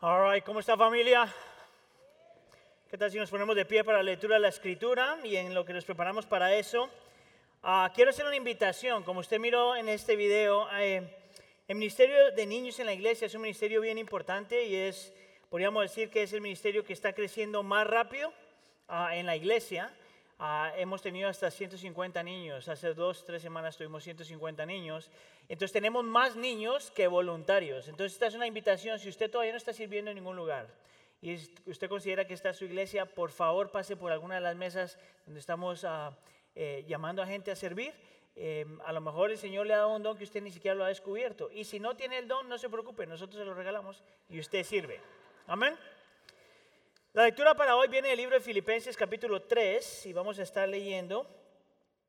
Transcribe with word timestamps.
All 0.00 0.32
right, 0.32 0.44
¿cómo 0.44 0.60
está 0.60 0.76
familia? 0.76 1.26
¿Qué 2.88 2.96
tal 2.96 3.10
si 3.10 3.18
nos 3.18 3.30
ponemos 3.30 3.56
de 3.56 3.64
pie 3.64 3.82
para 3.82 3.98
la 3.98 4.04
lectura 4.04 4.36
de 4.36 4.42
la 4.42 4.48
escritura 4.48 5.18
y 5.24 5.34
en 5.34 5.52
lo 5.52 5.64
que 5.64 5.72
nos 5.72 5.84
preparamos 5.84 6.24
para 6.24 6.54
eso? 6.54 6.88
ah, 7.64 7.90
quiero 7.92 8.10
hacer 8.10 8.24
una 8.24 8.36
invitación. 8.36 9.02
Como 9.02 9.18
usted 9.18 9.40
miró 9.40 9.74
en 9.74 9.88
este 9.88 10.14
video, 10.14 10.68
eh, 10.78 11.02
el 11.66 11.74
ministerio 11.74 12.30
de 12.30 12.46
niños 12.46 12.78
en 12.78 12.86
la 12.86 12.92
iglesia 12.92 13.26
es 13.26 13.34
un 13.34 13.42
ministerio 13.42 13.80
bien 13.80 13.98
importante 13.98 14.64
y 14.66 14.76
es, 14.76 15.12
podríamos 15.50 15.82
decir 15.82 16.10
que 16.10 16.22
es 16.22 16.32
el 16.32 16.42
ministerio 16.42 16.84
que 16.84 16.92
está 16.92 17.12
creciendo 17.12 17.64
más 17.64 17.84
rápido 17.84 18.32
ah, 18.86 19.16
en 19.16 19.26
la 19.26 19.34
iglesia. 19.34 19.92
Ah, 20.40 20.72
hemos 20.76 21.02
tenido 21.02 21.28
hasta 21.28 21.50
150 21.50 22.22
niños. 22.22 22.68
Hace 22.68 22.94
dos, 22.94 23.24
tres 23.24 23.42
semanas 23.42 23.76
tuvimos 23.76 24.04
150 24.04 24.64
niños. 24.66 25.10
Entonces 25.48 25.72
tenemos 25.72 26.04
más 26.04 26.36
niños 26.36 26.92
que 26.92 27.08
voluntarios. 27.08 27.88
Entonces 27.88 28.12
esta 28.12 28.28
es 28.28 28.34
una 28.34 28.46
invitación. 28.46 29.00
Si 29.00 29.08
usted 29.08 29.28
todavía 29.28 29.52
no 29.52 29.58
está 29.58 29.72
sirviendo 29.72 30.12
en 30.12 30.14
ningún 30.14 30.36
lugar 30.36 30.68
y 31.20 31.34
usted 31.66 31.88
considera 31.88 32.24
que 32.24 32.34
está 32.34 32.52
su 32.52 32.64
iglesia, 32.64 33.06
por 33.06 33.32
favor 33.32 33.72
pase 33.72 33.96
por 33.96 34.12
alguna 34.12 34.36
de 34.36 34.40
las 34.40 34.54
mesas 34.54 34.96
donde 35.26 35.40
estamos 35.40 35.84
ah, 35.84 36.16
eh, 36.54 36.84
llamando 36.86 37.20
a 37.20 37.26
gente 37.26 37.50
a 37.50 37.56
servir. 37.56 37.92
Eh, 38.36 38.64
a 38.84 38.92
lo 38.92 39.00
mejor 39.00 39.32
el 39.32 39.38
Señor 39.38 39.66
le 39.66 39.74
ha 39.74 39.78
dado 39.78 39.96
un 39.96 40.04
don 40.04 40.16
que 40.16 40.22
usted 40.22 40.40
ni 40.40 40.52
siquiera 40.52 40.76
lo 40.76 40.84
ha 40.84 40.88
descubierto. 40.88 41.50
Y 41.50 41.64
si 41.64 41.80
no 41.80 41.96
tiene 41.96 42.18
el 42.18 42.28
don, 42.28 42.48
no 42.48 42.58
se 42.58 42.68
preocupe, 42.68 43.08
nosotros 43.08 43.40
se 43.40 43.44
lo 43.44 43.54
regalamos 43.54 44.04
y 44.28 44.38
usted 44.38 44.62
sirve. 44.62 45.00
Amén. 45.48 45.76
La 47.18 47.24
lectura 47.24 47.52
para 47.56 47.74
hoy 47.74 47.88
viene 47.88 48.10
del 48.10 48.18
libro 48.18 48.36
de 48.36 48.40
Filipenses 48.40 48.96
capítulo 48.96 49.42
3 49.42 50.06
y 50.06 50.12
vamos 50.12 50.38
a 50.38 50.44
estar 50.44 50.68
leyendo 50.68 51.26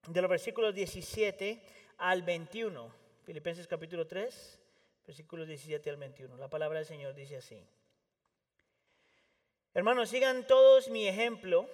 de 0.08 0.22
los 0.22 0.30
versículos 0.30 0.76
17 0.76 1.64
al 1.98 2.22
21. 2.22 2.94
Filipenses 3.24 3.66
capítulo 3.66 4.06
3, 4.06 4.60
versículos 5.08 5.48
17 5.48 5.90
al 5.90 5.98
21. 5.98 6.38
La 6.38 6.48
palabra 6.48 6.78
del 6.78 6.86
Señor 6.86 7.16
dice 7.16 7.38
así. 7.38 7.60
Hermanos, 9.74 10.10
sigan 10.10 10.46
todos 10.46 10.90
mi 10.90 11.08
ejemplo 11.08 11.68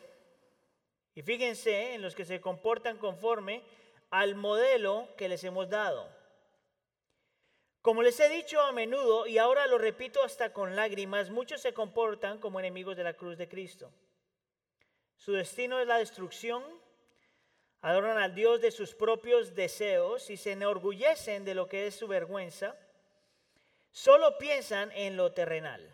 y 1.14 1.22
fíjense 1.22 1.94
en 1.94 2.02
los 2.02 2.16
que 2.16 2.24
se 2.24 2.40
comportan 2.40 2.98
conforme 2.98 3.64
al 4.12 4.36
modelo 4.36 5.09
que 5.18 5.28
les 5.28 5.44
hemos 5.44 5.70
dado. 5.70 6.08
Como 7.86 8.02
les 8.02 8.19
he 8.19 8.30
dicho 8.30 8.59
a 8.61 8.72
menudo 8.72 9.28
y 9.28 9.38
ahora 9.38 9.67
lo 9.67 9.78
repito 9.78 10.23
hasta 10.23 10.52
con 10.52 10.75
lágrimas, 10.75 11.30
muchos 11.30 11.61
se 11.61 11.75
comportan 11.75 12.39
como 12.39 12.59
enemigos 12.59 12.97
de 12.97 13.03
la 13.03 13.14
cruz 13.14 13.38
de 13.38 13.47
Cristo. 13.47 13.91
Su 15.17 15.33
destino 15.33 15.80
es 15.80 15.86
la 15.86 16.00
destrucción, 16.00 16.63
adoran 17.81 18.17
al 18.17 18.33
Dios 18.33 18.59
de 18.59 18.72
sus 18.72 18.95
propios 18.95 19.53
deseos 19.53 20.31
y 20.31 20.38
se 20.38 20.53
enorgullecen 20.53 21.45
de 21.45 21.53
lo 21.53 21.69
que 21.69 21.86
es 21.86 21.94
su 21.94 22.08
vergüenza, 22.08 22.75
solo 23.91 24.36
piensan 24.39 24.91
en 24.94 25.16
lo 25.16 25.33
terrenal. 25.33 25.88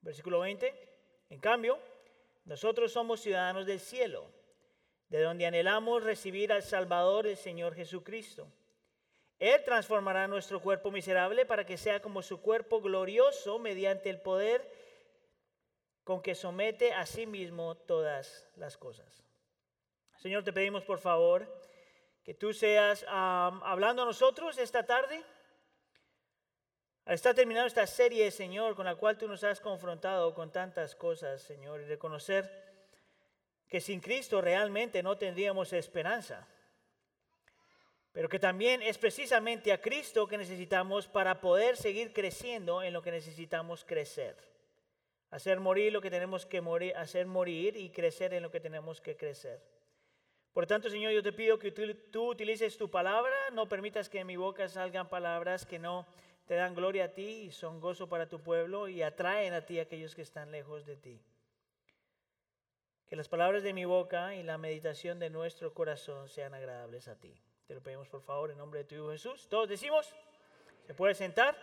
Versículo 0.00 0.40
20. 0.40 0.74
En 1.30 1.38
cambio, 1.38 1.78
nosotros 2.46 2.90
somos 2.90 3.20
ciudadanos 3.20 3.64
del 3.64 3.78
cielo, 3.78 4.28
de 5.08 5.20
donde 5.20 5.46
anhelamos 5.46 6.02
recibir 6.02 6.52
al 6.52 6.64
Salvador, 6.64 7.28
el 7.28 7.36
Señor 7.36 7.76
Jesucristo. 7.76 8.50
Él 9.38 9.62
transformará 9.64 10.26
nuestro 10.26 10.60
cuerpo 10.60 10.90
miserable 10.90 11.44
para 11.44 11.66
que 11.66 11.76
sea 11.76 12.00
como 12.00 12.22
su 12.22 12.40
cuerpo 12.40 12.80
glorioso 12.80 13.58
mediante 13.58 14.08
el 14.08 14.20
poder 14.20 14.66
con 16.04 16.22
que 16.22 16.34
somete 16.34 16.92
a 16.92 17.04
sí 17.04 17.26
mismo 17.26 17.74
todas 17.74 18.48
las 18.56 18.76
cosas. 18.78 19.22
Señor, 20.16 20.42
te 20.42 20.52
pedimos 20.52 20.84
por 20.84 20.98
favor 20.98 21.46
que 22.24 22.32
tú 22.32 22.54
seas 22.54 23.04
hablando 23.08 24.02
a 24.02 24.06
nosotros 24.06 24.56
esta 24.56 24.86
tarde. 24.86 25.22
Al 27.04 27.14
estar 27.14 27.34
terminando 27.34 27.68
esta 27.68 27.86
serie, 27.86 28.30
Señor, 28.30 28.74
con 28.74 28.86
la 28.86 28.96
cual 28.96 29.18
tú 29.18 29.28
nos 29.28 29.44
has 29.44 29.60
confrontado 29.60 30.34
con 30.34 30.50
tantas 30.50 30.96
cosas, 30.96 31.42
Señor, 31.42 31.82
y 31.82 31.84
reconocer 31.84 32.50
que 33.68 33.80
sin 33.80 34.00
Cristo 34.00 34.40
realmente 34.40 35.02
no 35.02 35.18
tendríamos 35.18 35.72
esperanza 35.72 36.48
pero 38.16 38.30
que 38.30 38.38
también 38.38 38.80
es 38.80 38.96
precisamente 38.96 39.74
a 39.74 39.82
Cristo 39.82 40.26
que 40.26 40.38
necesitamos 40.38 41.06
para 41.06 41.38
poder 41.38 41.76
seguir 41.76 42.14
creciendo 42.14 42.82
en 42.82 42.94
lo 42.94 43.02
que 43.02 43.10
necesitamos 43.10 43.84
crecer. 43.84 44.34
Hacer 45.30 45.60
morir 45.60 45.92
lo 45.92 46.00
que 46.00 46.08
tenemos 46.08 46.46
que 46.46 46.62
morir, 46.62 46.96
hacer 46.96 47.26
morir 47.26 47.76
y 47.76 47.90
crecer 47.90 48.32
en 48.32 48.42
lo 48.42 48.50
que 48.50 48.58
tenemos 48.58 49.02
que 49.02 49.18
crecer. 49.18 49.60
Por 50.54 50.66
tanto, 50.66 50.88
Señor, 50.88 51.12
yo 51.12 51.22
te 51.22 51.34
pido 51.34 51.58
que 51.58 51.70
tú, 51.70 52.30
utilices 52.30 52.78
tu 52.78 52.90
palabra, 52.90 53.34
no 53.52 53.68
permitas 53.68 54.08
que 54.08 54.16
de 54.16 54.24
mi 54.24 54.36
boca 54.36 54.66
salgan 54.70 55.10
palabras 55.10 55.66
que 55.66 55.78
no 55.78 56.06
te 56.46 56.54
dan 56.54 56.74
gloria 56.74 57.04
a 57.04 57.08
ti 57.08 57.42
y 57.42 57.50
son 57.50 57.80
gozo 57.80 58.08
para 58.08 58.30
tu 58.30 58.40
pueblo 58.42 58.88
y 58.88 59.02
atraen 59.02 59.52
a 59.52 59.66
ti 59.66 59.78
a 59.78 59.82
aquellos 59.82 60.14
que 60.14 60.22
están 60.22 60.52
lejos 60.52 60.86
de 60.86 60.96
ti. 60.96 61.20
Que 63.08 63.14
las 63.14 63.28
palabras 63.28 63.62
de 63.62 63.74
mi 63.74 63.84
boca 63.84 64.34
y 64.34 64.42
la 64.42 64.56
meditación 64.56 65.18
de 65.18 65.28
nuestro 65.28 65.74
corazón 65.74 66.30
sean 66.30 66.54
agradables 66.54 67.08
a 67.08 67.16
ti. 67.16 67.38
Te 67.66 67.74
lo 67.74 67.80
pedimos 67.80 68.06
por 68.06 68.22
favor 68.22 68.52
en 68.52 68.58
nombre 68.58 68.78
de 68.78 68.84
tu 68.84 68.94
Hijo 68.94 69.10
Jesús. 69.10 69.48
Todos 69.48 69.68
decimos, 69.68 70.14
¿se 70.86 70.94
puede 70.94 71.16
sentar? 71.16 71.56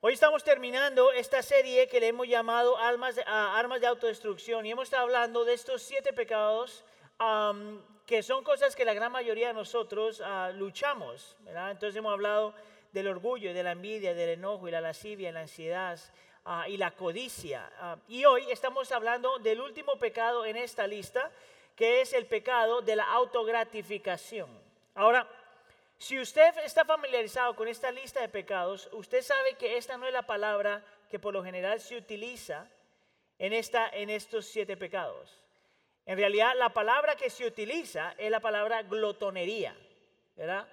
Hoy 0.00 0.12
estamos 0.12 0.44
terminando 0.44 1.10
esta 1.10 1.42
serie 1.42 1.88
que 1.88 1.98
le 1.98 2.06
hemos 2.06 2.28
llamado 2.28 2.78
Almas, 2.78 3.20
ah, 3.26 3.58
Armas 3.58 3.80
de 3.80 3.88
Autodestrucción 3.88 4.64
y 4.64 4.70
hemos 4.70 4.84
estado 4.84 5.02
hablando 5.02 5.44
de 5.44 5.54
estos 5.54 5.82
siete 5.82 6.12
pecados 6.12 6.84
am, 7.18 7.82
que 8.06 8.22
son 8.22 8.44
cosas 8.44 8.76
que 8.76 8.84
la 8.84 8.94
gran 8.94 9.10
mayoría 9.10 9.48
de 9.48 9.54
nosotros 9.54 10.22
ah, 10.24 10.52
luchamos. 10.54 11.36
¿verdad? 11.40 11.72
Entonces 11.72 11.96
hemos 11.96 12.12
hablado 12.12 12.54
del 12.92 13.08
orgullo, 13.08 13.52
de 13.52 13.62
la 13.64 13.72
envidia, 13.72 14.14
del 14.14 14.30
enojo 14.30 14.68
y 14.68 14.70
la 14.70 14.80
lascivia, 14.80 15.32
la 15.32 15.40
ansiedad 15.40 15.98
ah, 16.44 16.68
y 16.68 16.76
la 16.76 16.92
codicia. 16.92 17.72
Ah, 17.80 17.96
y 18.06 18.24
hoy 18.24 18.48
estamos 18.52 18.92
hablando 18.92 19.40
del 19.40 19.60
último 19.60 19.96
pecado 19.96 20.46
en 20.46 20.56
esta 20.56 20.86
lista, 20.86 21.32
que 21.76 22.00
es 22.00 22.12
el 22.12 22.26
pecado 22.26 22.82
de 22.82 22.96
la 22.96 23.04
autogratificación. 23.12 24.48
Ahora, 24.94 25.28
si 25.98 26.18
usted 26.18 26.56
está 26.58 26.84
familiarizado 26.84 27.54
con 27.56 27.68
esta 27.68 27.90
lista 27.90 28.20
de 28.20 28.28
pecados, 28.28 28.88
usted 28.92 29.22
sabe 29.22 29.54
que 29.54 29.76
esta 29.76 29.96
no 29.96 30.06
es 30.06 30.12
la 30.12 30.26
palabra 30.26 30.82
que 31.10 31.18
por 31.18 31.32
lo 31.32 31.42
general 31.42 31.80
se 31.80 31.96
utiliza 31.96 32.68
en, 33.38 33.52
esta, 33.52 33.88
en 33.88 34.10
estos 34.10 34.46
siete 34.46 34.76
pecados. 34.76 35.40
En 36.06 36.18
realidad, 36.18 36.54
la 36.56 36.70
palabra 36.70 37.16
que 37.16 37.30
se 37.30 37.46
utiliza 37.46 38.14
es 38.18 38.30
la 38.30 38.40
palabra 38.40 38.82
glotonería, 38.82 39.74
¿verdad? 40.36 40.68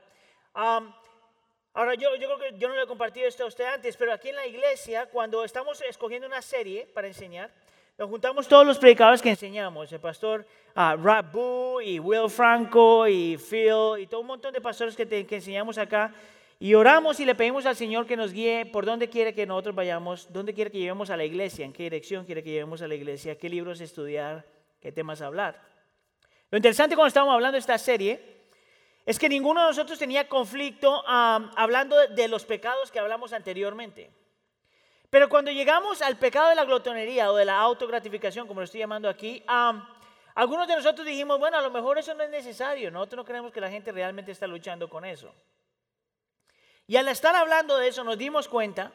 Ahora, 0.53 1.95
yo, 1.95 2.16
yo 2.16 2.28
creo 2.28 2.38
que 2.38 2.57
yo 2.57 2.67
no 2.67 2.75
le 2.75 2.84
he 2.84 2.88
compartido 2.88 3.28
esto 3.28 3.45
a 3.45 3.47
usted 3.47 3.63
antes, 3.63 3.95
pero 3.95 4.11
aquí 4.11 4.29
en 4.29 4.35
la 4.35 4.45
iglesia, 4.45 5.06
cuando 5.06 5.45
estamos 5.45 5.81
escogiendo 5.81 6.28
una 6.28 6.41
serie 6.41 6.85
para 6.88 7.07
enseñar, 7.07 7.50
nos 7.97 8.09
juntamos 8.09 8.47
todos 8.47 8.66
los 8.66 8.79
predicadores 8.79 9.22
que 9.22 9.29
enseñamos, 9.29 9.91
el 9.91 10.00
pastor 10.00 10.46
ah, 10.75 10.96
Rob 11.00 11.31
Boo 11.31 11.81
y 11.81 12.00
Will 12.00 12.29
Franco 12.29 13.07
y 13.07 13.38
Phil 13.38 14.00
y 14.00 14.07
todo 14.07 14.22
un 14.22 14.28
montón 14.28 14.53
de 14.53 14.62
pastores 14.62 14.96
que, 14.96 15.06
te- 15.06 15.25
que 15.28 15.35
enseñamos 15.35 15.78
acá 15.78 16.13
y 16.59 16.74
oramos 16.74 17.19
y 17.19 17.25
le 17.25 17.35
pedimos 17.35 17.66
al 17.66 17.75
Señor 17.75 18.06
que 18.07 18.16
nos 18.18 18.34
guíe 18.34 18.66
por 18.66 18.85
dónde 18.85 19.09
quiere 19.09 19.34
que 19.35 19.46
nosotros 19.46 19.75
vayamos, 19.75 20.31
dónde 20.31 20.53
quiere 20.53 20.72
que 20.72 20.79
llevemos 20.79 21.09
a 21.09 21.18
la 21.18 21.25
iglesia, 21.25 21.66
en 21.66 21.74
qué 21.74 21.84
dirección 21.84 22.25
quiere 22.25 22.44
que 22.44 22.52
llevemos 22.52 22.81
a 22.81 22.88
la 22.88 22.96
iglesia, 22.96 23.38
qué 23.38 23.50
libros 23.50 23.81
estudiar, 23.81 24.46
qué 24.79 24.91
temas 24.91 25.22
hablar. 25.22 25.62
Lo 26.50 26.58
interesante 26.58 26.96
cuando 26.96 27.08
estábamos 27.08 27.34
hablando 27.34 27.53
de 27.53 27.59
esta 27.59 27.78
serie 27.78 28.41
es 29.06 29.18
que 29.18 29.29
ninguno 29.29 29.62
de 29.62 29.68
nosotros 29.68 29.97
tenía 29.97 30.28
conflicto 30.28 31.03
ah, 31.08 31.52
hablando 31.56 31.96
de 32.08 32.28
los 32.28 32.46
pecados 32.46 32.91
que 32.91 33.00
hablamos 33.00 33.34
anteriormente. 33.34 34.12
Pero 35.11 35.27
cuando 35.27 35.51
llegamos 35.51 36.01
al 36.01 36.17
pecado 36.17 36.47
de 36.47 36.55
la 36.55 36.63
glotonería 36.63 37.31
o 37.31 37.35
de 37.35 37.44
la 37.44 37.59
autogratificación, 37.59 38.47
como 38.47 38.61
lo 38.61 38.63
estoy 38.63 38.79
llamando 38.79 39.09
aquí, 39.09 39.44
algunos 40.33 40.69
de 40.69 40.77
nosotros 40.77 41.05
dijimos, 41.05 41.38
bueno, 41.38 41.57
a 41.57 41.61
lo 41.61 41.69
mejor 41.69 41.97
eso 41.97 42.13
no 42.13 42.23
es 42.23 42.29
necesario. 42.29 42.89
Nosotros 42.89 43.17
no 43.17 43.25
creemos 43.25 43.51
que 43.51 43.59
la 43.59 43.69
gente 43.69 43.91
realmente 43.91 44.31
está 44.31 44.47
luchando 44.47 44.89
con 44.89 45.03
eso. 45.03 45.35
Y 46.88 46.95
al 46.95 47.09
estar 47.09 47.35
hablando 47.35 47.77
de 47.77 47.89
eso 47.89 48.05
nos 48.05 48.17
dimos 48.17 48.47
cuenta 48.47 48.94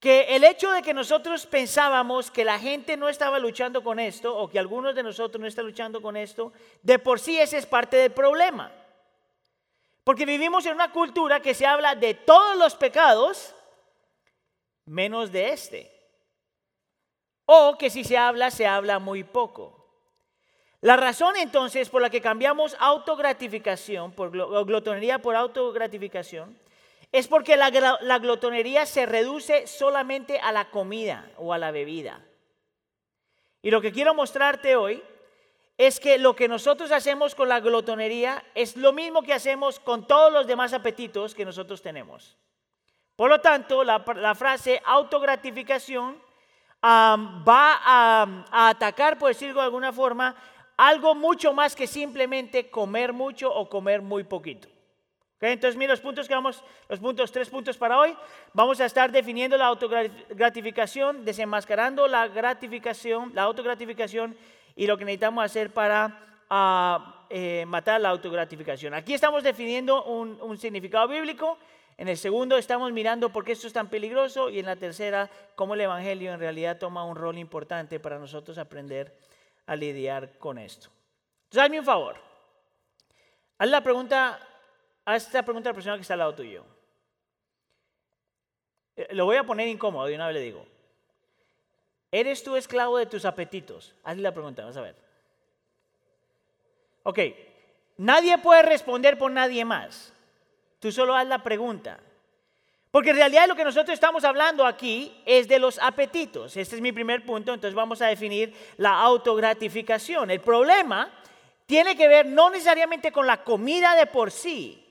que 0.00 0.34
el 0.34 0.44
hecho 0.44 0.72
de 0.72 0.80
que 0.80 0.94
nosotros 0.94 1.44
pensábamos 1.44 2.30
que 2.30 2.46
la 2.46 2.58
gente 2.58 2.96
no 2.96 3.10
estaba 3.10 3.38
luchando 3.38 3.84
con 3.84 4.00
esto 4.00 4.34
o 4.34 4.48
que 4.48 4.58
algunos 4.58 4.94
de 4.94 5.02
nosotros 5.02 5.38
no 5.38 5.46
están 5.46 5.66
luchando 5.66 6.00
con 6.00 6.16
esto, 6.16 6.54
de 6.82 6.98
por 6.98 7.20
sí 7.20 7.38
ese 7.38 7.58
es 7.58 7.66
parte 7.66 7.98
del 7.98 8.12
problema. 8.12 8.72
Porque 10.04 10.24
vivimos 10.24 10.64
en 10.64 10.72
una 10.72 10.90
cultura 10.90 11.40
que 11.40 11.52
se 11.52 11.66
habla 11.66 11.94
de 11.94 12.14
todos 12.14 12.56
los 12.56 12.74
pecados 12.76 13.54
menos 14.88 15.32
de 15.32 15.50
este. 15.50 15.92
O 17.44 17.76
que 17.78 17.90
si 17.90 18.04
se 18.04 18.16
habla, 18.16 18.50
se 18.50 18.66
habla 18.66 18.98
muy 18.98 19.24
poco. 19.24 19.78
La 20.80 20.96
razón 20.96 21.36
entonces 21.36 21.88
por 21.88 22.02
la 22.02 22.10
que 22.10 22.20
cambiamos 22.20 22.76
autogratificación, 22.78 24.12
por 24.12 24.30
glotonería 24.30 25.18
por 25.18 25.34
autogratificación, 25.34 26.58
es 27.10 27.26
porque 27.26 27.56
la, 27.56 27.98
la 28.00 28.18
glotonería 28.18 28.86
se 28.86 29.06
reduce 29.06 29.66
solamente 29.66 30.38
a 30.38 30.52
la 30.52 30.70
comida 30.70 31.30
o 31.36 31.52
a 31.52 31.58
la 31.58 31.70
bebida. 31.70 32.24
Y 33.62 33.70
lo 33.70 33.80
que 33.80 33.92
quiero 33.92 34.14
mostrarte 34.14 34.76
hoy 34.76 35.02
es 35.78 36.00
que 36.00 36.18
lo 36.18 36.36
que 36.36 36.48
nosotros 36.48 36.92
hacemos 36.92 37.34
con 37.34 37.48
la 37.48 37.60
glotonería 37.60 38.44
es 38.54 38.76
lo 38.76 38.92
mismo 38.92 39.22
que 39.22 39.32
hacemos 39.32 39.80
con 39.80 40.06
todos 40.06 40.32
los 40.32 40.46
demás 40.46 40.72
apetitos 40.72 41.34
que 41.34 41.44
nosotros 41.44 41.82
tenemos. 41.82 42.36
Por 43.18 43.28
lo 43.30 43.40
tanto, 43.40 43.82
la, 43.82 44.34
frase 44.36 44.80
autogratificación 44.84 46.22
va 46.84 47.80
a, 47.84 48.68
atacar, 48.68 49.18
por 49.18 49.30
decirlo 49.30 49.58
de 49.58 49.64
alguna 49.66 49.92
forma, 49.92 50.36
algo 50.76 51.16
mucho 51.16 51.52
más 51.52 51.74
que 51.74 51.88
simplemente 51.88 52.70
comer 52.70 53.12
mucho 53.12 53.52
o 53.52 53.68
comer 53.68 54.02
muy 54.02 54.22
poquito. 54.22 54.68
Entonces, 55.40 55.76
mira 55.76 55.94
los 55.94 56.00
puntos 56.00 56.28
que 56.28 56.34
vamos, 56.34 56.62
los 56.88 57.00
puntos, 57.00 57.32
tres 57.32 57.50
puntos 57.50 57.76
para 57.76 57.98
hoy. 57.98 58.16
Vamos 58.52 58.80
a 58.80 58.84
estar 58.84 59.10
definiendo 59.10 59.56
la 59.56 59.66
autogratificación, 59.66 61.24
desenmascarando 61.24 62.06
la 62.06 62.28
gratificación, 62.28 63.32
la 63.34 63.42
autogratificación 63.42 64.36
y 64.76 64.86
lo 64.86 64.96
que 64.96 65.04
necesitamos 65.04 65.44
hacer 65.44 65.72
para 65.72 66.20
ah, 66.50 67.26
eh, 67.30 67.64
matar 67.66 68.00
la 68.00 68.10
autogratificación. 68.10 68.94
Aquí 68.94 69.12
estamos 69.12 69.42
definiendo 69.42 70.04
un 70.04 70.56
significado 70.56 71.08
bíblico. 71.08 71.58
En 71.98 72.08
el 72.08 72.16
segundo 72.16 72.56
estamos 72.56 72.92
mirando 72.92 73.30
por 73.30 73.44
qué 73.44 73.52
esto 73.52 73.66
es 73.66 73.72
tan 73.72 73.90
peligroso 73.90 74.48
y 74.48 74.60
en 74.60 74.66
la 74.66 74.76
tercera 74.76 75.28
cómo 75.54 75.74
el 75.74 75.82
Evangelio 75.82 76.32
en 76.32 76.40
realidad 76.40 76.78
toma 76.78 77.04
un 77.04 77.16
rol 77.16 77.36
importante 77.36 78.00
para 78.00 78.18
nosotros 78.18 78.56
aprender 78.56 79.14
a 79.66 79.76
lidiar 79.76 80.38
con 80.38 80.58
esto. 80.58 80.88
Entonces, 81.44 81.64
hazme 81.64 81.80
un 81.80 81.84
favor. 81.84 82.16
Haz 83.58 83.68
la 83.68 83.82
pregunta 83.82 84.40
Haz 85.08 85.24
esta 85.24 85.42
pregunta 85.42 85.70
a 85.70 85.72
la 85.72 85.74
persona 85.74 85.96
que 85.96 86.02
está 86.02 86.12
al 86.12 86.18
lado 86.18 86.34
tuyo. 86.34 86.66
Eh, 88.94 89.08
lo 89.12 89.24
voy 89.24 89.36
a 89.36 89.44
poner 89.44 89.66
incómodo, 89.66 90.04
de 90.04 90.14
una 90.14 90.26
vez 90.26 90.34
le 90.34 90.42
digo. 90.42 90.66
¿Eres 92.12 92.44
tú 92.44 92.56
esclavo 92.56 92.98
de 92.98 93.06
tus 93.06 93.24
apetitos? 93.24 93.94
Hazle 94.04 94.22
la 94.22 94.34
pregunta, 94.34 94.66
vas 94.66 94.76
a 94.76 94.82
ver. 94.82 94.94
Ok, 97.04 97.20
nadie 97.96 98.36
puede 98.36 98.60
responder 98.64 99.16
por 99.16 99.30
nadie 99.30 99.64
más. 99.64 100.12
Tú 100.78 100.92
solo 100.92 101.14
haz 101.14 101.26
la 101.26 101.42
pregunta. 101.42 101.98
Porque 102.90 103.10
en 103.10 103.16
realidad 103.16 103.46
lo 103.46 103.54
que 103.54 103.64
nosotros 103.64 103.94
estamos 103.94 104.24
hablando 104.24 104.64
aquí 104.64 105.22
es 105.26 105.46
de 105.46 105.58
los 105.58 105.78
apetitos. 105.78 106.56
Este 106.56 106.76
es 106.76 106.80
mi 106.80 106.92
primer 106.92 107.24
punto, 107.24 107.52
entonces 107.52 107.74
vamos 107.74 108.00
a 108.00 108.06
definir 108.06 108.54
la 108.78 109.00
autogratificación. 109.00 110.30
El 110.30 110.40
problema 110.40 111.12
tiene 111.66 111.96
que 111.96 112.08
ver 112.08 112.26
no 112.26 112.48
necesariamente 112.48 113.12
con 113.12 113.26
la 113.26 113.44
comida 113.44 113.94
de 113.94 114.06
por 114.06 114.30
sí, 114.30 114.84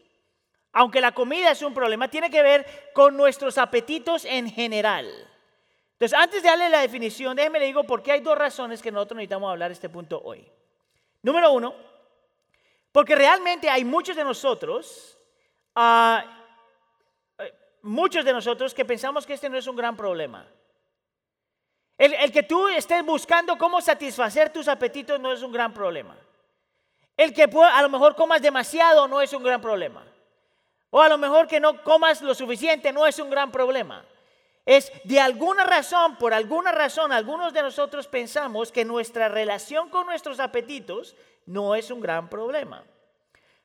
aunque 0.73 1.01
la 1.01 1.11
comida 1.11 1.49
es 1.49 1.63
un 1.63 1.73
problema, 1.73 2.07
tiene 2.07 2.29
que 2.29 2.43
ver 2.43 2.91
con 2.93 3.17
nuestros 3.17 3.57
apetitos 3.57 4.25
en 4.25 4.51
general. 4.51 5.07
Entonces, 5.93 6.15
antes 6.15 6.43
de 6.43 6.49
darle 6.49 6.69
la 6.69 6.81
definición, 6.81 7.35
déjeme 7.35 7.59
le 7.59 7.65
digo 7.65 7.83
por 7.83 8.03
qué 8.03 8.11
hay 8.11 8.19
dos 8.19 8.37
razones 8.37 8.83
que 8.83 8.91
nosotros 8.91 9.15
necesitamos 9.15 9.49
hablar 9.49 9.71
este 9.71 9.89
punto 9.89 10.21
hoy. 10.23 10.47
Número 11.23 11.51
uno, 11.51 11.73
porque 12.91 13.15
realmente 13.15 13.67
hay 13.67 13.83
muchos 13.83 14.15
de 14.15 14.23
nosotros, 14.23 15.16
uh, 15.77 17.43
muchos 17.83 18.25
de 18.25 18.33
nosotros 18.33 18.73
que 18.73 18.83
pensamos 18.83 19.25
que 19.25 19.33
este 19.33 19.49
no 19.49 19.57
es 19.57 19.67
un 19.67 19.75
gran 19.75 19.95
problema. 19.95 20.45
El, 21.97 22.13
el, 22.13 22.31
que 22.31 22.43
tú 22.43 22.67
estés 22.67 23.03
buscando 23.05 23.57
cómo 23.57 23.81
satisfacer 23.81 24.51
tus 24.51 24.67
apetitos 24.67 25.19
no 25.19 25.31
es 25.31 25.41
un 25.41 25.51
gran 25.51 25.73
problema. 25.73 26.17
El 27.15 27.33
que 27.33 27.43
a 27.43 27.81
lo 27.81 27.89
mejor 27.89 28.15
comas 28.15 28.41
demasiado 28.41 29.07
no 29.07 29.21
es 29.21 29.33
un 29.33 29.41
gran 29.43 29.61
problema. 29.61 30.05
O 30.91 31.01
a 31.01 31.09
lo 31.09 31.17
mejor 31.17 31.47
que 31.47 31.59
no 31.59 31.81
comas 31.83 32.21
lo 32.21 32.35
suficiente 32.35 32.93
no 32.93 33.07
es 33.07 33.17
un 33.19 33.29
gran 33.29 33.51
problema. 33.51 34.05
Es 34.65 34.91
de 35.05 35.19
alguna 35.19 35.63
razón, 35.63 36.17
por 36.17 36.33
alguna 36.33 36.71
razón, 36.71 37.11
algunos 37.11 37.53
de 37.53 37.61
nosotros 37.61 38.07
pensamos 38.07 38.71
que 38.71 38.85
nuestra 38.85 39.29
relación 39.29 39.89
con 39.89 40.05
nuestros 40.05 40.39
apetitos 40.39 41.15
no 41.45 41.73
es 41.73 41.89
un 41.89 42.01
gran 42.01 42.29
problema. 42.29 42.83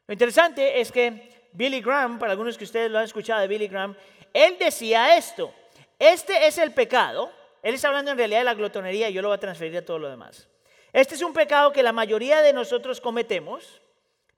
Lo 0.06 0.12
interesante 0.12 0.80
es 0.80 0.92
que 0.92 1.41
Billy 1.52 1.80
Graham, 1.80 2.18
para 2.18 2.32
algunos 2.32 2.56
que 2.56 2.64
ustedes 2.64 2.90
lo 2.90 2.98
han 2.98 3.04
escuchado 3.04 3.40
de 3.40 3.48
Billy 3.48 3.68
Graham, 3.68 3.94
él 4.32 4.56
decía 4.58 5.16
esto, 5.16 5.52
este 5.98 6.46
es 6.46 6.58
el 6.58 6.72
pecado, 6.72 7.30
él 7.62 7.74
está 7.74 7.88
hablando 7.88 8.10
en 8.10 8.18
realidad 8.18 8.40
de 8.40 8.44
la 8.44 8.54
glotonería 8.54 9.08
y 9.08 9.12
yo 9.12 9.22
lo 9.22 9.28
voy 9.28 9.36
a 9.36 9.40
transferir 9.40 9.76
a 9.78 9.84
todo 9.84 9.98
lo 9.98 10.08
demás. 10.08 10.48
Este 10.92 11.14
es 11.14 11.22
un 11.22 11.32
pecado 11.32 11.72
que 11.72 11.82
la 11.82 11.92
mayoría 11.92 12.42
de 12.42 12.52
nosotros 12.52 13.00
cometemos, 13.00 13.80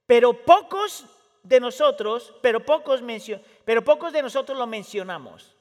pero 0.06 0.32
pocos 0.44 1.06
de 1.42 1.60
nosotros, 1.60 2.34
pero 2.42 2.60
pocos, 2.60 3.02
pero 3.64 3.82
pocos 3.82 4.12
de 4.12 4.22
nosotros 4.22 4.58
lo 4.58 4.66
mencionamos. 4.66 5.56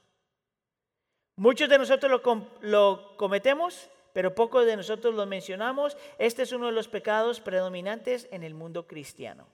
Muchos 1.35 1.67
de 1.69 1.77
nosotros 1.77 2.11
lo, 2.11 2.47
lo 2.61 3.17
cometemos, 3.17 3.89
pero 4.13 4.35
pocos 4.35 4.65
de 4.65 4.75
nosotros 4.75 5.15
lo 5.15 5.25
mencionamos. 5.25 5.97
Este 6.19 6.43
es 6.43 6.51
uno 6.51 6.67
de 6.67 6.73
los 6.73 6.87
pecados 6.87 7.39
predominantes 7.39 8.27
en 8.31 8.43
el 8.43 8.53
mundo 8.53 8.85
cristiano. 8.85 9.47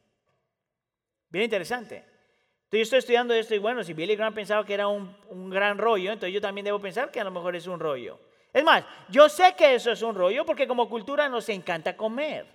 Bien 1.30 1.46
interesante. 1.46 1.98
Entonces 1.98 2.80
yo 2.80 2.82
estoy 2.82 3.00
estudiando 3.00 3.34
esto 3.34 3.56
y 3.56 3.58
bueno, 3.58 3.84
si 3.84 3.94
Billy 3.94 4.16
Graham 4.16 4.34
pensaba 4.34 4.66
que 4.66 4.74
era 4.74 4.88
un, 4.88 5.16
un, 5.30 5.50
gran 5.50 5.78
rollo, 5.78 6.12
entonces 6.12 6.34
yo 6.34 6.42
también 6.42 6.66
debo 6.66 6.80
pensar 6.80 7.10
que 7.10 7.20
a 7.20 7.24
lo 7.24 7.32
mejor 7.32 7.56
es 7.56 7.66
un 7.66 7.80
rollo. 7.80 8.20
Es 8.54 8.64
más, 8.64 8.84
yo 9.10 9.28
sé 9.30 9.56
que 9.58 9.76
eso 9.76 9.92
es 9.92 10.02
un 10.02 10.16
rollo 10.16 10.46
porque 10.46 10.68
como 10.68 10.90
cultura 10.90 11.30
nos 11.30 11.50
encanta 11.50 11.98
comer. 11.98 12.46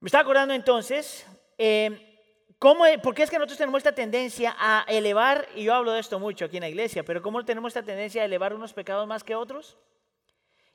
Me 0.00 0.06
está 0.06 0.20
acordando 0.20 0.54
entonces 0.54 1.26
eh, 1.58 2.16
¿cómo, 2.58 2.84
¿por 3.02 3.14
qué 3.14 3.22
es 3.22 3.30
que 3.30 3.38
nosotros 3.38 3.58
tenemos 3.58 3.78
esta 3.78 3.94
tendencia 3.94 4.54
a 4.58 4.84
elevar, 4.88 5.48
y 5.54 5.64
yo 5.64 5.74
hablo 5.74 5.92
de 5.92 6.00
esto 6.00 6.18
mucho 6.18 6.44
aquí 6.44 6.56
en 6.56 6.62
la 6.62 6.68
iglesia, 6.68 7.04
pero 7.04 7.22
cómo 7.22 7.44
tenemos 7.44 7.70
esta 7.70 7.82
tendencia 7.82 8.22
a 8.22 8.24
elevar 8.24 8.54
unos 8.54 8.72
pecados 8.72 9.06
más 9.06 9.24
que 9.24 9.34
otros? 9.34 9.76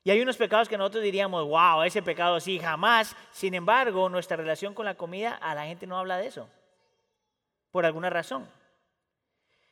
Y 0.03 0.09
hay 0.09 0.21
unos 0.21 0.37
pecados 0.37 0.67
que 0.67 0.77
nosotros 0.77 1.03
diríamos, 1.03 1.45
wow, 1.45 1.83
ese 1.83 2.01
pecado 2.01 2.39
sí, 2.39 2.57
jamás. 2.57 3.15
Sin 3.31 3.53
embargo, 3.53 4.09
nuestra 4.09 4.35
relación 4.35 4.73
con 4.73 4.85
la 4.85 4.95
comida, 4.95 5.35
a 5.35 5.53
la 5.53 5.65
gente 5.65 5.85
no 5.85 5.97
habla 5.97 6.17
de 6.17 6.27
eso, 6.27 6.49
por 7.69 7.85
alguna 7.85 8.09
razón. 8.09 8.49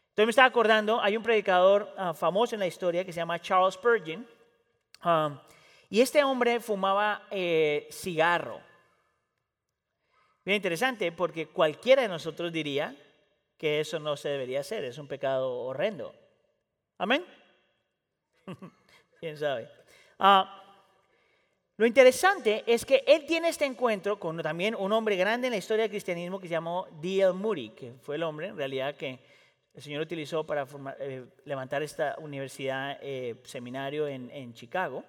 Entonces 0.09 0.27
me 0.27 0.29
estaba 0.31 0.47
acordando, 0.47 1.01
hay 1.01 1.17
un 1.17 1.23
predicador 1.23 1.93
ah, 1.97 2.13
famoso 2.13 2.55
en 2.55 2.59
la 2.59 2.67
historia 2.67 3.03
que 3.03 3.13
se 3.13 3.17
llama 3.17 3.39
Charles 3.39 3.73
Spurgeon, 3.73 4.27
ah, 5.01 5.41
y 5.89 6.01
este 6.01 6.23
hombre 6.23 6.59
fumaba 6.59 7.23
eh, 7.31 7.87
cigarro. 7.91 8.61
Bien 10.45 10.57
interesante 10.57 11.11
porque 11.11 11.47
cualquiera 11.47 12.03
de 12.03 12.07
nosotros 12.07 12.51
diría 12.51 12.95
que 13.57 13.79
eso 13.79 13.99
no 13.99 14.15
se 14.15 14.29
debería 14.29 14.59
hacer, 14.59 14.83
es 14.83 14.97
un 14.99 15.07
pecado 15.07 15.51
horrendo. 15.61 16.13
Amén. 16.97 17.25
¿Quién 19.19 19.37
sabe? 19.37 19.78
Ah, 20.19 20.59
lo 21.77 21.85
interesante 21.85 22.65
es 22.67 22.83
que 22.83 23.05
él 23.07 23.25
tiene 23.25 23.47
este 23.47 23.63
encuentro 23.63 24.19
con 24.19 24.37
también 24.41 24.75
un 24.75 24.91
hombre 24.91 25.15
grande 25.15 25.47
en 25.47 25.51
la 25.51 25.57
historia 25.57 25.83
del 25.83 25.91
cristianismo 25.91 26.37
que 26.37 26.49
se 26.49 26.51
llamó 26.51 26.87
D.L. 27.01 27.31
Moody, 27.31 27.69
que 27.69 27.93
fue 28.01 28.17
el 28.17 28.23
hombre 28.23 28.47
en 28.47 28.57
realidad 28.57 28.95
que 28.95 29.17
el 29.73 29.81
Señor 29.81 30.01
utilizó 30.01 30.45
para 30.45 30.67
eh, 30.99 31.25
levantar 31.45 31.81
esta 31.81 32.17
universidad, 32.19 32.97
eh, 33.01 33.39
seminario 33.45 34.09
en, 34.09 34.53
Chicago. 34.53 35.05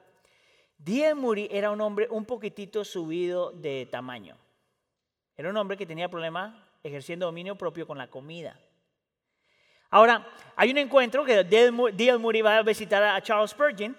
D.L. 0.79 1.15
Moody 1.17 1.49
era 1.51 1.73
un 1.73 1.81
hombre 1.81 2.07
un 2.09 2.25
poquitito 2.25 2.85
subido 2.85 3.51
de 3.51 3.89
tamaño. 3.91 4.37
Era 5.37 5.51
un 5.51 5.57
hombre 5.57 5.77
que 5.77 5.87
tenía 5.87 6.09
problemas 6.09 6.55
ejerciendo 6.85 7.27
dominio 7.27 7.57
propio 7.57 7.85
con 7.85 7.99
la 7.99 8.07
comida. 8.07 8.57
Ahora, 9.91 10.25
hay 10.55 10.71
un 10.71 10.79
encuentro 10.79 11.25
que 11.25 11.43
D.L. 11.43 12.19
Moody 12.19 12.43
va 12.43 12.59
a 12.59 12.63
visitar 12.63 13.03
a 13.03 13.21
Charles 13.21 13.51
Spurgeon 13.51 13.97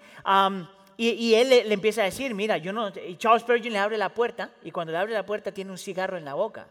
y, 1.10 1.34
él 1.34 1.48
le, 1.48 1.72
empieza 1.72 2.02
a 2.02 2.04
decir, 2.04 2.34
mira, 2.34 2.58
yo 2.58 2.72
no, 2.72 2.90
Charles 3.16 3.42
Spurgeon 3.42 3.72
le 3.72 3.78
abre 3.78 3.98
la 3.98 4.14
puerta 4.14 4.50
y 4.62 4.70
cuando 4.70 4.92
le 4.92 4.98
abre 4.98 5.12
la 5.12 5.26
puerta 5.26 5.52
tiene 5.52 5.70
un 5.70 5.78
cigarro 5.78 6.16
en 6.16 6.24
la 6.24 6.34
boca. 6.34 6.68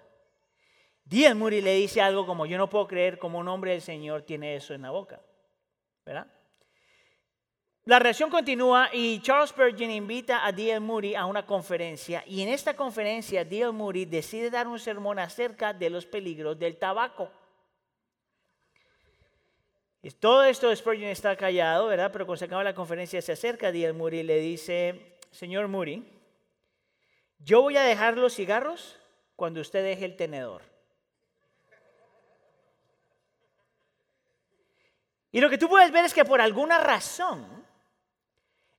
D.L. 1.06 1.36
Moody 1.36 1.62
le 1.62 1.76
dice 1.76 2.02
algo 2.02 2.26
como, 2.26 2.46
yo 2.46 2.58
no 2.58 2.70
puedo 2.70 2.88
creer 2.88 3.18
como 3.20 3.40
un 3.40 3.48
hombre 3.48 3.72
del 3.72 3.82
Señor 3.82 4.22
tiene 4.22 4.56
eso 4.56 4.74
en 4.74 4.84
la 4.84 4.92
boca. 4.92 5.20
¿Verdad? 6.06 6.28
La 7.86 7.98
reacción 7.98 8.30
continúa 8.30 8.90
y 8.94 9.20
Charles 9.22 9.50
Spurgeon 9.50 9.90
invita 9.90 10.46
a 10.46 10.52
D.L. 10.52 10.80
Moody 10.80 11.16
a 11.16 11.26
una 11.26 11.46
conferencia 11.46 12.24
y 12.28 12.42
en 12.42 12.50
esta 12.50 12.76
conferencia 12.76 13.44
D.L. 13.44 13.72
Moody 13.72 14.06
decide 14.06 14.52
dar 14.52 14.68
un 14.68 14.80
sermón 14.80 15.18
acerca 15.18 15.74
de 15.74 15.90
los 15.90 16.06
peligros 16.06 16.60
del 16.60 16.78
tabaco. 16.78 17.32
Todo 20.20 20.44
esto 20.44 20.76
Spurgeon 20.76 21.12
está 21.12 21.36
callado, 21.36 21.88
¿verdad? 21.88 22.12
Pero 22.12 22.26
cuando 22.26 22.40
se 22.40 22.46
acaba 22.46 22.64
la 22.64 22.74
conferencia 22.74 23.22
se 23.22 23.34
acerca 23.34 23.68
a 23.68 23.72
D.L. 23.72 23.94
Moody 23.94 24.20
y 24.20 24.24
le 24.24 24.40
dice, 24.40 25.18
señor 25.30 25.68
Moody, 25.68 26.04
yo 27.40 27.62
voy 27.62 27.78
a 27.78 27.84
dejar 27.84 28.18
los 28.18 28.34
cigarros 28.34 28.98
cuando 29.36 29.62
usted 29.62 29.84
deje 29.84 30.06
el 30.06 30.16
tenedor. 30.16 30.64
Y 35.32 35.40
lo 35.40 35.50
que 35.50 35.58
tú 35.58 35.70
puedes 35.70 35.92
ver 35.92 36.04
es 36.04 36.14
que 36.14 36.26
por 36.26 36.42
alguna 36.42 36.80
razón, 36.80 37.66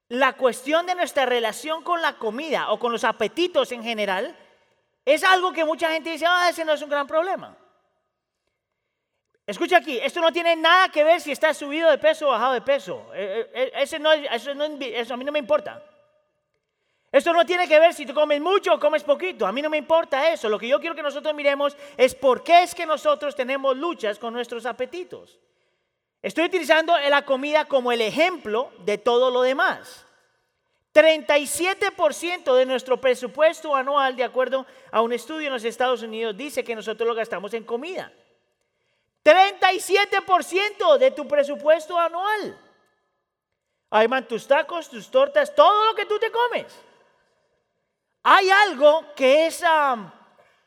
la 0.09 0.35
cuestión 0.35 0.87
de 0.87 0.95
nuestra 0.95 1.25
relación 1.25 1.83
con 1.83 2.03
la 2.03 2.19
comida 2.19 2.71
o 2.71 2.79
con 2.79 2.93
los 2.93 3.05
apetitos 3.05 3.73
en 3.73 3.83
general 3.83 4.37
es 5.05 5.25
algo 5.25 5.53
que 5.53 5.65
mucha 5.65 5.91
gente 5.91 6.11
dice, 6.11 6.27
ah, 6.29 6.49
ese 6.51 6.65
no 6.65 6.73
es 6.73 6.83
un 6.83 6.91
gran 6.91 7.07
problema. 7.07 7.57
Escucha 9.47 9.79
aquí, 9.79 9.99
esto 9.99 10.21
no 10.21 10.33
tiene 10.33 10.55
nada 10.55 10.89
que 10.89 11.03
ver 11.03 11.21
si 11.21 11.33
estás 11.33 11.57
subido 11.57 11.91
de 11.91 11.99
peso 11.99 12.29
o 12.29 12.31
bajado 12.31 12.53
de 12.53 12.61
peso. 12.61 13.11
Eh, 13.13 13.51
eh, 13.53 13.73
eh, 13.75 14.93
eso, 14.95 15.15
a 15.15 15.17
mí 15.17 15.25
no 15.25 15.33
me 15.33 15.41
importa. 15.41 15.83
Esto 17.11 17.33
no 17.33 17.45
tiene 17.45 17.69
que 17.69 17.79
ver 17.79 17.93
si 17.93 18.07
tú 18.07 18.15
comes 18.15 18.41
mucho 18.41 18.73
o 18.73 18.81
comes 18.81 19.03
poquito. 19.03 19.47
A 19.47 19.53
mí 19.53 19.61
no 19.61 19.69
me 19.69 19.77
importa 19.77 20.31
eso. 20.33 20.49
Lo 20.49 20.59
que 20.59 20.69
yo 20.69 20.81
quiero 20.81 20.95
que 20.95 21.03
nosotros 21.03 21.35
miremos 21.35 21.77
es 21.97 22.15
por 22.15 22.43
qué 22.45 22.63
es 22.63 22.75
que 22.75 22.87
nosotros 22.87 23.35
tenemos 23.35 23.77
luchas 23.77 24.19
con 24.19 24.33
nuestros 24.33 24.65
apetitos. 24.65 25.39
Estoy 26.23 26.45
utilizando 26.45 26.97
la 26.97 27.25
comida 27.25 27.65
como 27.65 27.91
el 27.91 28.01
ejemplo 28.01 28.71
de 28.85 28.97
todo 28.97 29.31
lo 29.31 29.43
demás. 29.43 30.07
37% 30.95 32.55
de 32.55 32.67
nuestro 32.67 33.01
presupuesto 33.01 33.75
anual, 33.75 34.15
de 34.15 34.25
acuerdo 34.25 34.67
a 34.91 35.03
un 35.03 35.13
estudio 35.13 35.49
en 35.49 35.55
los 35.55 35.65
Estados 35.65 36.03
Unidos, 36.03 36.37
dice 36.37 36.63
que 36.63 36.77
nosotros 36.77 37.09
lo 37.09 37.15
gastamos 37.15 37.53
en 37.55 37.65
comida. 37.65 38.13
37% 39.25 40.99
de 40.99 41.11
tu 41.11 41.27
presupuesto 41.29 41.99
anual. 41.99 42.59
Ahí 43.91 44.07
van 44.07 44.27
tus 44.27 44.47
tacos, 44.47 44.89
tus 44.89 45.11
tortas, 45.11 45.55
todo 45.55 45.87
lo 45.87 45.95
que 45.95 46.07
tú 46.07 46.19
te 46.19 46.31
comes. 46.31 46.67
Hay 48.23 48.51
algo 48.51 49.05
que 49.15 49.47
es, 49.47 49.63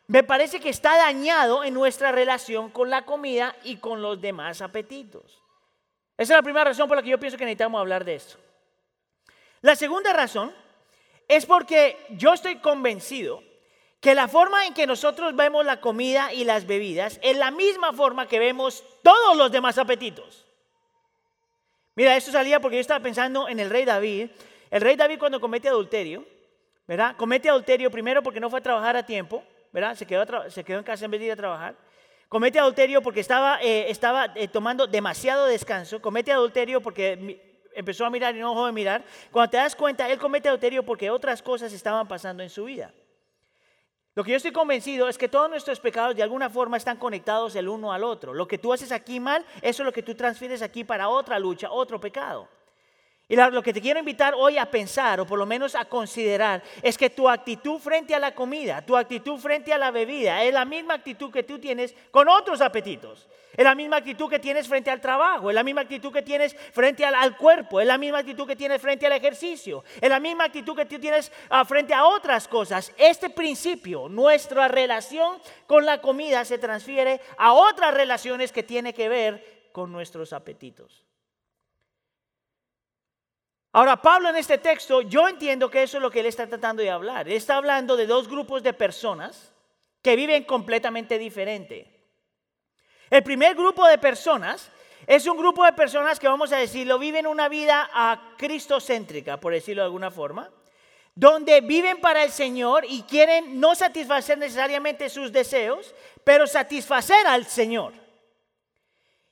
me 0.08 0.24
parece 0.24 0.60
que 0.60 0.70
está 0.70 0.98
dañado 0.98 1.64
en 1.64 1.74
nuestra 1.74 2.12
relación 2.12 2.70
con 2.70 2.90
la 2.90 3.06
comida 3.06 3.56
y 3.64 3.78
con 3.78 4.02
los 4.02 4.22
demás 4.22 4.62
apetitos. 4.62 5.42
Esa 6.18 6.34
es 6.34 6.38
la 6.38 6.44
primera 6.44 6.66
razón 6.66 6.88
por 6.88 6.98
la 6.98 7.04
que 7.04 7.10
yo 7.10 7.20
pienso 7.20 7.38
que 7.38 7.46
necesitamos 7.46 7.80
hablar 7.80 8.06
de 8.06 8.16
esto. 8.16 8.38
La 9.62 9.76
segunda 9.76 10.14
razón 10.14 10.54
es 11.28 11.46
porque 11.46 11.98
yo 12.12 12.34
estoy 12.34 12.60
convencido 12.60 13.42
que 14.06 14.14
la 14.14 14.28
forma 14.28 14.68
en 14.68 14.76
que 14.76 14.86
nosotros 14.86 15.36
vemos 15.36 15.66
la 15.66 15.82
comida 15.82 16.32
y 16.32 16.44
las 16.44 16.68
bebidas 16.68 17.20
es 17.24 17.36
la 17.36 17.50
misma 17.50 17.92
forma 17.92 18.28
que 18.28 18.38
vemos 18.38 18.84
todos 19.02 19.36
los 19.36 19.52
demás 19.52 19.80
apetitos. 19.80 20.46
Mira, 21.96 22.16
esto 22.16 22.32
salía 22.32 22.60
porque 22.60 22.76
yo 22.76 22.82
estaba 22.82 23.00
pensando 23.00 23.50
en 23.50 23.60
el 23.60 23.68
rey 23.68 23.84
David. 23.84 24.30
El 24.70 24.82
rey 24.82 24.96
David 24.96 25.18
cuando 25.18 25.42
comete 25.42 25.70
adulterio, 25.70 26.24
¿verdad? 26.88 27.16
Comete 27.18 27.50
adulterio 27.50 27.90
primero 27.90 28.22
porque 28.22 28.40
no 28.40 28.48
fue 28.48 28.60
a 28.60 28.62
trabajar 28.62 28.96
a 28.96 29.04
tiempo, 29.04 29.44
¿verdad? 29.74 29.96
Se 29.96 30.06
quedó, 30.06 30.22
en 30.78 30.84
casa 30.84 31.06
en 31.06 31.10
vez 31.10 31.20
de 31.20 31.26
ir 31.26 31.32
a 31.32 31.36
trabajar. 31.36 31.76
Comete 32.30 32.60
adulterio 32.60 33.02
porque 33.02 33.22
estaba, 33.22 33.58
eh, 33.64 33.90
estaba 33.90 34.34
eh, 34.36 34.48
tomando 34.48 34.86
demasiado 34.86 35.48
descanso. 35.48 36.00
Comete 36.00 36.32
adulterio 36.32 36.80
porque 36.80 37.42
empezó 37.74 38.06
a 38.06 38.12
mirar 38.12 38.36
y 38.36 38.40
no 38.40 38.50
dejó 38.50 38.68
de 38.68 38.72
mirar, 38.72 39.04
cuando 39.32 39.50
te 39.50 39.58
das 39.58 39.76
cuenta, 39.76 40.08
él 40.08 40.20
comete 40.20 40.48
adulterio 40.48 40.84
porque 40.84 41.10
otras 41.10 41.42
cosas 41.42 41.74
estaban 41.74 42.08
pasando 42.08 42.44
en 42.44 42.52
su 42.52 42.66
vida. 42.66 42.94
Lo 44.16 44.24
que 44.24 44.32
yo 44.32 44.38
estoy 44.38 44.54
convencido 44.54 45.10
es 45.10 45.18
que 45.18 45.28
todos 45.28 45.50
nuestros 45.50 45.82
pecados 45.82 46.16
de 46.16 46.24
alguna 46.24 46.50
forma 46.50 46.78
están 46.78 46.96
conectados 46.96 47.54
el 47.58 47.68
uno 47.68 47.92
al 47.92 48.06
otro. 48.06 48.34
Lo 48.34 48.48
que 48.48 48.58
tú 48.58 48.72
haces 48.72 48.94
aquí 48.94 49.20
mal, 49.20 49.46
eso 49.62 49.84
es 49.84 49.86
lo 49.86 49.92
que 49.92 50.04
tú 50.04 50.16
transfieres 50.16 50.62
aquí 50.62 50.86
para 50.86 51.10
otra 51.10 51.38
lucha, 51.38 51.70
otro 51.70 52.00
pecado. 52.00 52.48
Y 53.28 53.36
lo 53.36 53.64
que 53.64 53.74
te 53.74 53.82
quiero 53.82 54.00
invitar 54.00 54.36
hoy 54.38 54.60
a 54.60 54.70
pensar, 54.70 55.20
o 55.20 55.26
por 55.26 55.40
lo 55.40 55.48
menos 55.48 55.74
a 55.74 55.86
considerar, 55.86 56.62
es 56.84 56.96
que 56.96 57.10
tu 57.10 57.28
actitud 57.28 57.80
frente 57.80 58.14
a 58.14 58.20
la 58.20 58.36
comida, 58.36 58.86
tu 58.86 58.96
actitud 58.96 59.40
frente 59.40 59.74
a 59.74 59.80
la 59.80 59.90
bebida, 59.90 60.44
es 60.44 60.54
la 60.54 60.64
misma 60.64 60.94
actitud 60.94 61.32
que 61.32 61.42
tú 61.42 61.58
tienes 61.58 61.96
con 62.12 62.30
otros 62.30 62.62
apetitos. 62.62 63.28
Es 63.58 63.64
la 63.64 63.74
misma 63.74 63.98
actitud 63.98 64.30
que 64.30 64.38
tienes 64.38 64.68
frente 64.68 64.92
al 64.92 65.02
trabajo, 65.02 65.50
es 65.50 65.56
la 65.56 65.64
misma 65.64 65.82
actitud 65.82 66.12
que 66.12 66.22
tienes 66.22 66.56
frente 66.74 67.04
al, 67.04 67.36
cuerpo, 67.36 67.82
es 67.82 67.88
la 67.88 67.98
misma 67.98 68.20
actitud 68.20 68.46
que 68.46 68.56
tienes 68.56 68.80
frente 68.80 69.08
al 69.08 69.14
ejercicio, 69.14 69.84
es 70.00 70.10
la 70.10 70.20
misma 70.20 70.44
actitud 70.44 70.76
que 70.76 70.86
tú 70.86 71.00
tienes 71.00 71.32
ah, 71.50 71.66
frente 71.66 71.96
a 71.96 72.06
otras 72.06 72.48
cosas. 72.48 72.94
Este 72.98 73.32
principio, 73.32 74.08
nuestra 74.08 74.68
relación 74.68 75.40
con 75.66 75.84
la 75.86 76.00
comida 76.00 76.46
se 76.46 76.60
transfiere 76.60 77.22
a 77.38 77.54
otras 77.54 77.94
relaciones 77.94 78.52
que 78.52 78.62
tienen 78.62 78.94
que 78.94 79.10
ver 79.10 79.70
con 79.72 79.92
nuestros 79.92 80.32
apetitos. 80.34 81.05
Ahora, 83.76 84.02
Pablo 84.02 84.30
en 84.30 84.38
este 84.38 84.58
texto, 84.58 85.02
yo 85.02 85.28
entiendo 85.28 85.70
que 85.70 85.84
eso 85.84 85.98
es 85.98 86.02
lo 86.02 86.10
que 86.10 86.22
él 86.22 86.28
está 86.28 86.48
tratando 86.48 86.82
de 86.82 86.90
hablar. 86.90 87.28
Él 87.28 87.34
está 87.34 87.58
hablando 87.58 87.98
de 87.98 88.08
dos 88.08 88.30
grupos 88.30 88.64
de 88.64 88.72
personas 88.72 89.52
que 90.02 90.16
viven 90.16 90.46
completamente 90.46 91.18
diferente. 91.18 91.86
El 93.10 93.22
primer 93.22 93.54
grupo 93.54 93.86
de 93.86 93.98
personas 93.98 94.72
es 95.06 95.28
un 95.28 95.36
grupo 95.36 95.66
de 95.66 95.74
personas 95.74 96.22
que, 96.22 96.28
vamos 96.30 96.54
a 96.54 96.58
decirlo, 96.58 96.98
viven 96.98 97.28
una 97.28 97.50
vida 97.50 97.90
a 97.94 98.36
cristocéntrica, 98.38 99.42
por 99.42 99.52
decirlo 99.52 99.82
de 99.82 99.88
alguna 99.88 100.10
forma, 100.10 100.50
donde 101.14 101.60
viven 101.60 102.00
para 102.00 102.24
el 102.24 102.32
Señor 102.32 102.86
y 102.88 103.02
quieren 103.02 103.60
no 103.60 103.76
satisfacer 103.76 104.38
necesariamente 104.38 105.10
sus 105.10 105.34
deseos, 105.34 105.94
pero 106.24 106.48
satisfacer 106.48 107.28
al 107.28 107.46
Señor. 107.46 107.92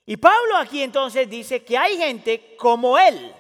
Y 0.06 0.18
Pablo 0.18 0.58
aquí 0.58 0.84
entonces 0.84 1.30
dice 1.30 1.64
que 1.64 1.78
hay 1.78 1.96
gente 1.96 2.58
como 2.58 3.00
él 3.00 3.34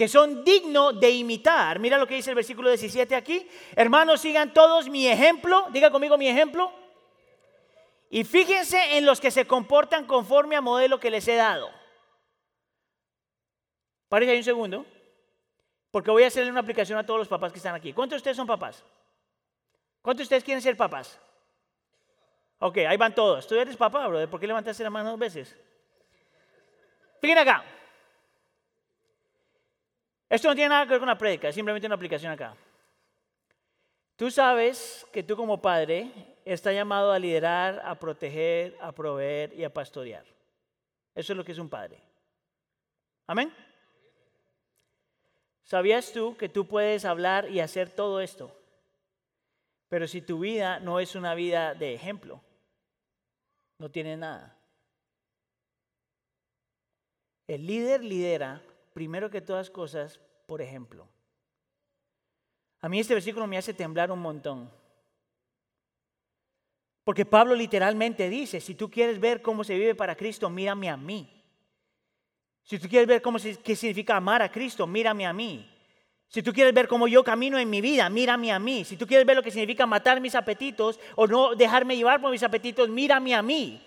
que 0.00 0.08
son 0.08 0.42
dignos 0.44 0.98
de 0.98 1.10
imitar. 1.10 1.78
Mira 1.78 1.98
lo 1.98 2.06
que 2.06 2.14
dice 2.14 2.30
el 2.30 2.34
versículo 2.34 2.70
17 2.70 3.14
aquí. 3.14 3.46
Hermanos, 3.76 4.22
sigan 4.22 4.54
todos 4.54 4.88
mi 4.88 5.06
ejemplo. 5.06 5.66
Diga 5.72 5.90
conmigo 5.90 6.16
mi 6.16 6.26
ejemplo. 6.26 6.72
Y 8.08 8.24
fíjense 8.24 8.96
en 8.96 9.04
los 9.04 9.20
que 9.20 9.30
se 9.30 9.46
comportan 9.46 10.06
conforme 10.06 10.56
al 10.56 10.62
modelo 10.62 10.98
que 10.98 11.10
les 11.10 11.28
he 11.28 11.34
dado. 11.34 11.70
Parece 14.08 14.32
ahí 14.32 14.38
un 14.38 14.44
segundo. 14.44 14.86
Porque 15.90 16.10
voy 16.10 16.22
a 16.22 16.28
hacerle 16.28 16.50
una 16.50 16.60
aplicación 16.60 16.98
a 16.98 17.04
todos 17.04 17.18
los 17.18 17.28
papás 17.28 17.52
que 17.52 17.58
están 17.58 17.74
aquí. 17.74 17.92
¿Cuántos 17.92 18.14
de 18.14 18.20
ustedes 18.20 18.38
son 18.38 18.46
papás? 18.46 18.82
¿Cuántos 20.00 20.20
de 20.20 20.22
ustedes 20.22 20.44
quieren 20.44 20.62
ser 20.62 20.78
papás? 20.78 21.20
Ok, 22.58 22.78
ahí 22.88 22.96
van 22.96 23.14
todos. 23.14 23.46
¿Tú 23.46 23.54
eres 23.54 23.76
papá, 23.76 24.06
brother? 24.06 24.30
¿Por 24.30 24.40
qué 24.40 24.46
levantaste 24.46 24.82
la 24.82 24.88
mano 24.88 25.10
dos 25.10 25.18
veces? 25.18 25.54
Fíjense 27.20 27.42
acá. 27.42 27.79
Esto 30.30 30.48
no 30.48 30.54
tiene 30.54 30.68
nada 30.68 30.84
que 30.84 30.92
ver 30.92 31.00
con 31.00 31.08
la 31.08 31.18
prédica, 31.18 31.48
es 31.48 31.54
simplemente 31.56 31.86
una 31.86 31.96
aplicación 31.96 32.30
acá. 32.30 32.54
Tú 34.14 34.30
sabes 34.30 35.04
que 35.12 35.24
tú 35.24 35.36
como 35.36 35.60
padre 35.60 36.12
estás 36.44 36.72
llamado 36.72 37.10
a 37.10 37.18
liderar, 37.18 37.82
a 37.84 37.98
proteger, 37.98 38.76
a 38.80 38.92
proveer 38.92 39.52
y 39.54 39.64
a 39.64 39.74
pastorear. 39.74 40.24
Eso 41.16 41.32
es 41.32 41.36
lo 41.36 41.44
que 41.44 41.50
es 41.50 41.58
un 41.58 41.68
padre. 41.68 42.00
Amén. 43.26 43.52
¿Sabías 45.64 46.12
tú 46.12 46.36
que 46.36 46.48
tú 46.48 46.66
puedes 46.66 47.04
hablar 47.04 47.50
y 47.50 47.58
hacer 47.58 47.90
todo 47.90 48.20
esto? 48.20 48.56
Pero 49.88 50.06
si 50.06 50.22
tu 50.22 50.38
vida 50.38 50.78
no 50.78 51.00
es 51.00 51.16
una 51.16 51.34
vida 51.34 51.74
de 51.74 51.94
ejemplo, 51.94 52.40
no 53.78 53.90
tiene 53.90 54.16
nada. 54.16 54.56
El 57.48 57.66
líder 57.66 58.04
lidera 58.04 58.62
primero 58.92 59.30
que 59.30 59.40
todas 59.40 59.70
cosas, 59.70 60.20
por 60.46 60.60
ejemplo. 60.60 61.08
A 62.80 62.88
mí 62.88 62.98
este 63.00 63.14
versículo 63.14 63.46
me 63.46 63.58
hace 63.58 63.74
temblar 63.74 64.10
un 64.10 64.20
montón. 64.20 64.70
Porque 67.04 67.24
Pablo 67.24 67.54
literalmente 67.54 68.28
dice, 68.28 68.60
si 68.60 68.74
tú 68.74 68.90
quieres 68.90 69.18
ver 69.18 69.42
cómo 69.42 69.64
se 69.64 69.74
vive 69.74 69.94
para 69.94 70.16
Cristo, 70.16 70.48
mírame 70.48 70.88
a 70.88 70.96
mí. 70.96 71.28
Si 72.62 72.78
tú 72.78 72.88
quieres 72.88 73.08
ver 73.08 73.22
cómo 73.22 73.38
qué 73.64 73.74
significa 73.74 74.16
amar 74.16 74.42
a 74.42 74.50
Cristo, 74.50 74.86
mírame 74.86 75.26
a 75.26 75.32
mí. 75.32 75.68
Si 76.28 76.42
tú 76.42 76.52
quieres 76.52 76.72
ver 76.72 76.86
cómo 76.86 77.08
yo 77.08 77.24
camino 77.24 77.58
en 77.58 77.68
mi 77.68 77.80
vida, 77.80 78.08
mírame 78.08 78.52
a 78.52 78.60
mí. 78.60 78.84
Si 78.84 78.96
tú 78.96 79.06
quieres 79.06 79.26
ver 79.26 79.36
lo 79.36 79.42
que 79.42 79.50
significa 79.50 79.86
matar 79.86 80.20
mis 80.20 80.36
apetitos 80.36 81.00
o 81.16 81.26
no 81.26 81.56
dejarme 81.56 81.96
llevar 81.96 82.20
por 82.20 82.30
mis 82.30 82.44
apetitos, 82.44 82.88
mírame 82.88 83.34
a 83.34 83.42
mí. 83.42 83.82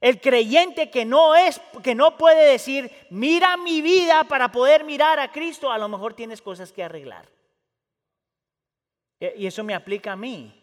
El 0.00 0.20
creyente 0.20 0.90
que 0.90 1.04
no 1.04 1.34
es, 1.34 1.60
que 1.82 1.94
no 1.94 2.16
puede 2.16 2.50
decir, 2.50 2.90
mira 3.10 3.56
mi 3.56 3.80
vida 3.80 4.24
para 4.24 4.52
poder 4.52 4.84
mirar 4.84 5.18
a 5.18 5.32
Cristo, 5.32 5.70
a 5.70 5.78
lo 5.78 5.88
mejor 5.88 6.14
tienes 6.14 6.42
cosas 6.42 6.72
que 6.72 6.82
arreglar. 6.82 7.28
Y 9.36 9.46
eso 9.46 9.64
me 9.64 9.74
aplica 9.74 10.12
a 10.12 10.16
mí. 10.16 10.60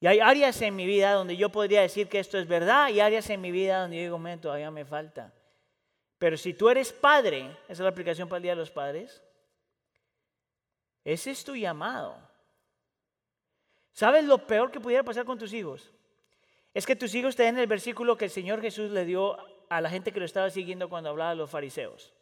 Y 0.00 0.06
hay 0.06 0.20
áreas 0.20 0.60
en 0.62 0.76
mi 0.76 0.86
vida 0.86 1.12
donde 1.12 1.36
yo 1.36 1.50
podría 1.50 1.80
decir 1.80 2.08
que 2.08 2.18
esto 2.18 2.38
es 2.38 2.46
verdad 2.46 2.88
y 2.88 3.00
áreas 3.00 3.28
en 3.30 3.40
mi 3.40 3.50
vida 3.50 3.80
donde 3.80 3.96
yo 3.96 4.02
digo, 4.02 4.18
men, 4.18 4.40
todavía 4.40 4.70
me 4.70 4.84
falta. 4.84 5.32
Pero 6.18 6.36
si 6.36 6.54
tú 6.54 6.68
eres 6.68 6.92
padre, 6.92 7.56
esa 7.64 7.72
es 7.72 7.80
la 7.80 7.88
aplicación 7.88 8.28
para 8.28 8.38
el 8.38 8.42
Día 8.42 8.52
de 8.52 8.56
los 8.56 8.70
Padres, 8.70 9.22
ese 11.04 11.30
es 11.30 11.44
tu 11.44 11.54
llamado. 11.54 12.16
¿Sabes 13.92 14.24
lo 14.24 14.38
peor 14.46 14.70
que 14.70 14.80
pudiera 14.80 15.02
pasar 15.02 15.24
con 15.24 15.38
tus 15.38 15.52
hijos? 15.52 15.90
Es 16.74 16.86
que 16.86 16.96
tus 16.96 17.14
hijos 17.14 17.36
te 17.36 17.44
den 17.44 17.58
el 17.58 17.66
versículo 17.66 18.16
que 18.16 18.26
el 18.26 18.30
Señor 18.30 18.60
Jesús 18.60 18.90
le 18.90 19.04
dio 19.04 19.36
a 19.68 19.80
la 19.80 19.90
gente 19.90 20.12
que 20.12 20.20
lo 20.20 20.26
estaba 20.26 20.50
siguiendo 20.50 20.88
cuando 20.88 21.10
hablaba 21.10 21.30
de 21.30 21.36
los 21.36 21.50
fariseos. 21.50 22.12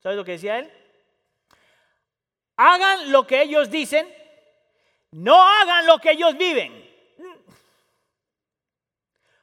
¿Sabes 0.00 0.16
lo 0.16 0.24
que 0.24 0.32
decía 0.32 0.58
él? 0.58 0.72
Hagan 2.56 3.12
lo 3.12 3.26
que 3.26 3.42
ellos 3.42 3.70
dicen, 3.70 4.12
no 5.12 5.40
hagan 5.40 5.86
lo 5.86 5.98
que 5.98 6.12
ellos 6.12 6.36
viven. 6.36 6.82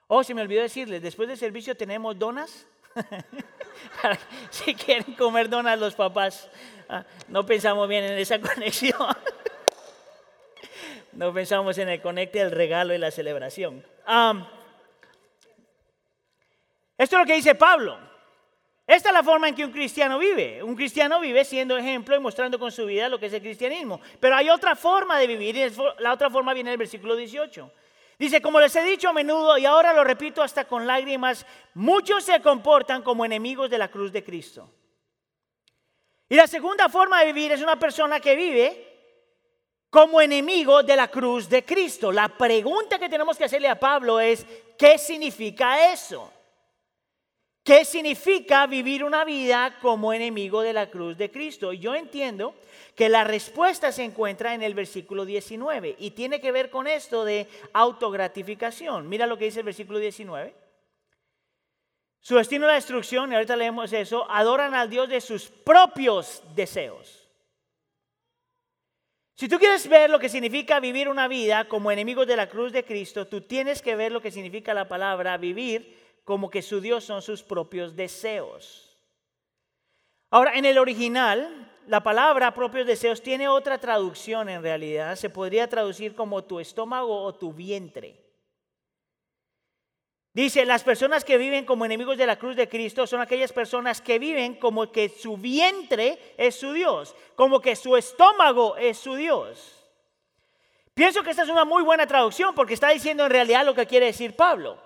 Oh, 0.07 0.23
se 0.23 0.33
me 0.33 0.41
olvidó 0.41 0.63
decirles, 0.63 1.01
después 1.01 1.29
del 1.29 1.37
servicio 1.37 1.77
tenemos 1.77 2.17
donas. 2.17 2.67
si 4.49 4.73
quieren 4.73 5.13
comer 5.13 5.47
donas 5.47 5.79
los 5.79 5.93
papás, 5.93 6.49
ah, 6.89 7.05
no 7.27 7.45
pensamos 7.45 7.87
bien 7.87 8.03
en 8.03 8.17
esa 8.17 8.39
conexión. 8.41 9.15
No 11.19 11.33
pensamos 11.33 11.77
en 11.77 11.89
el 11.89 12.01
conecte, 12.01 12.39
el 12.39 12.49
regalo 12.49 12.93
y 12.93 12.97
la 12.97 13.11
celebración. 13.11 13.85
esto 16.97 17.15
es 17.17 17.19
lo 17.19 17.25
que 17.25 17.35
dice 17.35 17.55
Pablo. 17.55 17.99
Esta 18.87 19.09
es 19.09 19.13
la 19.13 19.21
forma 19.21 19.49
en 19.49 19.53
que 19.53 19.65
un 19.65 19.73
cristiano 19.73 20.17
vive. 20.17 20.63
Un 20.63 20.77
cristiano 20.77 21.19
vive 21.19 21.43
siendo 21.43 21.75
ejemplo 21.75 22.15
y 22.15 22.19
mostrando 22.19 22.57
con 22.57 22.71
su 22.71 22.85
vida 22.85 23.09
lo 23.09 23.19
que 23.19 23.25
es 23.25 23.33
el 23.33 23.41
cristianismo. 23.41 23.99
Pero 24.21 24.33
hay 24.33 24.49
otra 24.49 24.77
forma 24.77 25.19
de 25.19 25.27
vivir 25.27 25.57
y 25.57 25.69
la 26.01 26.13
otra 26.13 26.29
forma 26.29 26.53
viene 26.53 26.69
en 26.69 26.75
el 26.75 26.77
versículo 26.77 27.17
18. 27.17 27.69
Dice, 28.17 28.41
como 28.41 28.61
les 28.61 28.73
he 28.77 28.83
dicho 28.83 29.09
a 29.09 29.13
menudo 29.13 29.57
y 29.57 29.65
ahora 29.65 29.91
lo 29.91 30.05
repito 30.05 30.41
hasta 30.41 30.69
con 30.69 30.87
lágrimas, 30.87 31.45
muchos 31.73 32.23
se 32.23 32.41
comportan 32.41 33.01
como 33.01 33.25
enemigos 33.25 33.69
de 33.69 33.77
la 33.77 33.89
cruz 33.89 34.13
de 34.13 34.23
Cristo. 34.23 34.71
Y 36.29 36.37
la 36.37 36.47
segunda 36.47 36.87
forma 36.87 37.19
de 37.19 37.33
vivir 37.33 37.51
es 37.51 37.61
una 37.61 37.77
persona 37.77 38.21
que 38.21 38.37
vive 38.37 38.88
como 39.89 40.21
enemigo 40.21 40.83
de 40.83 40.95
la 40.95 41.07
cruz 41.07 41.49
de 41.49 41.65
Cristo. 41.65 42.11
La 42.11 42.29
pregunta 42.29 42.99
que 42.99 43.09
tenemos 43.09 43.37
que 43.37 43.45
hacerle 43.45 43.67
a 43.67 43.79
Pablo 43.79 44.19
es, 44.19 44.45
¿qué 44.77 44.97
significa 44.97 45.91
eso? 45.91 46.31
¿Qué 47.63 47.85
significa 47.85 48.65
vivir 48.67 49.03
una 49.03 49.25
vida 49.25 49.77
como 49.81 50.13
enemigo 50.13 50.61
de 50.61 50.73
la 50.73 50.89
cruz 50.89 51.17
de 51.17 51.29
Cristo? 51.29 51.73
Yo 51.73 51.93
entiendo 51.93 52.55
que 52.95 53.09
la 53.09 53.23
respuesta 53.23 53.91
se 53.91 54.03
encuentra 54.03 54.53
en 54.53 54.63
el 54.63 54.73
versículo 54.73 55.25
19 55.25 55.95
y 55.99 56.11
tiene 56.11 56.41
que 56.41 56.51
ver 56.51 56.69
con 56.69 56.87
esto 56.87 57.25
de 57.25 57.47
autogratificación. 57.73 59.07
Mira 59.07 59.27
lo 59.27 59.37
que 59.37 59.45
dice 59.45 59.59
el 59.59 59.65
versículo 59.65 59.99
19. 59.99 60.55
Su 62.21 62.35
destino 62.35 62.65
es 62.65 62.69
la 62.69 62.73
destrucción, 62.75 63.31
y 63.31 63.35
ahorita 63.35 63.55
leemos 63.55 63.93
eso, 63.93 64.29
adoran 64.29 64.75
al 64.75 64.89
Dios 64.89 65.07
de 65.07 65.21
sus 65.21 65.45
propios 65.45 66.43
deseos. 66.53 67.28
Si 69.39 69.47
tú 69.47 69.57
quieres 69.57 69.87
ver 69.87 70.09
lo 70.09 70.19
que 70.19 70.27
significa 70.27 70.81
vivir 70.81 71.07
una 71.07 71.29
vida 71.29 71.69
como 71.69 71.91
enemigos 71.91 72.27
de 72.27 72.35
la 72.35 72.49
cruz 72.49 72.73
de 72.73 72.83
Cristo, 72.83 73.25
tú 73.25 73.39
tienes 73.39 73.81
que 73.81 73.95
ver 73.95 74.11
lo 74.11 74.21
que 74.21 74.31
significa 74.31 74.73
la 74.73 74.89
palabra 74.89 75.37
vivir 75.37 75.97
como 76.25 76.49
que 76.49 76.61
su 76.61 76.81
Dios 76.81 77.05
son 77.05 77.21
sus 77.21 77.41
propios 77.41 77.95
deseos. 77.95 78.99
Ahora, 80.29 80.55
en 80.55 80.65
el 80.65 80.77
original, 80.77 81.71
la 81.87 82.03
palabra 82.03 82.53
propios 82.53 82.85
deseos 82.85 83.21
tiene 83.21 83.47
otra 83.47 83.77
traducción 83.77 84.49
en 84.49 84.61
realidad. 84.61 85.15
Se 85.15 85.29
podría 85.29 85.69
traducir 85.69 86.15
como 86.15 86.43
tu 86.43 86.59
estómago 86.59 87.23
o 87.23 87.33
tu 87.33 87.53
vientre. 87.53 88.28
Dice, 90.39 90.65
las 90.65 90.85
personas 90.85 91.25
que 91.25 91.37
viven 91.37 91.65
como 91.65 91.83
enemigos 91.83 92.17
de 92.17 92.25
la 92.25 92.37
cruz 92.37 92.55
de 92.55 92.69
Cristo 92.69 93.05
son 93.05 93.19
aquellas 93.19 93.51
personas 93.51 93.99
que 93.99 94.19
viven 94.19 94.55
como 94.55 94.89
que 94.89 95.09
su 95.09 95.35
vientre 95.35 96.17
es 96.37 96.55
su 96.55 96.71
Dios, 96.71 97.13
como 97.35 97.59
que 97.59 97.75
su 97.75 97.97
estómago 97.97 98.77
es 98.77 98.97
su 98.97 99.15
Dios. 99.15 99.85
Pienso 100.93 101.23
que 101.23 101.31
esta 101.31 101.43
es 101.43 101.49
una 101.49 101.65
muy 101.65 101.83
buena 101.83 102.07
traducción 102.07 102.55
porque 102.55 102.73
está 102.73 102.87
diciendo 102.87 103.25
en 103.25 103.31
realidad 103.31 103.65
lo 103.65 103.75
que 103.75 103.85
quiere 103.85 104.05
decir 104.05 104.33
Pablo. 104.33 104.81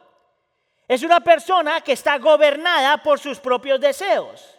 Es 0.88 1.04
una 1.04 1.20
persona 1.20 1.82
que 1.82 1.92
está 1.92 2.18
gobernada 2.18 3.04
por 3.04 3.20
sus 3.20 3.38
propios 3.40 3.80
deseos. 3.80 4.58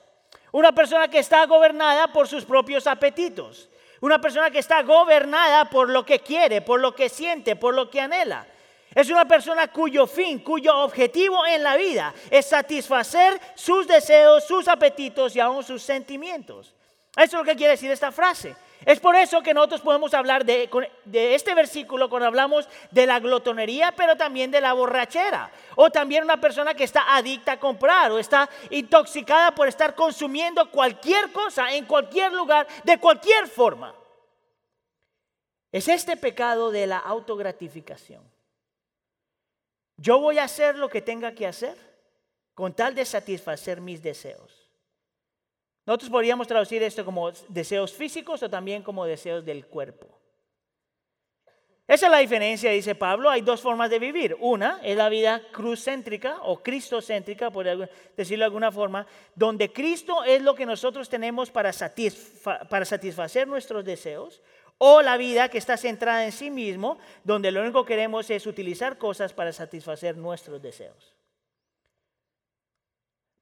Una 0.52 0.70
persona 0.70 1.08
que 1.08 1.18
está 1.18 1.44
gobernada 1.46 2.12
por 2.12 2.28
sus 2.28 2.44
propios 2.44 2.86
apetitos. 2.86 3.68
Una 4.00 4.20
persona 4.20 4.48
que 4.48 4.60
está 4.60 4.80
gobernada 4.84 5.64
por 5.70 5.90
lo 5.90 6.06
que 6.06 6.20
quiere, 6.20 6.60
por 6.60 6.78
lo 6.78 6.94
que 6.94 7.08
siente, 7.08 7.56
por 7.56 7.74
lo 7.74 7.90
que 7.90 8.00
anhela. 8.00 8.46
Es 8.94 9.10
una 9.10 9.26
persona 9.26 9.68
cuyo 9.68 10.06
fin, 10.06 10.38
cuyo 10.38 10.76
objetivo 10.78 11.44
en 11.46 11.62
la 11.62 11.76
vida 11.76 12.14
es 12.30 12.46
satisfacer 12.46 13.40
sus 13.54 13.88
deseos, 13.88 14.44
sus 14.44 14.68
apetitos 14.68 15.34
y 15.34 15.40
aún 15.40 15.64
sus 15.64 15.82
sentimientos. 15.82 16.74
Eso 17.16 17.24
es 17.24 17.32
lo 17.32 17.44
que 17.44 17.56
quiere 17.56 17.72
decir 17.72 17.90
esta 17.90 18.12
frase. 18.12 18.56
Es 18.84 19.00
por 19.00 19.16
eso 19.16 19.42
que 19.42 19.54
nosotros 19.54 19.80
podemos 19.80 20.12
hablar 20.12 20.44
de, 20.44 20.68
este 21.34 21.54
versículo 21.54 22.10
cuando 22.10 22.26
hablamos 22.26 22.68
de 22.90 23.06
la 23.06 23.18
glotonería, 23.18 23.92
pero 23.96 24.16
también 24.16 24.50
de 24.50 24.60
la 24.60 24.74
borrachera. 24.74 25.50
O 25.76 25.90
también 25.90 26.24
una 26.24 26.40
persona 26.40 26.74
que 26.74 26.84
está 26.84 27.16
adicta 27.16 27.52
a 27.52 27.60
comprar 27.60 28.12
o 28.12 28.18
está 28.18 28.48
intoxicada 28.70 29.52
por 29.52 29.68
estar 29.68 29.94
consumiendo 29.94 30.70
cualquier 30.70 31.32
cosa 31.32 31.72
en 31.72 31.86
cualquier 31.86 32.32
lugar, 32.32 32.66
de 32.84 32.98
cualquier 32.98 33.48
forma. 33.48 33.94
Es 35.72 35.88
este 35.88 36.16
pecado 36.16 36.70
de 36.70 36.86
la 36.86 36.98
autogratificación. 36.98 38.34
Yo 39.96 40.18
voy 40.18 40.38
a 40.38 40.44
hacer 40.44 40.76
lo 40.76 40.88
que 40.88 41.02
tenga 41.02 41.34
que 41.34 41.46
hacer 41.46 41.76
con 42.54 42.74
tal 42.74 42.94
de 42.94 43.04
satisfacer 43.04 43.80
mis 43.80 44.02
deseos. 44.02 44.70
Nosotros 45.86 46.10
podríamos 46.10 46.46
traducir 46.46 46.82
esto 46.82 47.04
como 47.04 47.30
deseos 47.48 47.92
físicos 47.92 48.42
o 48.42 48.50
también 48.50 48.83
como 48.83 49.04
deseos 49.04 49.44
del 49.44 49.66
cuerpo. 49.66 50.14
Esa 51.87 52.07
es 52.07 52.12
la 52.12 52.18
diferencia, 52.18 52.70
dice 52.70 52.94
Pablo. 52.94 53.28
Hay 53.28 53.42
dos 53.42 53.61
formas 53.61 53.90
de 53.90 53.98
vivir. 53.98 54.35
Una 54.40 54.80
es 54.83 54.96
la 54.96 55.11
vida 55.11 55.42
cruzcéntrica 55.52 56.38
o 56.42 56.62
cristocéntrica, 56.62 57.50
por 57.50 57.66
decirlo 58.16 58.42
de 58.42 58.46
alguna 58.46 58.72
forma, 58.72 59.07
donde 59.35 59.70
Cristo 59.70 60.24
es 60.24 60.40
lo 60.40 60.54
que 60.54 60.64
nosotros 60.64 61.11
tenemos 61.11 61.50
para, 61.50 61.72
para 62.70 62.85
satisfacer 62.87 63.46
nuestros 63.46 63.85
deseos. 63.85 64.40
O 64.78 65.02
la 65.02 65.16
vida 65.16 65.48
que 65.48 65.58
está 65.58 65.76
centrada 65.76 66.24
en 66.24 66.32
sí 66.32 66.50
mismo, 66.50 66.98
donde 67.22 67.50
lo 67.50 67.62
único 67.62 67.84
que 67.84 67.94
queremos 67.94 68.28
es 68.30 68.46
utilizar 68.46 68.98
cosas 68.98 69.32
para 69.32 69.52
satisfacer 69.52 70.16
nuestros 70.16 70.60
deseos. 70.60 71.14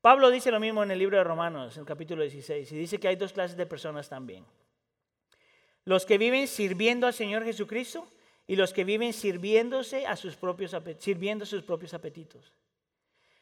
Pablo 0.02 0.30
dice 0.30 0.50
lo 0.50 0.58
mismo 0.58 0.82
en 0.82 0.90
el 0.90 0.98
libro 0.98 1.16
de 1.16 1.24
Romanos, 1.24 1.76
en 1.76 1.82
el 1.82 1.86
capítulo 1.86 2.22
16, 2.22 2.72
y 2.72 2.76
dice 2.76 2.98
que 2.98 3.06
hay 3.06 3.16
dos 3.16 3.32
clases 3.32 3.56
de 3.56 3.66
personas 3.66 4.08
también. 4.08 4.44
Los 5.84 6.04
que 6.04 6.18
viven 6.18 6.48
sirviendo 6.48 7.06
al 7.06 7.14
Señor 7.14 7.44
Jesucristo 7.44 8.08
y 8.48 8.56
los 8.56 8.72
que 8.72 8.84
viven 8.84 9.12
sirviéndose 9.12 10.06
a 10.06 10.16
sus 10.16 10.36
propios, 10.36 10.76
sirviendo 10.98 11.46
sus 11.46 11.62
propios 11.62 11.94
apetitos. 11.94 12.52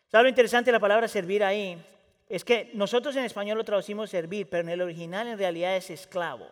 ¿Sabes 0.09 0.24
lo 0.24 0.29
interesante 0.29 0.68
de 0.68 0.72
la 0.72 0.81
palabra 0.81 1.09
servir 1.09 1.42
ahí? 1.42 1.83
Es 2.29 2.44
que 2.44 2.70
nosotros 2.74 3.16
en 3.16 3.24
español 3.24 3.57
lo 3.57 3.64
traducimos 3.64 4.11
servir, 4.11 4.48
pero 4.48 4.62
en 4.62 4.68
el 4.68 4.83
original 4.83 5.29
en 5.29 5.38
realidad 5.38 5.76
es 5.76 5.88
esclavo. 5.88 6.46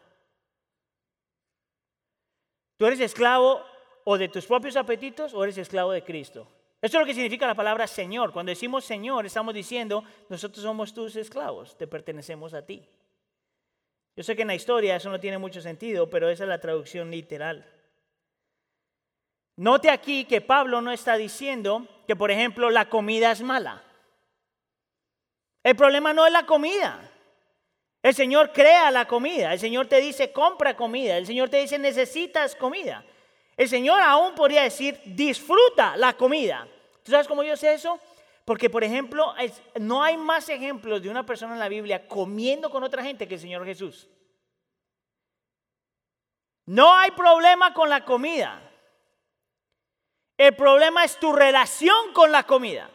Tú 2.79 2.87
eres 2.87 3.01
esclavo 3.01 3.61
o 4.05 4.17
de 4.17 4.29
tus 4.29 4.47
propios 4.47 4.77
apetitos 4.77 5.35
o 5.35 5.45
eres 5.45 5.59
esclavo 5.59 5.93
de 5.93 6.03
Cristo. 6.03 6.49
Eso 6.81 6.97
es 6.97 7.01
lo 7.01 7.07
que 7.07 7.13
significa 7.13 7.47
la 7.47 7.57
palabra 7.57 7.87
Señor. 7.87 8.33
Cuando 8.33 8.51
decimos 8.51 8.85
Señor, 8.85 9.27
estamos 9.27 9.53
diciendo, 9.53 10.05
nosotros 10.29 10.63
somos 10.63 10.95
tus 10.95 11.17
esclavos, 11.17 11.77
te 11.77 11.89
pertenecemos 11.89 12.55
a 12.55 12.65
ti. 12.65 12.89
Yo 14.17 14.23
sé 14.23 14.35
que 14.37 14.43
en 14.43 14.49
la 14.49 14.55
historia 14.55 14.97
eso 14.97 15.11
no 15.11 15.21
tiene 15.21 15.39
mucho 15.39 15.61
sentido, 15.61 16.09
pero 16.09 16.29
esa 16.31 16.45
es 16.45 16.49
la 16.49 16.61
traducción 16.61 17.11
literal. 17.11 17.67
Note 19.57 19.91
aquí 19.91 20.25
que 20.25 20.41
Pablo 20.41 20.81
no 20.81 20.93
está 20.93 21.17
diciendo 21.17 21.87
que, 22.07 22.15
por 22.15 22.31
ejemplo, 22.31 22.71
la 22.71 22.89
comida 22.89 23.33
es 23.33 23.43
mala. 23.43 23.83
El 25.65 25.75
problema 25.75 26.13
no 26.13 26.25
es 26.25 26.33
la 26.33 26.47
comida. 26.47 27.08
El 28.03 28.15
Señor 28.15 28.53
crea 28.53 28.91
la 28.91 29.07
comida. 29.07 29.53
El 29.53 29.59
Señor 29.59 29.87
te 29.87 30.01
dice, 30.01 30.33
compra 30.33 30.77
comida. 30.77 31.17
El 31.17 31.27
Señor 31.27 31.49
te 31.49 31.59
dice, 31.59 31.79
necesitas 31.79 32.55
comida. 32.55 33.05
El 33.57 33.69
Señor 33.69 34.01
aún 34.01 34.35
podría 34.35 34.63
decir, 34.63 35.01
disfruta 35.05 35.97
la 35.97 36.13
comida. 36.13 36.69
¿Tú 37.03 37.11
sabes 37.11 37.27
cómo 37.27 37.43
yo 37.43 37.57
sé 37.57 37.75
eso? 37.75 37.99
Porque, 38.45 38.71
por 38.71 38.85
ejemplo, 38.85 39.35
no 39.81 40.03
hay 40.03 40.17
más 40.17 40.49
ejemplos 40.49 41.03
de 41.03 41.11
una 41.11 41.27
persona 41.27 41.55
en 41.55 41.59
la 41.59 41.69
Biblia 41.69 42.07
comiendo 42.07 42.71
con 42.71 42.83
otra 42.85 43.03
gente 43.03 43.27
que 43.27 43.35
el 43.35 43.41
Señor 43.41 43.65
Jesús. 43.65 44.09
No 46.65 46.97
hay 46.97 47.11
problema 47.11 47.75
con 47.75 47.89
la 47.89 48.05
comida. 48.05 48.63
El 50.37 50.55
problema 50.55 51.03
es 51.03 51.19
tu 51.19 51.33
relación 51.33 52.13
con 52.13 52.31
la 52.31 52.45
comida. 52.45 52.89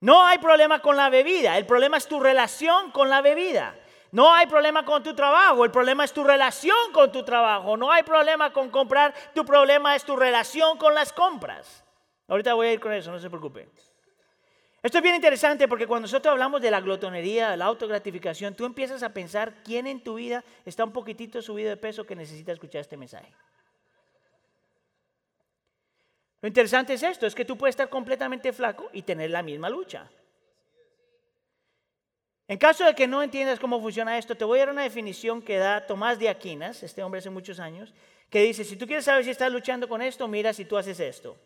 No 0.00 0.24
hay 0.24 0.38
problema 0.38 0.80
con 0.80 0.96
la 0.96 1.10
bebida. 1.10 1.58
El 1.58 1.66
problema 1.66 1.98
es 1.98 2.06
tu 2.08 2.20
relación 2.20 2.90
con 2.90 3.08
la 3.08 3.20
bebida. 3.20 3.74
No 4.12 4.34
hay 4.34 4.46
problema 4.46 4.84
con 4.84 5.02
tu 5.02 5.14
trabajo, 5.14 5.64
el 5.64 5.70
problema 5.70 6.04
es 6.04 6.12
tu 6.12 6.24
relación 6.24 6.92
con 6.92 7.12
tu 7.12 7.22
trabajo. 7.22 7.76
No 7.76 7.92
hay 7.92 8.02
problema 8.02 8.52
con 8.52 8.68
comprar, 8.70 9.14
tu 9.34 9.44
problema 9.44 9.94
es 9.94 10.04
tu 10.04 10.16
relación 10.16 10.78
con 10.78 10.94
las 10.94 11.12
compras. 11.12 11.84
Ahorita 12.26 12.54
voy 12.54 12.68
a 12.68 12.72
ir 12.72 12.80
con 12.80 12.92
eso, 12.92 13.12
no 13.12 13.20
se 13.20 13.28
preocupe. 13.28 13.68
Esto 14.82 14.98
es 14.98 15.02
bien 15.02 15.14
interesante 15.14 15.68
porque 15.68 15.86
cuando 15.86 16.06
nosotros 16.06 16.32
hablamos 16.32 16.60
de 16.60 16.70
la 16.70 16.80
glotonería, 16.80 17.56
la 17.56 17.66
autogratificación, 17.66 18.54
tú 18.54 18.64
empiezas 18.64 19.02
a 19.02 19.12
pensar 19.12 19.62
quién 19.62 19.86
en 19.86 20.02
tu 20.02 20.14
vida 20.14 20.42
está 20.64 20.84
un 20.84 20.92
poquitito 20.92 21.42
subido 21.42 21.68
de 21.68 21.76
peso 21.76 22.04
que 22.04 22.16
necesita 22.16 22.50
escuchar 22.50 22.80
este 22.80 22.96
mensaje. 22.96 23.32
Lo 26.42 26.48
interesante 26.48 26.94
es 26.94 27.02
esto, 27.02 27.26
es 27.26 27.34
que 27.34 27.44
tú 27.44 27.56
puedes 27.56 27.74
estar 27.74 27.88
completamente 27.88 28.52
flaco 28.52 28.88
y 28.92 29.02
tener 29.02 29.30
la 29.30 29.42
misma 29.42 29.68
lucha. 29.68 30.10
En 32.48 32.58
caso 32.58 32.84
de 32.84 32.94
que 32.94 33.06
no 33.06 33.22
entiendas 33.22 33.60
cómo 33.60 33.80
funciona 33.80 34.18
esto, 34.18 34.34
te 34.34 34.44
voy 34.44 34.58
a 34.58 34.62
dar 34.62 34.72
una 34.72 34.82
definición 34.82 35.40
que 35.42 35.58
da 35.58 35.86
Tomás 35.86 36.18
de 36.18 36.28
Aquinas, 36.28 36.82
este 36.82 37.02
hombre 37.02 37.20
hace 37.20 37.30
muchos 37.30 37.60
años, 37.60 37.94
que 38.28 38.42
dice, 38.42 38.64
si 38.64 38.76
tú 38.76 38.86
quieres 38.86 39.04
saber 39.04 39.22
si 39.24 39.30
estás 39.30 39.52
luchando 39.52 39.88
con 39.88 40.02
esto, 40.02 40.26
mira 40.26 40.52
si 40.52 40.64
tú 40.64 40.76
haces 40.76 40.98
esto. 40.98 41.36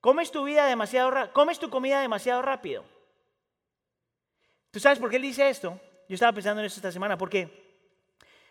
Comes 0.00 0.30
tu 0.30 0.40
comida 0.40 2.00
demasiado 2.00 2.42
rápido. 2.42 2.84
¿Tú 4.70 4.80
sabes 4.80 4.98
por 4.98 5.10
qué 5.10 5.16
él 5.16 5.22
dice 5.22 5.48
esto? 5.48 5.78
Yo 6.08 6.14
estaba 6.14 6.32
pensando 6.32 6.60
en 6.60 6.66
esto 6.66 6.78
esta 6.78 6.92
semana, 6.92 7.18
porque, 7.18 7.48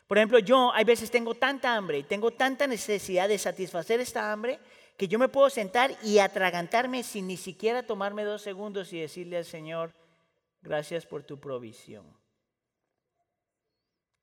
por 0.08 0.18
ejemplo, 0.18 0.40
yo 0.40 0.72
hay 0.74 0.84
veces 0.84 1.10
tengo 1.10 1.36
tanta 1.36 1.76
hambre 1.76 2.00
y 2.00 2.04
tengo 2.04 2.32
tanta 2.32 2.68
necesidad 2.68 3.28
de 3.28 3.38
satisfacer 3.38 4.00
esta 4.00 4.32
hambre 4.32 4.60
que 4.98 5.08
yo 5.08 5.20
me 5.20 5.30
puedo 5.30 5.50
sentar 5.50 5.92
y 6.04 6.20
atragantarme 6.20 7.04
sin 7.04 7.28
ni 7.28 7.38
siquiera 7.38 7.84
tomarme 7.84 8.24
dos 8.24 8.42
segundos 8.42 8.94
y 8.94 9.00
decirle 9.00 9.38
al 9.38 9.46
Señor, 9.46 9.94
Gracias 10.64 11.06
por 11.06 11.24
tu 11.24 11.40
provisión. 11.40 12.06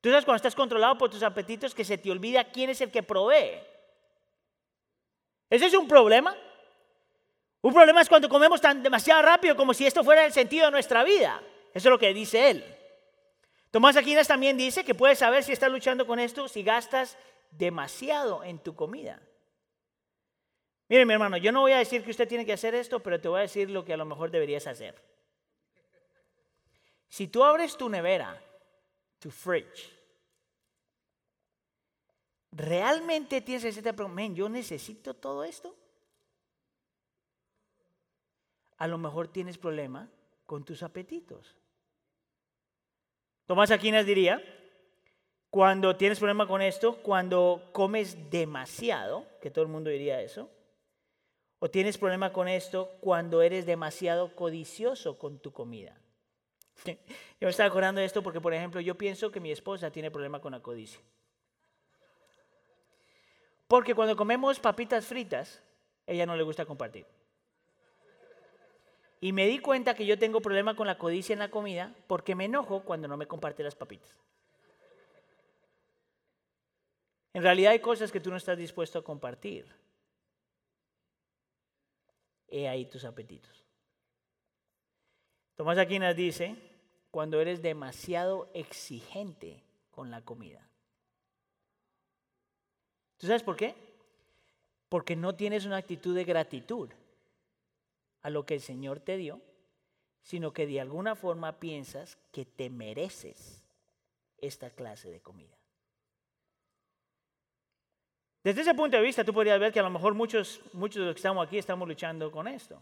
Tú 0.01 0.09
sabes 0.09 0.25
cuando 0.25 0.37
estás 0.37 0.55
controlado 0.55 0.97
por 0.97 1.11
tus 1.11 1.21
apetitos 1.21 1.75
que 1.75 1.85
se 1.85 1.99
te 1.99 2.09
olvida 2.09 2.43
quién 2.45 2.71
es 2.71 2.81
el 2.81 2.89
que 2.89 3.03
provee. 3.03 3.61
¿Ese 5.47 5.67
es 5.67 5.73
un 5.75 5.87
problema? 5.87 6.35
Un 7.61 7.73
problema 7.73 8.01
es 8.01 8.09
cuando 8.09 8.27
comemos 8.27 8.59
tan 8.59 8.81
demasiado 8.81 9.21
rápido 9.21 9.55
como 9.55 9.75
si 9.75 9.85
esto 9.85 10.03
fuera 10.03 10.25
el 10.25 10.33
sentido 10.33 10.65
de 10.65 10.71
nuestra 10.71 11.03
vida. 11.03 11.39
Eso 11.75 11.89
es 11.89 11.91
lo 11.91 11.99
que 11.99 12.11
dice 12.11 12.49
él. 12.49 12.65
Tomás 13.69 13.95
Aquinas 13.95 14.27
también 14.27 14.57
dice 14.57 14.83
que 14.83 14.95
puedes 14.95 15.19
saber 15.19 15.43
si 15.43 15.51
estás 15.51 15.71
luchando 15.71 16.07
con 16.07 16.19
esto 16.19 16.47
si 16.47 16.63
gastas 16.63 17.15
demasiado 17.51 18.43
en 18.43 18.57
tu 18.57 18.75
comida. 18.75 19.21
Mire, 20.91 21.05
mi 21.05 21.13
hermano, 21.13 21.37
yo 21.37 21.53
no 21.53 21.61
voy 21.61 21.71
a 21.71 21.77
decir 21.77 22.03
que 22.03 22.11
usted 22.11 22.27
tiene 22.27 22.45
que 22.45 22.51
hacer 22.51 22.75
esto, 22.75 22.99
pero 22.99 23.21
te 23.21 23.29
voy 23.29 23.37
a 23.37 23.43
decir 23.43 23.69
lo 23.69 23.85
que 23.85 23.93
a 23.93 23.97
lo 23.97 24.03
mejor 24.03 24.29
deberías 24.29 24.67
hacer. 24.67 25.01
Si 27.07 27.29
tú 27.29 27.45
abres 27.45 27.77
tu 27.77 27.87
nevera, 27.87 28.37
tu 29.17 29.31
fridge, 29.31 29.89
¿realmente 32.51 33.39
tienes 33.39 33.63
ese 33.63 33.93
pregunta, 33.93 34.25
yo 34.33 34.49
necesito 34.49 35.13
todo 35.13 35.45
esto? 35.45 35.73
A 38.75 38.85
lo 38.85 38.97
mejor 38.97 39.29
tienes 39.29 39.57
problema 39.57 40.09
con 40.45 40.65
tus 40.65 40.83
apetitos. 40.83 41.55
Tomás 43.45 43.71
Aquinas 43.71 44.05
diría, 44.05 44.43
cuando 45.49 45.95
tienes 45.95 46.19
problema 46.19 46.45
con 46.49 46.61
esto, 46.61 47.01
cuando 47.01 47.69
comes 47.71 48.29
demasiado, 48.29 49.25
que 49.41 49.51
todo 49.51 49.63
el 49.63 49.71
mundo 49.71 49.89
diría 49.89 50.21
eso, 50.21 50.49
o 51.63 51.69
tienes 51.69 51.99
problema 51.99 52.33
con 52.33 52.47
esto 52.47 52.97
cuando 53.01 53.43
eres 53.43 53.67
demasiado 53.67 54.35
codicioso 54.35 55.19
con 55.19 55.37
tu 55.37 55.53
comida. 55.53 55.95
Yo 56.85 56.95
me 57.41 57.49
estaba 57.49 57.69
acordando 57.69 58.01
de 58.01 58.07
esto 58.07 58.23
porque, 58.23 58.41
por 58.41 58.51
ejemplo, 58.51 58.81
yo 58.81 58.95
pienso 58.95 59.31
que 59.31 59.39
mi 59.39 59.51
esposa 59.51 59.91
tiene 59.91 60.09
problema 60.09 60.41
con 60.41 60.53
la 60.53 60.59
codicia. 60.59 60.99
Porque 63.67 63.93
cuando 63.93 64.15
comemos 64.15 64.59
papitas 64.59 65.05
fritas, 65.05 65.61
ella 66.07 66.25
no 66.25 66.35
le 66.35 66.41
gusta 66.41 66.65
compartir. 66.65 67.05
Y 69.19 69.31
me 69.31 69.45
di 69.45 69.59
cuenta 69.59 69.93
que 69.93 70.07
yo 70.07 70.17
tengo 70.17 70.41
problema 70.41 70.75
con 70.75 70.87
la 70.87 70.97
codicia 70.97 71.33
en 71.33 71.39
la 71.39 71.51
comida 71.51 71.93
porque 72.07 72.33
me 72.33 72.45
enojo 72.45 72.81
cuando 72.81 73.07
no 73.07 73.17
me 73.17 73.27
comparte 73.27 73.61
las 73.61 73.75
papitas. 73.75 74.19
En 77.33 77.43
realidad 77.43 77.73
hay 77.73 77.79
cosas 77.79 78.11
que 78.11 78.19
tú 78.19 78.31
no 78.31 78.37
estás 78.37 78.57
dispuesto 78.57 78.97
a 78.97 79.03
compartir. 79.03 79.67
He 82.51 82.67
ahí 82.67 82.85
tus 82.85 83.05
apetitos. 83.05 83.65
Tomás 85.55 85.77
Aquinas 85.77 86.15
dice, 86.15 86.55
cuando 87.09 87.41
eres 87.41 87.61
demasiado 87.61 88.49
exigente 88.53 89.63
con 89.89 90.11
la 90.11 90.21
comida. 90.21 90.67
¿Tú 93.17 93.27
sabes 93.27 93.43
por 93.43 93.55
qué? 93.55 93.75
Porque 94.89 95.15
no 95.15 95.35
tienes 95.35 95.65
una 95.65 95.77
actitud 95.77 96.15
de 96.15 96.23
gratitud 96.23 96.89
a 98.21 98.29
lo 98.29 98.45
que 98.45 98.55
el 98.55 98.61
Señor 98.61 98.99
te 98.99 99.17
dio, 99.17 99.41
sino 100.23 100.53
que 100.53 100.67
de 100.67 100.81
alguna 100.81 101.15
forma 101.15 101.59
piensas 101.59 102.17
que 102.31 102.45
te 102.45 102.69
mereces 102.69 103.63
esta 104.37 104.69
clase 104.71 105.09
de 105.09 105.21
comida. 105.21 105.60
Desde 108.43 108.61
ese 108.61 108.73
punto 108.73 108.97
de 108.97 109.03
vista, 109.03 109.23
tú 109.23 109.33
podrías 109.33 109.59
ver 109.59 109.71
que 109.71 109.79
a 109.79 109.83
lo 109.83 109.89
mejor 109.89 110.13
muchos, 110.13 110.61
muchos 110.73 111.01
de 111.01 111.05
los 111.05 111.13
que 111.13 111.19
estamos 111.19 111.45
aquí 111.45 111.57
estamos 111.57 111.87
luchando 111.87 112.31
con 112.31 112.47
esto. 112.47 112.81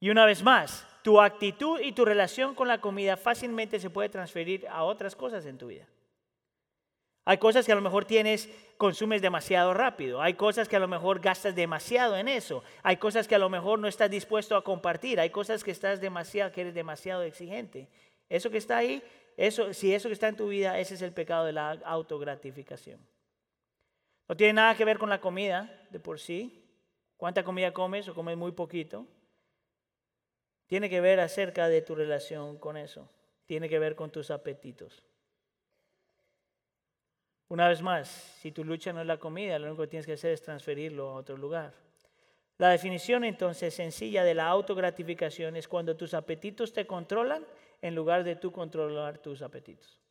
Y 0.00 0.10
una 0.10 0.26
vez 0.26 0.42
más, 0.42 0.86
tu 1.02 1.20
actitud 1.20 1.80
y 1.80 1.92
tu 1.92 2.04
relación 2.04 2.54
con 2.54 2.68
la 2.68 2.80
comida 2.80 3.16
fácilmente 3.16 3.80
se 3.80 3.88
puede 3.88 4.10
transferir 4.10 4.66
a 4.68 4.84
otras 4.84 5.16
cosas 5.16 5.46
en 5.46 5.56
tu 5.56 5.68
vida. 5.68 5.86
Hay 7.24 7.38
cosas 7.38 7.64
que 7.64 7.72
a 7.72 7.74
lo 7.74 7.80
mejor 7.80 8.04
tienes, 8.04 8.50
consumes 8.76 9.22
demasiado 9.22 9.72
rápido. 9.72 10.20
Hay 10.20 10.34
cosas 10.34 10.68
que 10.68 10.76
a 10.76 10.80
lo 10.80 10.88
mejor 10.88 11.20
gastas 11.20 11.54
demasiado 11.54 12.18
en 12.18 12.28
eso. 12.28 12.62
Hay 12.82 12.98
cosas 12.98 13.26
que 13.26 13.34
a 13.34 13.38
lo 13.38 13.48
mejor 13.48 13.78
no 13.78 13.88
estás 13.88 14.10
dispuesto 14.10 14.56
a 14.56 14.64
compartir. 14.64 15.18
Hay 15.18 15.30
cosas 15.30 15.64
que 15.64 15.70
estás 15.70 16.02
demasiado, 16.02 16.52
que 16.52 16.60
eres 16.60 16.74
demasiado 16.74 17.22
exigente. 17.22 17.88
Eso 18.28 18.50
que 18.50 18.58
está 18.58 18.76
ahí, 18.76 19.02
eso, 19.38 19.72
si 19.72 19.94
eso 19.94 20.10
que 20.10 20.12
está 20.12 20.28
en 20.28 20.36
tu 20.36 20.48
vida, 20.48 20.78
ese 20.78 20.94
es 20.94 21.02
el 21.02 21.12
pecado 21.12 21.46
de 21.46 21.54
la 21.54 21.70
autogratificación. 21.84 23.00
No 24.28 24.36
tiene 24.36 24.54
nada 24.54 24.74
que 24.76 24.84
ver 24.84 24.98
con 24.98 25.10
la 25.10 25.20
comida 25.20 25.86
de 25.90 26.00
por 26.00 26.18
sí. 26.18 26.64
¿Cuánta 27.16 27.44
comida 27.44 27.72
comes 27.72 28.08
o 28.08 28.14
comes 28.14 28.36
muy 28.36 28.52
poquito? 28.52 29.06
Tiene 30.66 30.88
que 30.88 31.00
ver 31.00 31.20
acerca 31.20 31.68
de 31.68 31.82
tu 31.82 31.94
relación 31.94 32.58
con 32.58 32.76
eso. 32.76 33.10
Tiene 33.46 33.68
que 33.68 33.78
ver 33.78 33.94
con 33.94 34.10
tus 34.10 34.30
apetitos. 34.30 35.04
Una 37.48 37.68
vez 37.68 37.82
más, 37.82 38.08
si 38.08 38.50
tu 38.52 38.64
lucha 38.64 38.92
no 38.92 39.02
es 39.02 39.06
la 39.06 39.18
comida, 39.18 39.58
lo 39.58 39.66
único 39.66 39.82
que 39.82 39.88
tienes 39.88 40.06
que 40.06 40.14
hacer 40.14 40.32
es 40.32 40.42
transferirlo 40.42 41.10
a 41.10 41.14
otro 41.14 41.36
lugar. 41.36 41.74
La 42.56 42.70
definición 42.70 43.24
entonces 43.24 43.74
sencilla 43.74 44.24
de 44.24 44.34
la 44.34 44.46
autogratificación 44.46 45.56
es 45.56 45.68
cuando 45.68 45.96
tus 45.96 46.14
apetitos 46.14 46.72
te 46.72 46.86
controlan 46.86 47.44
en 47.82 47.94
lugar 47.94 48.24
de 48.24 48.36
tú 48.36 48.50
controlar 48.50 49.18
tus 49.18 49.42
apetitos. 49.42 50.03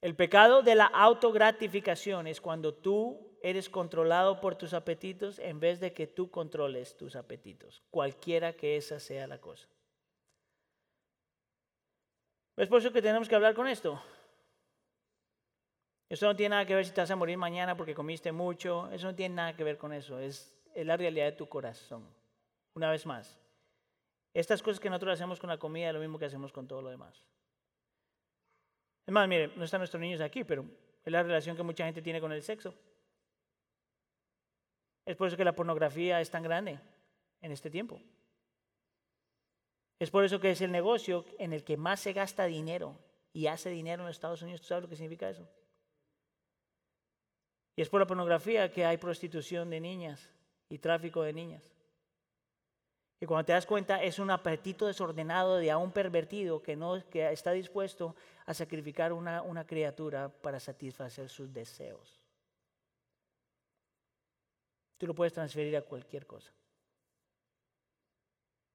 El 0.00 0.16
pecado 0.16 0.62
de 0.62 0.74
la 0.74 0.86
autogratificación 0.86 2.26
es 2.26 2.40
cuando 2.40 2.74
tú 2.74 3.36
eres 3.42 3.68
controlado 3.68 4.40
por 4.40 4.56
tus 4.56 4.72
apetitos 4.72 5.38
en 5.38 5.60
vez 5.60 5.80
de 5.80 5.92
que 5.92 6.06
tú 6.06 6.30
controles 6.30 6.96
tus 6.96 7.16
apetitos, 7.16 7.82
cualquiera 7.90 8.54
que 8.54 8.76
esa 8.76 8.98
sea 8.98 9.26
la 9.26 9.40
cosa. 9.40 9.68
Es 12.56 12.68
por 12.68 12.78
eso 12.78 12.92
que 12.92 13.02
tenemos 13.02 13.28
que 13.28 13.34
hablar 13.34 13.54
con 13.54 13.66
esto. 13.66 14.02
Eso 16.10 16.26
no 16.26 16.36
tiene 16.36 16.50
nada 16.50 16.66
que 16.66 16.74
ver 16.74 16.84
si 16.84 16.92
te 16.92 17.00
vas 17.00 17.10
a 17.10 17.16
morir 17.16 17.38
mañana 17.38 17.76
porque 17.76 17.94
comiste 17.94 18.32
mucho. 18.32 18.90
Eso 18.90 19.06
no 19.06 19.14
tiene 19.14 19.36
nada 19.36 19.56
que 19.56 19.64
ver 19.64 19.78
con 19.78 19.92
eso. 19.92 20.18
Es, 20.18 20.60
es 20.74 20.84
la 20.84 20.96
realidad 20.96 21.26
de 21.26 21.32
tu 21.32 21.48
corazón. 21.48 22.04
Una 22.74 22.90
vez 22.90 23.06
más, 23.06 23.38
estas 24.34 24.62
cosas 24.62 24.80
que 24.80 24.90
nosotros 24.90 25.14
hacemos 25.14 25.38
con 25.38 25.48
la 25.48 25.58
comida 25.58 25.88
es 25.88 25.94
lo 25.94 26.00
mismo 26.00 26.18
que 26.18 26.26
hacemos 26.26 26.52
con 26.52 26.66
todo 26.66 26.82
lo 26.82 26.90
demás. 26.90 27.24
Es 29.06 29.12
más, 29.12 29.28
mire, 29.28 29.48
no 29.56 29.64
están 29.64 29.80
nuestros 29.80 30.00
niños 30.00 30.20
aquí, 30.20 30.44
pero 30.44 30.64
es 31.04 31.12
la 31.12 31.22
relación 31.22 31.56
que 31.56 31.62
mucha 31.62 31.84
gente 31.84 32.02
tiene 32.02 32.20
con 32.20 32.32
el 32.32 32.42
sexo. 32.42 32.74
Es 35.04 35.16
por 35.16 35.28
eso 35.28 35.36
que 35.36 35.44
la 35.44 35.54
pornografía 35.54 36.20
es 36.20 36.30
tan 36.30 36.42
grande 36.42 36.78
en 37.40 37.52
este 37.52 37.70
tiempo. 37.70 38.00
Es 39.98 40.10
por 40.10 40.24
eso 40.24 40.40
que 40.40 40.50
es 40.50 40.60
el 40.60 40.70
negocio 40.70 41.24
en 41.38 41.52
el 41.52 41.64
que 41.64 41.76
más 41.76 42.00
se 42.00 42.12
gasta 42.12 42.44
dinero 42.46 42.96
y 43.32 43.46
hace 43.46 43.70
dinero 43.70 44.02
en 44.02 44.06
los 44.06 44.16
Estados 44.16 44.42
Unidos. 44.42 44.60
¿Tú 44.62 44.68
sabes 44.68 44.82
lo 44.82 44.88
que 44.88 44.96
significa 44.96 45.28
eso? 45.28 45.48
Y 47.76 47.82
es 47.82 47.88
por 47.88 48.00
la 48.00 48.06
pornografía 48.06 48.70
que 48.70 48.84
hay 48.84 48.96
prostitución 48.96 49.70
de 49.70 49.80
niñas 49.80 50.32
y 50.68 50.78
tráfico 50.78 51.22
de 51.22 51.32
niñas. 51.32 51.72
Y 53.20 53.26
cuando 53.26 53.44
te 53.44 53.52
das 53.52 53.66
cuenta, 53.66 54.02
es 54.02 54.18
un 54.18 54.30
apetito 54.30 54.86
desordenado 54.86 55.56
de 55.56 55.70
a 55.70 55.76
un 55.76 55.92
pervertido 55.92 56.62
que, 56.62 56.74
no, 56.74 57.06
que 57.10 57.30
está 57.30 57.52
dispuesto 57.52 58.16
a 58.46 58.54
sacrificar 58.54 59.12
una, 59.12 59.42
una 59.42 59.66
criatura 59.66 60.30
para 60.30 60.58
satisfacer 60.58 61.28
sus 61.28 61.52
deseos. 61.52 62.18
Tú 64.96 65.06
lo 65.06 65.14
puedes 65.14 65.34
transferir 65.34 65.76
a 65.76 65.82
cualquier 65.82 66.26
cosa. 66.26 66.50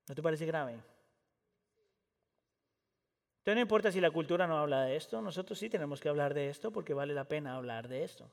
¿No 0.08 0.14
te 0.14 0.22
parece 0.22 0.46
grave? 0.46 0.74
Entonces 0.74 3.56
no 3.56 3.62
importa 3.62 3.92
si 3.92 4.00
la 4.00 4.12
cultura 4.12 4.46
no 4.46 4.58
habla 4.58 4.84
de 4.84 4.96
esto, 4.96 5.22
nosotros 5.22 5.58
sí 5.58 5.70
tenemos 5.70 6.00
que 6.00 6.10
hablar 6.10 6.36
de 6.36 6.50
esto 6.50 6.72
porque 6.72 6.94
vale 6.94 7.14
la 7.14 7.28
pena 7.28 7.56
hablar 7.56 7.88
de 7.88 8.04
esto. 8.04 8.30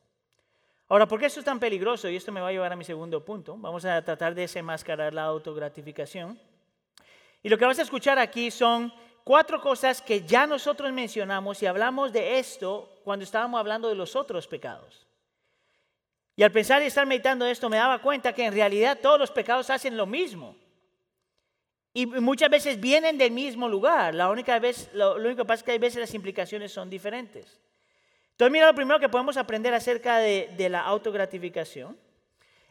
Ahora, 0.92 1.08
¿por 1.08 1.18
qué 1.18 1.24
esto 1.24 1.40
es 1.40 1.46
tan 1.46 1.58
peligroso? 1.58 2.06
Y 2.10 2.16
esto 2.16 2.30
me 2.32 2.40
va 2.42 2.48
a 2.48 2.52
llevar 2.52 2.70
a 2.70 2.76
mi 2.76 2.84
segundo 2.84 3.24
punto. 3.24 3.56
Vamos 3.56 3.82
a 3.86 4.04
tratar 4.04 4.34
de 4.34 4.42
desenmascarar 4.42 5.14
la 5.14 5.22
autogratificación. 5.22 6.38
Y 7.42 7.48
lo 7.48 7.56
que 7.56 7.64
vas 7.64 7.78
a 7.78 7.82
escuchar 7.82 8.18
aquí 8.18 8.50
son 8.50 8.92
cuatro 9.24 9.58
cosas 9.62 10.02
que 10.02 10.20
ya 10.26 10.46
nosotros 10.46 10.92
mencionamos 10.92 11.62
y 11.62 11.66
hablamos 11.66 12.12
de 12.12 12.38
esto 12.38 13.00
cuando 13.04 13.24
estábamos 13.24 13.58
hablando 13.58 13.88
de 13.88 13.94
los 13.94 14.14
otros 14.14 14.46
pecados. 14.46 15.06
Y 16.36 16.42
al 16.42 16.52
pensar 16.52 16.82
y 16.82 16.84
estar 16.84 17.06
meditando 17.06 17.46
esto 17.46 17.70
me 17.70 17.78
daba 17.78 18.02
cuenta 18.02 18.34
que 18.34 18.44
en 18.44 18.52
realidad 18.52 18.98
todos 19.00 19.18
los 19.18 19.30
pecados 19.30 19.70
hacen 19.70 19.96
lo 19.96 20.04
mismo. 20.04 20.56
Y 21.94 22.04
muchas 22.04 22.50
veces 22.50 22.78
vienen 22.78 23.16
del 23.16 23.30
mismo 23.30 23.66
lugar. 23.66 24.14
La 24.14 24.28
única 24.28 24.58
vez, 24.58 24.90
lo, 24.92 25.14
único 25.14 25.36
que 25.36 25.44
pasa 25.46 25.60
es 25.60 25.62
que 25.62 25.72
hay 25.72 25.78
veces 25.78 26.00
las 26.00 26.12
implicaciones 26.12 26.70
son 26.70 26.90
diferentes. 26.90 27.62
Entonces, 28.42 28.54
mira, 28.54 28.66
lo 28.66 28.74
primero 28.74 28.98
que 28.98 29.08
podemos 29.08 29.36
aprender 29.36 29.72
acerca 29.72 30.18
de, 30.18 30.50
de 30.56 30.68
la 30.68 30.80
autogratificación 30.80 31.96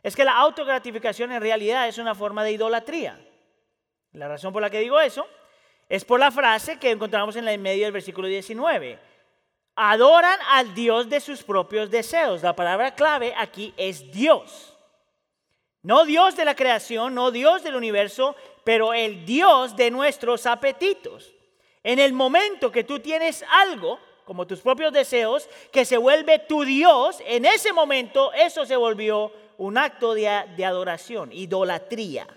es 0.04 0.18
que 0.18 0.26
la 0.26 0.36
autogratificación 0.36 1.32
en 1.32 1.40
realidad 1.40 1.88
es 1.88 1.98
una 1.98 2.14
forma 2.14 2.44
de 2.44 2.52
idolatría. 2.52 3.18
La 4.12 4.28
razón 4.28 4.52
por 4.52 4.62
la 4.62 4.70
que 4.70 4.82
digo 4.82 5.00
eso 5.00 5.26
es 5.88 6.04
por 6.04 6.20
la 6.20 6.30
frase 6.30 6.78
que 6.78 6.92
encontramos 6.92 7.38
en 7.38 7.48
el 7.48 7.58
medio 7.58 7.86
del 7.86 7.94
versículo 7.94 8.28
19. 8.28 9.00
Adoran 9.78 10.38
al 10.50 10.76
Dios 10.76 11.08
de 11.08 11.22
sus 11.22 11.42
propios 11.42 11.90
deseos. 11.90 12.44
La 12.44 12.54
palabra 12.54 12.94
clave 12.94 13.34
aquí 13.38 13.74
es 13.78 14.12
Dios. 14.12 14.78
No 15.84 16.04
Dios 16.04 16.36
de 16.36 16.44
la 16.44 16.56
creación, 16.56 17.16
no 17.16 17.32
Dios 17.32 17.64
del 17.64 17.78
universo, 17.78 18.36
pero 18.66 18.94
el 18.94 19.26
Dios 19.26 19.78
de 19.78 19.90
nuestros 19.90 20.48
apetitos. 20.48 21.34
En 21.82 21.98
el 21.98 22.12
momento 22.12 22.74
que 22.74 22.84
tú 22.84 23.00
tienes 23.00 23.46
algo, 23.50 24.02
como 24.26 24.48
tus 24.48 24.62
propios 24.62 24.94
deseos, 24.94 25.50
que 25.72 25.86
se 25.86 25.98
vuelve 25.98 26.40
tu 26.40 26.64
Dios, 26.64 27.22
en 27.26 27.46
ese 27.46 27.74
momento 27.74 28.32
eso 28.34 28.66
se 28.66 28.76
volvió 28.76 29.32
un 29.58 29.78
acto 29.78 30.14
de, 30.14 30.28
adoración, 30.28 31.32
idolatría. 31.32 32.28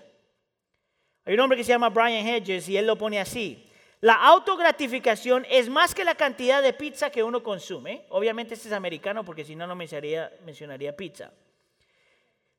Hay 1.25 1.33
un 1.33 1.39
hombre 1.39 1.57
que 1.57 1.63
se 1.63 1.71
llama 1.71 1.89
Brian 1.89 2.27
Hedges 2.27 2.69
y 2.69 2.77
él 2.77 2.85
lo 2.85 2.97
pone 2.97 3.19
así. 3.19 3.67
La 4.01 4.13
autogratificación 4.13 5.45
es 5.49 5.69
más 5.69 5.95
que 5.95 6.03
la 6.03 6.13
cantidad 6.13 6.61
de 6.61 6.73
pizza 6.73 7.09
que 7.09 7.23
uno 7.23 7.41
consume. 7.41 8.05
Obviamente 8.09 8.53
este 8.53 8.67
es 8.67 8.73
americano 8.73 9.25
porque 9.25 9.43
si 9.43 9.55
no, 9.55 9.65
no 9.65 9.75
mencionaría, 9.75 10.31
mencionaría 10.45 10.95
pizza. 10.95 11.31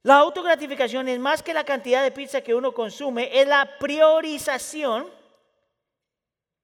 La 0.03 0.19
autogratificación 0.19 1.09
es 1.09 1.19
más 1.19 1.43
que 1.43 1.55
la 1.55 1.65
cantidad 1.65 2.03
de 2.03 2.13
pizza 2.13 2.41
que 2.41 2.55
uno 2.55 2.73
consume, 2.73 3.41
es 3.41 3.47
la 3.49 3.77
priorización, 3.79 5.07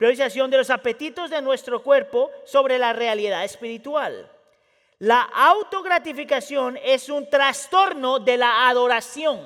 de 0.02 0.58
los 0.58 0.70
apetitos 0.70 1.30
de 1.30 1.40
nuestro 1.40 1.82
cuerpo 1.82 2.30
sobre 2.44 2.78
la 2.78 2.92
realidad 2.92 3.44
espiritual. 3.44 4.30
La 4.98 5.22
autogratificación 5.22 6.78
es 6.82 7.08
un 7.08 7.28
trastorno 7.30 8.18
de 8.18 8.36
la 8.36 8.68
adoración. 8.68 9.40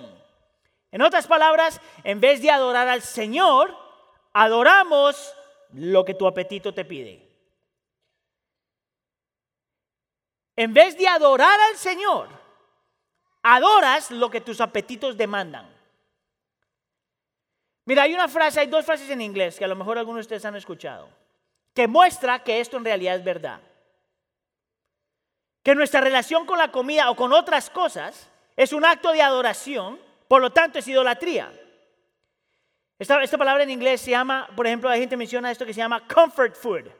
En 0.90 1.02
otras 1.02 1.26
palabras, 1.26 1.80
en 2.04 2.20
vez 2.20 2.40
de 2.40 2.50
adorar 2.50 2.88
al 2.88 3.02
Señor, 3.02 3.76
adoramos 4.32 5.34
lo 5.72 6.04
que 6.04 6.14
tu 6.14 6.26
apetito 6.26 6.72
te 6.72 6.84
pide. 6.84 7.22
En 10.56 10.72
vez 10.72 10.96
de 10.96 11.06
adorar 11.06 11.60
al 11.70 11.76
Señor, 11.76 12.28
adoras 13.42 14.10
lo 14.10 14.30
que 14.30 14.40
tus 14.40 14.60
apetitos 14.62 15.18
demandan. 15.18 15.75
Mira, 17.86 18.02
hay 18.02 18.14
una 18.14 18.26
frase, 18.26 18.60
hay 18.60 18.66
dos 18.66 18.84
frases 18.84 19.08
en 19.10 19.20
inglés 19.20 19.56
que 19.56 19.64
a 19.64 19.68
lo 19.68 19.76
mejor 19.76 19.96
algunos 19.96 20.18
de 20.18 20.22
ustedes 20.22 20.44
han 20.44 20.56
escuchado, 20.56 21.08
que 21.72 21.86
muestra 21.86 22.40
que 22.42 22.60
esto 22.60 22.76
en 22.76 22.84
realidad 22.84 23.14
es 23.14 23.24
verdad. 23.24 23.60
Que 25.62 25.74
nuestra 25.74 26.00
relación 26.00 26.46
con 26.46 26.58
la 26.58 26.72
comida 26.72 27.08
o 27.10 27.16
con 27.16 27.32
otras 27.32 27.70
cosas 27.70 28.28
es 28.56 28.72
un 28.72 28.84
acto 28.84 29.12
de 29.12 29.22
adoración, 29.22 30.00
por 30.26 30.42
lo 30.42 30.50
tanto 30.50 30.80
es 30.80 30.88
idolatría. 30.88 31.52
Esta, 32.98 33.22
esta 33.22 33.38
palabra 33.38 33.62
en 33.62 33.70
inglés 33.70 34.00
se 34.00 34.10
llama, 34.10 34.48
por 34.56 34.66
ejemplo, 34.66 34.90
la 34.90 34.96
gente 34.96 35.16
menciona 35.16 35.50
esto 35.50 35.64
que 35.64 35.74
se 35.74 35.78
llama 35.78 36.06
comfort 36.08 36.56
food. 36.56 36.90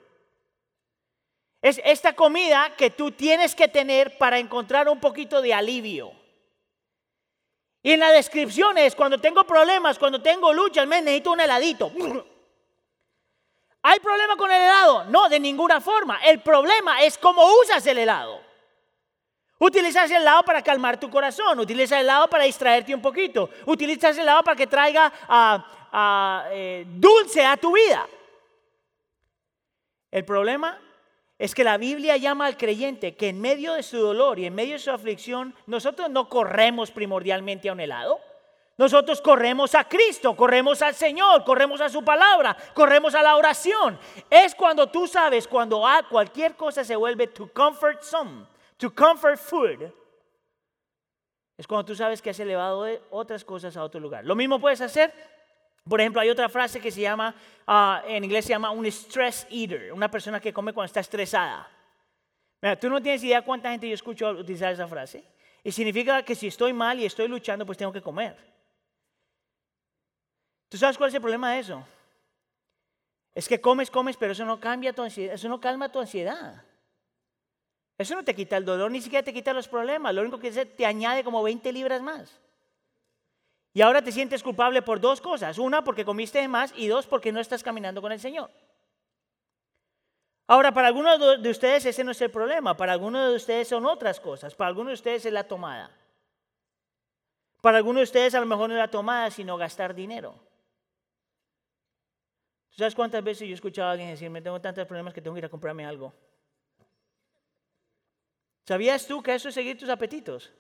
Es 1.63 1.81
esta 1.85 2.13
comida 2.13 2.75
que 2.77 2.91
tú 2.91 3.11
tienes 3.11 3.57
que 3.57 3.67
tener 3.67 4.17
para 4.19 4.39
encontrar 4.39 4.89
un 4.89 5.01
poquito 5.01 5.43
de 5.43 5.53
alivio. 5.53 6.13
Y 7.87 7.93
en 7.93 8.01
la 8.01 8.11
descripción 8.11 8.77
es, 8.79 8.97
cuando 8.97 9.21
tengo 9.21 9.45
problemas, 9.45 9.97
cuando 9.97 10.21
tengo 10.21 10.53
luchas, 10.53 10.89
me 10.89 11.01
necesito 11.01 11.31
un 11.31 11.41
heladito. 11.41 11.93
¿Hay 13.83 14.01
problema 14.01 14.35
con 14.37 14.51
el 14.51 14.61
helado? 14.61 15.05
No, 15.05 15.29
de 15.29 15.39
ninguna 15.39 15.81
forma. 15.81 16.19
El 16.25 16.41
problema 16.41 17.01
es 17.05 17.17
cómo 17.17 17.49
usas 17.63 17.87
el 17.87 17.99
helado. 17.99 18.43
Utilizas 19.61 20.11
el 20.11 20.17
helado 20.17 20.43
para 20.43 20.63
calmar 20.63 20.99
tu 20.99 21.09
corazón, 21.09 21.61
utilizas 21.61 22.01
el 22.01 22.07
helado 22.07 22.29
para 22.29 22.43
distraerte 22.43 22.93
un 22.93 23.01
poquito, 23.01 23.51
utilizas 23.67 24.17
el 24.17 24.25
helado 24.25 24.43
para 24.43 24.57
que 24.57 24.67
traiga 24.67 25.13
eh, 26.51 26.85
dulce 26.89 27.47
a 27.47 27.57
tu 27.57 27.71
vida. 27.71 28.05
El 30.11 30.25
problema 30.25 30.77
es 31.39 31.55
que 31.55 31.65
la 31.65 31.77
Biblia 31.77 32.17
llama 32.17 32.47
al 32.47 32.57
creyente 32.57 33.15
que 33.15 33.29
en 33.29 33.41
medio 33.41 33.75
de 33.75 33.83
su 33.83 33.99
dolor 33.99 34.39
y 34.39 34.47
en 34.47 34.55
medio 34.55 34.75
de 34.75 34.79
su 34.79 34.91
aflicción, 34.91 35.55
nosotros 35.67 36.09
no 36.09 36.29
corremos 36.29 36.91
primordialmente 36.91 37.69
a 37.69 37.73
un 37.73 37.81
helado. 37.81 38.19
Nosotros 38.79 39.23
corremos 39.23 39.75
a 39.75 39.85
Cristo, 39.85 40.37
corremos 40.37 40.83
al 40.83 40.95
Señor, 40.95 41.45
corremos 41.45 41.81
a 41.81 41.89
su 41.89 42.05
palabra, 42.05 42.57
corremos 42.75 43.15
a 43.15 43.23
la 43.23 43.37
oración. 43.37 43.99
Es 44.29 44.55
cuando 44.55 44.89
tú 44.89 45.07
sabes, 45.07 45.49
cuando 45.49 45.83
cualquier 46.11 46.57
cosa 46.57 46.85
se 46.85 46.97
vuelve 46.97 47.27
tu 47.29 47.51
comfort 47.53 48.03
zone, 48.03 48.47
tu 48.77 48.95
comfort 48.95 49.39
food. 49.39 49.91
Es 51.57 51.67
cuando 51.67 51.87
tú 51.87 51.95
sabes 51.95 52.21
que 52.21 52.31
has 52.31 52.41
elevado 52.41 52.87
otras 53.11 53.45
cosas 53.45 53.77
a 53.79 53.83
otro 53.83 53.99
lugar. 53.99 54.25
Lo 54.27 54.35
mismo 54.35 54.61
puedes 54.61 54.83
hacer 54.83 55.13
por 55.89 56.01
ejemplo, 56.01 56.21
hay 56.21 56.31
otra 56.31 56.49
frase 56.49 56.81
que 56.81 56.91
se 56.91 57.01
llama, 57.01 57.35
ah, 57.67 58.03
en 58.07 58.25
inglés 58.25 58.45
se 58.45 58.51
llama 58.51 58.71
un 58.71 58.87
stress 58.87 59.47
eater, 59.51 59.93
una 59.93 60.11
persona 60.11 60.41
que 60.41 60.53
come 60.53 60.73
cuando 60.73 60.87
está 60.87 61.01
estresada. 61.01 61.69
Mira, 62.61 62.79
tú 62.79 62.91
no 62.91 63.01
tienes 63.01 63.23
idea 63.23 63.43
cuánta 63.43 63.71
gente 63.71 63.89
yo 63.89 63.95
escucho 63.95 64.31
utilizar 64.31 64.73
esa 64.73 64.89
frase. 64.89 65.25
Y 65.63 65.71
significa 65.71 66.23
que 66.25 66.35
si 66.35 66.49
estoy 66.49 66.73
mal 66.73 66.99
y 66.99 67.05
estoy 67.05 67.29
luchando, 67.29 67.65
pues 67.65 67.79
tengo 67.79 67.93
que 67.93 68.03
comer. 68.03 68.37
¿Tú 70.69 70.77
sabes 70.77 70.99
cuál 70.99 71.09
es 71.09 71.15
el 71.15 71.21
problema 71.21 71.53
de 71.53 71.61
eso? 71.61 71.87
Es 73.33 73.47
que 73.47 73.61
comes, 73.61 73.91
comes, 73.91 74.17
pero 74.17 74.33
eso 74.33 74.45
no 74.45 74.59
cambia 74.59 74.93
tu 74.93 75.03
ansiedad, 75.03 75.35
eso 75.35 75.49
no 75.49 75.61
calma 75.61 75.93
tu 75.93 76.01
ansiedad. 76.01 76.65
Eso 77.99 78.15
no 78.15 78.25
te 78.25 78.35
quita 78.35 78.57
el 78.57 78.65
dolor, 78.65 78.91
ni 78.91 79.01
siquiera 79.01 79.25
te 79.25 79.33
quita 79.33 79.53
los 79.53 79.69
problemas. 79.69 80.13
Lo 80.15 80.23
único 80.23 80.39
que 80.39 80.51
te 80.51 80.85
añade 80.85 81.23
como 81.23 81.43
20 81.43 81.73
libras 81.73 82.03
más. 82.03 82.41
Y 83.77 83.83
ahora 83.83 84.01
te 84.01 84.11
sientes 84.11 84.43
culpable 84.43 84.81
por 84.81 85.01
dos 85.01 85.21
cosas. 85.21 85.59
Una, 85.59 85.85
porque 85.85 86.03
comiste 86.03 86.49
más 86.49 86.73
y 86.79 86.87
dos, 86.87 87.07
porque 87.07 87.31
no 87.31 87.41
estás 87.41 87.63
caminando 87.63 88.01
con 88.01 88.11
el 88.11 88.19
Señor. 88.19 88.51
Ahora, 90.47 90.73
para 90.73 90.89
algunos 90.89 91.43
de 91.43 91.51
ustedes 91.51 91.85
ese 91.85 92.03
no 92.03 92.13
es 92.13 92.21
el 92.23 92.31
problema. 92.31 92.75
Para 92.75 92.93
algunos 92.93 93.29
de 93.29 93.37
ustedes 93.37 93.69
son 93.69 93.85
otras 93.85 94.19
cosas. 94.19 94.55
Para 94.55 94.69
algunos 94.69 94.93
de 94.93 94.95
ustedes 94.95 95.27
es 95.27 95.33
la 95.35 95.45
tomada. 95.45 95.95
Para 97.61 97.77
algunos 97.77 98.01
de 98.01 98.05
ustedes 98.05 98.35
a 98.35 98.41
lo 98.41 98.47
mejor 98.47 98.71
no 98.71 98.77
es 98.77 98.81
la 98.81 98.91
tomada, 98.91 99.31
sino 99.31 99.59
gastar 99.59 99.95
dinero. 99.95 100.35
¿Sabes 102.71 102.95
cuántas 102.95 103.23
veces 103.23 103.47
yo 103.47 103.53
he 103.53 103.57
escuchado 103.57 103.89
a 103.89 103.93
alguien 103.93 104.09
decirme, 104.09 104.41
tengo 104.41 104.59
tantos 104.59 104.87
problemas 104.87 105.13
que 105.13 105.21
tengo 105.21 105.35
que 105.35 105.41
ir 105.41 105.45
a 105.45 105.51
comprarme 105.51 105.85
algo? 105.85 106.15
¿Sabías 108.65 109.07
tú 109.07 109.23
que 109.23 109.35
eso 109.35 109.51
es 109.51 109.55
seguir 109.55 109.77
tus 109.77 109.91
apetitos? 109.91 110.51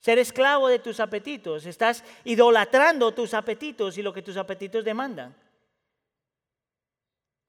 Ser 0.00 0.18
esclavo 0.18 0.68
de 0.68 0.78
tus 0.78 1.00
apetitos. 1.00 1.66
Estás 1.66 2.04
idolatrando 2.24 3.12
tus 3.12 3.34
apetitos 3.34 3.98
y 3.98 4.02
lo 4.02 4.12
que 4.12 4.22
tus 4.22 4.36
apetitos 4.36 4.84
demandan. 4.84 5.34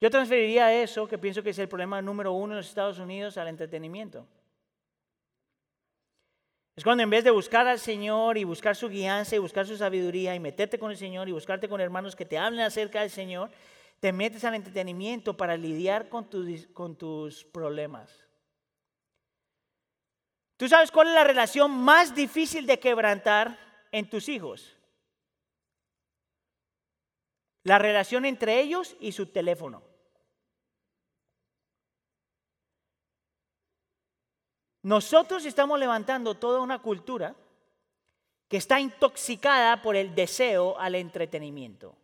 Yo 0.00 0.10
transferiría 0.10 0.72
eso, 0.72 1.08
que 1.08 1.18
pienso 1.18 1.42
que 1.42 1.50
es 1.50 1.58
el 1.58 1.68
problema 1.68 2.00
número 2.00 2.32
uno 2.32 2.52
en 2.52 2.58
los 2.58 2.68
Estados 2.68 2.98
Unidos, 2.98 3.36
al 3.36 3.48
entretenimiento. 3.48 4.26
Es 6.76 6.84
cuando 6.84 7.02
en 7.02 7.10
vez 7.10 7.24
de 7.24 7.32
buscar 7.32 7.66
al 7.66 7.80
Señor 7.80 8.38
y 8.38 8.44
buscar 8.44 8.76
su 8.76 8.88
guianza 8.88 9.34
y 9.34 9.40
buscar 9.40 9.66
su 9.66 9.76
sabiduría 9.76 10.36
y 10.36 10.40
meterte 10.40 10.78
con 10.78 10.92
el 10.92 10.96
Señor 10.96 11.28
y 11.28 11.32
buscarte 11.32 11.68
con 11.68 11.80
hermanos 11.80 12.14
que 12.14 12.24
te 12.24 12.38
hablen 12.38 12.60
acerca 12.60 13.00
del 13.00 13.10
Señor, 13.10 13.50
te 13.98 14.12
metes 14.12 14.44
al 14.44 14.54
entretenimiento 14.54 15.36
para 15.36 15.56
lidiar 15.56 16.08
con 16.08 16.30
tus, 16.30 16.68
con 16.68 16.94
tus 16.94 17.44
problemas. 17.44 18.27
¿Tú 20.58 20.68
sabes 20.68 20.90
cuál 20.90 21.06
es 21.06 21.14
la 21.14 21.22
relación 21.22 21.70
más 21.70 22.16
difícil 22.16 22.66
de 22.66 22.80
quebrantar 22.80 23.56
en 23.92 24.10
tus 24.10 24.28
hijos? 24.28 24.76
La 27.62 27.78
relación 27.78 28.24
entre 28.24 28.60
ellos 28.60 28.96
y 28.98 29.12
su 29.12 29.26
teléfono. 29.26 29.84
Nosotros 34.82 35.44
estamos 35.44 35.78
levantando 35.78 36.34
toda 36.34 36.60
una 36.60 36.80
cultura 36.80 37.36
que 38.48 38.56
está 38.56 38.80
intoxicada 38.80 39.80
por 39.80 39.94
el 39.94 40.12
deseo 40.12 40.76
al 40.76 40.96
entretenimiento. 40.96 41.94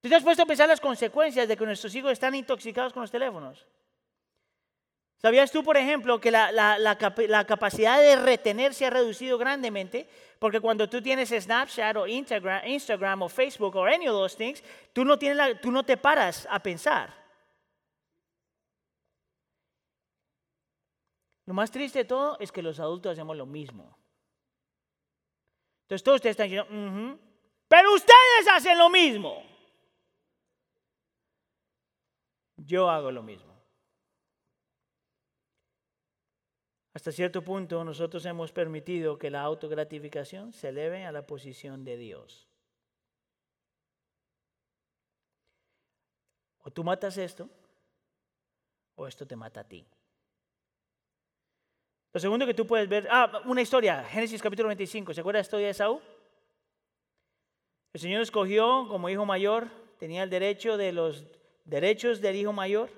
¿Tú 0.00 0.08
te 0.08 0.16
has 0.16 0.24
puesto 0.24 0.42
a 0.42 0.46
pensar 0.46 0.68
las 0.68 0.80
consecuencias 0.80 1.46
de 1.46 1.56
que 1.56 1.64
nuestros 1.64 1.94
hijos 1.94 2.10
están 2.10 2.34
intoxicados 2.34 2.92
con 2.92 3.02
los 3.02 3.10
teléfonos? 3.12 3.68
¿Sabías 5.18 5.50
tú, 5.50 5.64
por 5.64 5.76
ejemplo, 5.76 6.20
que 6.20 6.30
la, 6.30 7.44
capacidad 7.46 7.98
de 7.98 8.16
retener 8.16 8.72
se 8.72 8.86
ha 8.86 8.90
reducido 8.90 9.36
grandemente? 9.36 10.08
Porque 10.38 10.60
cuando 10.60 10.88
tú 10.88 11.02
tienes 11.02 11.30
Snapchat 11.30 11.96
o 11.96 12.06
Instagram, 12.06 12.64
Instagram 12.68 13.22
o 13.22 13.28
Facebook 13.28 13.74
o 13.74 13.84
any 13.84 14.08
of 14.08 14.14
those 14.14 14.36
things, 14.36 14.62
tú 14.92 15.04
no, 15.04 15.18
te 15.18 15.96
paras 15.96 16.46
a 16.48 16.62
pensar. 16.62 17.12
Lo 21.46 21.54
más 21.54 21.70
triste 21.72 22.00
de 22.00 22.04
todo 22.04 22.38
es 22.38 22.52
que 22.52 22.62
los 22.62 22.78
adultos 22.78 23.12
hacemos 23.12 23.36
lo 23.36 23.46
mismo. 23.46 23.98
Entonces 25.82 26.04
todos 26.04 26.16
ustedes 26.16 26.34
están 26.34 26.48
diciendo, 26.48 27.18
pero 27.66 27.92
ustedes 27.92 28.48
hacen 28.52 28.78
lo 28.78 28.88
mismo. 28.88 29.42
Yo 32.56 32.88
hago 32.88 33.10
lo 33.10 33.22
mismo. 33.22 33.47
Hasta 36.98 37.12
cierto 37.12 37.42
punto 37.42 37.84
nosotros 37.84 38.26
hemos 38.26 38.50
permitido 38.50 39.20
que 39.20 39.30
la 39.30 39.42
autogratificación 39.42 40.52
se 40.52 40.70
eleve 40.70 41.06
a 41.06 41.12
la 41.12 41.24
posición 41.24 41.84
de 41.84 41.96
Dios. 41.96 42.48
O 46.58 46.72
tú 46.72 46.82
matas 46.82 47.16
esto, 47.16 47.48
o 48.96 49.06
esto 49.06 49.24
te 49.24 49.36
mata 49.36 49.60
a 49.60 49.68
ti. 49.68 49.86
Lo 52.12 52.18
segundo 52.18 52.44
que 52.44 52.52
tú 52.52 52.66
puedes 52.66 52.88
ver, 52.88 53.06
ah, 53.12 53.42
una 53.44 53.62
historia, 53.62 54.02
Génesis 54.02 54.42
capítulo 54.42 54.66
25, 54.66 55.14
¿se 55.14 55.20
acuerda 55.20 55.38
la 55.38 55.42
historia 55.42 55.68
de 55.68 55.74
Saúl? 55.74 56.02
El 57.92 58.00
Señor 58.00 58.22
escogió 58.22 58.88
como 58.88 59.08
hijo 59.08 59.24
mayor, 59.24 59.68
tenía 60.00 60.24
el 60.24 60.30
derecho 60.30 60.76
de 60.76 60.90
los 60.90 61.26
derechos 61.64 62.20
del 62.20 62.34
hijo 62.34 62.52
mayor 62.52 62.90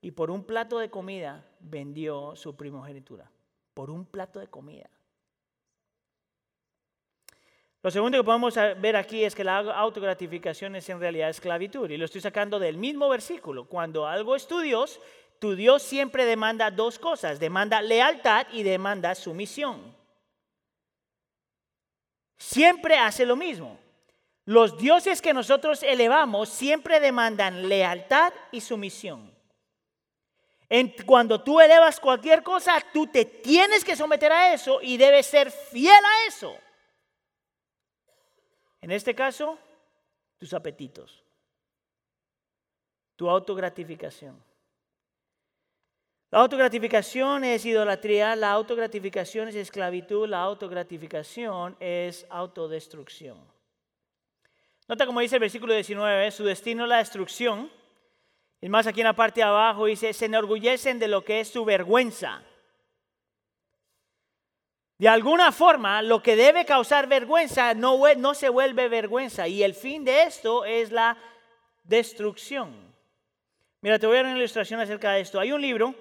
y 0.00 0.12
por 0.12 0.30
un 0.30 0.42
plato 0.42 0.78
de 0.78 0.88
comida 0.88 1.45
vendió 1.68 2.34
su 2.36 2.56
primogenitura. 2.56 3.30
Por 3.74 3.90
un 3.90 4.06
plato 4.06 4.40
de 4.40 4.48
comida. 4.48 4.88
Lo 7.82 7.90
segundo 7.90 8.18
que 8.18 8.24
podemos 8.24 8.54
ver 8.80 8.96
aquí 8.96 9.22
es 9.22 9.34
que 9.34 9.44
la 9.44 9.58
autogratificación 9.58 10.74
es 10.74 10.88
en 10.88 10.98
realidad 10.98 11.28
esclavitud. 11.28 11.88
Y 11.88 11.96
lo 11.96 12.06
estoy 12.06 12.20
sacando 12.20 12.58
del 12.58 12.78
mismo 12.78 13.08
versículo. 13.08 13.66
Cuando 13.66 14.06
algo 14.06 14.34
es 14.34 14.48
tu 14.48 14.58
Dios, 14.58 14.98
tu 15.38 15.54
Dios 15.54 15.82
siempre 15.82 16.24
demanda 16.24 16.70
dos 16.70 16.98
cosas. 16.98 17.38
Demanda 17.38 17.80
lealtad 17.82 18.46
y 18.52 18.62
demanda 18.64 19.14
sumisión. 19.14 19.94
Siempre 22.36 22.98
hace 22.98 23.24
lo 23.24 23.36
mismo. 23.36 23.78
Los 24.46 24.78
dioses 24.78 25.22
que 25.22 25.34
nosotros 25.34 25.82
elevamos 25.82 26.48
siempre 26.48 26.98
demandan 26.98 27.68
lealtad 27.68 28.32
y 28.50 28.62
sumisión. 28.62 29.35
En, 30.68 30.94
cuando 31.04 31.42
tú 31.42 31.60
elevas 31.60 32.00
cualquier 32.00 32.42
cosa, 32.42 32.82
tú 32.92 33.06
te 33.06 33.24
tienes 33.24 33.84
que 33.84 33.94
someter 33.94 34.32
a 34.32 34.52
eso 34.52 34.80
y 34.82 34.96
debes 34.96 35.26
ser 35.26 35.50
fiel 35.50 35.92
a 35.92 36.26
eso. 36.26 36.56
En 38.80 38.90
este 38.90 39.14
caso, 39.14 39.58
tus 40.38 40.52
apetitos, 40.52 41.22
tu 43.14 43.28
autogratificación. 43.30 44.42
La 46.30 46.40
autogratificación 46.40 47.44
es 47.44 47.64
idolatría, 47.64 48.34
la 48.34 48.50
autogratificación 48.50 49.48
es 49.48 49.54
esclavitud, 49.54 50.28
la 50.28 50.42
autogratificación 50.42 51.76
es 51.78 52.26
autodestrucción. 52.28 53.38
Nota 54.88 55.06
como 55.06 55.20
dice 55.20 55.36
el 55.36 55.40
versículo 55.40 55.72
19, 55.72 56.30
su 56.32 56.44
destino 56.44 56.82
es 56.84 56.88
la 56.88 56.98
destrucción. 56.98 57.70
Y 58.60 58.68
más 58.68 58.86
aquí 58.86 59.00
en 59.00 59.06
la 59.06 59.12
parte 59.12 59.40
de 59.40 59.46
abajo 59.46 59.86
dice, 59.86 60.12
se 60.12 60.26
enorgullecen 60.26 60.98
de 60.98 61.08
lo 61.08 61.24
que 61.24 61.40
es 61.40 61.48
su 61.48 61.64
vergüenza. 61.64 62.42
De 64.98 65.08
alguna 65.08 65.52
forma, 65.52 66.00
lo 66.00 66.22
que 66.22 66.36
debe 66.36 66.64
causar 66.64 67.06
vergüenza 67.06 67.74
no, 67.74 68.00
no 68.16 68.34
se 68.34 68.48
vuelve 68.48 68.88
vergüenza. 68.88 69.46
Y 69.46 69.62
el 69.62 69.74
fin 69.74 70.04
de 70.04 70.22
esto 70.22 70.64
es 70.64 70.90
la 70.90 71.18
destrucción. 71.84 72.74
Mira, 73.82 73.98
te 73.98 74.06
voy 74.06 74.16
a 74.16 74.22
dar 74.22 74.30
una 74.30 74.38
ilustración 74.38 74.80
acerca 74.80 75.12
de 75.12 75.20
esto. 75.20 75.38
Hay 75.38 75.52
un 75.52 75.60
libro 75.60 75.94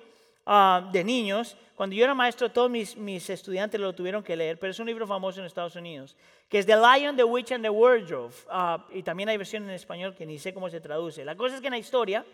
ah, 0.45 0.89
de 0.93 1.03
niños. 1.03 1.57
Cuando 1.75 1.93
yo 1.93 2.05
era 2.05 2.13
maestro, 2.13 2.49
todos 2.49 2.71
mis, 2.71 2.95
mis, 2.95 3.29
estudiantes 3.29 3.81
lo 3.81 3.93
tuvieron 3.93 4.23
que 4.23 4.37
leer, 4.37 4.57
pero 4.57 4.71
es 4.71 4.79
un 4.79 4.87
libro 4.87 5.05
famoso 5.05 5.41
en 5.41 5.45
Estados 5.45 5.75
Unidos, 5.75 6.15
que 6.47 6.59
es 6.59 6.65
The 6.65 6.77
Lion, 6.77 7.17
the 7.17 7.25
Witch 7.25 7.51
and 7.51 7.65
the 7.65 7.69
Wardrobe. 7.69 8.33
Ah, 8.49 8.87
y 8.93 9.03
también 9.03 9.27
hay 9.27 9.35
versión 9.35 9.63
en 9.63 9.71
español 9.71 10.15
que 10.15 10.25
ni 10.25 10.39
sé 10.39 10.53
cómo 10.53 10.69
se 10.69 10.79
traduce. 10.79 11.25
La 11.25 11.35
cosa 11.35 11.55
es 11.55 11.61
que 11.61 11.67
en 11.67 11.73
la 11.73 11.79
historia 11.79 12.25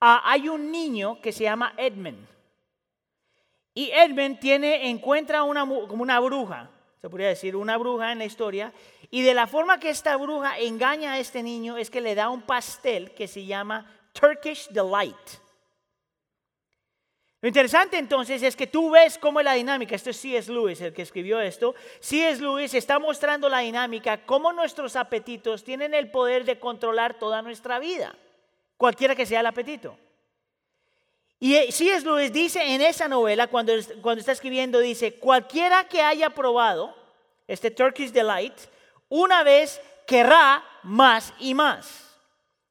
ah, 0.00 0.22
hay 0.24 0.48
un 0.48 0.70
niño 0.70 1.20
que 1.20 1.32
se 1.32 1.44
llama 1.44 1.74
Edmund. 1.76 2.26
Y 3.74 3.90
Edmund 3.92 4.40
tiene, 4.40 4.90
encuentra 4.90 5.44
una, 5.44 5.60
como 5.60 6.02
una 6.02 6.18
bruja, 6.20 6.70
se 7.00 7.08
podría 7.08 7.28
decir, 7.28 7.54
una 7.54 7.76
bruja 7.76 8.10
en 8.12 8.18
la 8.18 8.24
historia. 8.24 8.72
Y 9.10 9.22
de 9.22 9.34
la 9.34 9.46
forma 9.46 9.78
que 9.78 9.90
esta 9.90 10.16
bruja 10.16 10.58
engaña 10.58 11.12
a 11.12 11.18
este 11.18 11.42
niño 11.42 11.76
es 11.76 11.88
que 11.88 12.00
le 12.00 12.14
da 12.14 12.28
un 12.28 12.42
pastel 12.42 13.12
que 13.14 13.28
se 13.28 13.46
llama 13.46 13.86
Turkish 14.12 14.68
Delight. 14.70 15.16
Lo 17.40 17.46
interesante 17.46 17.98
entonces 17.98 18.42
es 18.42 18.56
que 18.56 18.66
tú 18.66 18.90
ves 18.90 19.16
cómo 19.16 19.38
es 19.38 19.44
la 19.44 19.52
dinámica. 19.52 19.94
Esto 19.94 20.10
es 20.10 20.20
C.S. 20.20 20.50
Lewis, 20.52 20.80
el 20.80 20.92
que 20.92 21.02
escribió 21.02 21.40
esto. 21.40 21.76
C.S. 22.00 22.42
Lewis 22.42 22.74
está 22.74 22.98
mostrando 22.98 23.48
la 23.48 23.60
dinámica, 23.60 24.26
cómo 24.26 24.52
nuestros 24.52 24.96
apetitos 24.96 25.62
tienen 25.62 25.94
el 25.94 26.10
poder 26.10 26.44
de 26.44 26.58
controlar 26.58 27.14
toda 27.14 27.40
nuestra 27.42 27.78
vida, 27.78 28.16
cualquiera 28.78 29.14
que 29.14 29.26
sea 29.26 29.40
el 29.40 29.46
apetito. 29.46 29.98
Y 31.40 31.54
C.S. 31.70 32.04
Lewis 32.04 32.32
dice 32.32 32.62
en 32.74 32.80
esa 32.80 33.06
novela, 33.06 33.46
cuando, 33.48 33.72
cuando 34.00 34.20
está 34.20 34.32
escribiendo, 34.32 34.80
dice, 34.80 35.18
cualquiera 35.18 35.86
que 35.86 36.00
haya 36.00 36.30
probado 36.30 36.96
este 37.46 37.70
Turkish 37.70 38.10
Delight, 38.10 38.54
una 39.08 39.42
vez 39.42 39.80
querrá 40.06 40.64
más 40.82 41.34
y 41.38 41.54
más. 41.54 42.06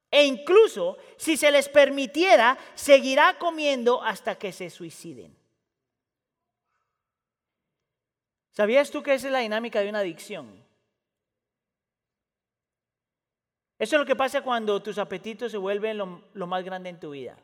E 0.10 0.26
incluso 0.26 0.98
si 1.18 1.38
se 1.38 1.52
les 1.52 1.70
permitiera, 1.70 2.58
seguirá 2.76 3.38
comiendo 3.38 4.02
hasta 4.04 4.36
que 4.36 4.52
se 4.52 4.70
suiciden. 4.70 5.36
¿Sabías 8.52 8.90
tú 8.90 9.04
que 9.04 9.14
esa 9.14 9.28
es 9.28 9.34
la 9.34 9.40
dinámica 9.40 9.82
de 9.82 9.90
una 9.90 10.00
adicción? 10.00 10.67
Eso 13.80 13.96
es 13.96 14.00
lo 14.00 14.06
que 14.06 14.16
pasa 14.16 14.42
cuando 14.42 14.82
tus 14.82 14.98
apetitos 14.98 15.52
se 15.52 15.58
vuelven 15.58 15.98
lo, 15.98 16.48
más 16.48 16.64
grande 16.64 16.90
en 16.90 17.00
tu 17.00 17.12
vida. 17.12 17.38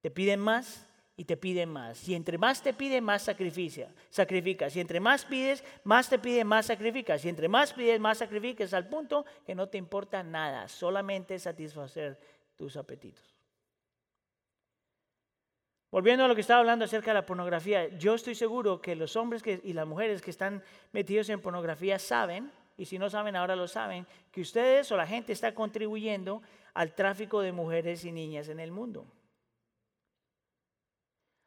Te 0.00 0.10
piden 0.10 0.38
más 0.38 0.88
y 1.16 1.24
te 1.24 1.36
piden 1.36 1.70
más. 1.70 2.08
Y 2.08 2.14
entre 2.14 2.38
más 2.38 2.62
te 2.62 2.72
piden, 2.72 3.02
más 3.02 3.22
sacrificia, 3.22 3.92
sacrificas. 4.08 4.76
Y 4.76 4.80
entre 4.80 5.00
más 5.00 5.24
pides, 5.24 5.64
más 5.82 6.08
te 6.08 6.18
piden, 6.18 6.46
más 6.46 6.66
sacrificas. 6.66 7.24
Y 7.24 7.28
entre 7.28 7.48
más 7.48 7.72
pides, 7.72 7.98
más 7.98 8.18
sacrificas 8.18 8.72
al 8.72 8.88
punto 8.88 9.24
que 9.44 9.54
no 9.54 9.68
te 9.68 9.78
importa 9.78 10.22
nada, 10.22 10.68
solamente 10.68 11.38
satisfacer 11.40 12.18
tus 12.56 12.76
apetitos. 12.76 13.34
Volviendo 15.90 16.24
a 16.24 16.28
lo 16.28 16.34
que 16.34 16.40
estaba 16.40 16.60
hablando 16.60 16.84
acerca 16.84 17.10
de 17.10 17.14
la 17.14 17.26
pornografía, 17.26 17.86
yo 17.98 18.14
estoy 18.14 18.34
seguro 18.34 18.80
que 18.80 18.96
los 18.96 19.14
hombres 19.16 19.44
y 19.46 19.72
las 19.72 19.86
mujeres 19.86 20.22
que 20.22 20.30
están 20.30 20.62
metidos 20.92 21.28
en 21.28 21.40
pornografía 21.40 22.00
saben, 22.00 22.50
y 22.76 22.86
si 22.86 22.98
no 22.98 23.08
saben 23.08 23.36
ahora 23.36 23.56
lo 23.56 23.68
saben, 23.68 24.06
que 24.32 24.40
ustedes 24.40 24.90
o 24.90 24.96
la 24.96 25.06
gente 25.06 25.32
está 25.32 25.54
contribuyendo 25.54 26.42
al 26.74 26.94
tráfico 26.94 27.40
de 27.40 27.52
mujeres 27.52 28.04
y 28.04 28.12
niñas 28.12 28.48
en 28.48 28.58
el 28.60 28.72
mundo. 28.72 29.06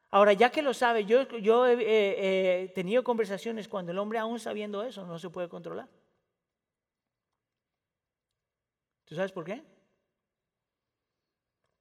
Ahora, 0.09 0.31
ya 0.31 0.49
que 0.51 0.61
lo 0.61 0.73
sabe, 0.73 1.03
yo, 1.03 1.67
he 1.67 2.71
tenido 2.73 3.03
conversaciones 3.03 3.67
cuando 3.67 3.91
el 3.91 3.97
hombre 3.97 4.19
aún 4.19 4.39
sabiendo 4.39 4.83
eso 4.83 5.05
no 5.05 5.19
se 5.19 5.29
puede 5.29 5.49
controlar. 5.49 5.89
¿Tú 9.03 9.15
sabes 9.15 9.33
por 9.33 9.43
qué? 9.43 9.63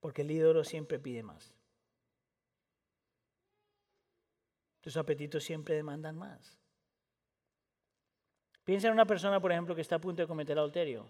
Porque 0.00 0.22
el 0.22 0.30
ídolo 0.30 0.64
siempre 0.64 0.98
pide 0.98 1.22
más. 1.22 1.54
Tus 4.80 4.96
apetitos 4.96 5.42
siempre 5.44 5.76
demandan 5.76 6.16
más. 6.16 6.58
Piensa 8.66 8.88
en 8.88 8.94
una 8.94 9.06
persona, 9.06 9.40
por 9.40 9.52
ejemplo, 9.52 9.74
que 9.76 9.80
está 9.80 9.94
a 9.94 10.00
punto 10.00 10.20
de 10.20 10.28
cometer 10.28 10.58
adulterio. 10.58 11.06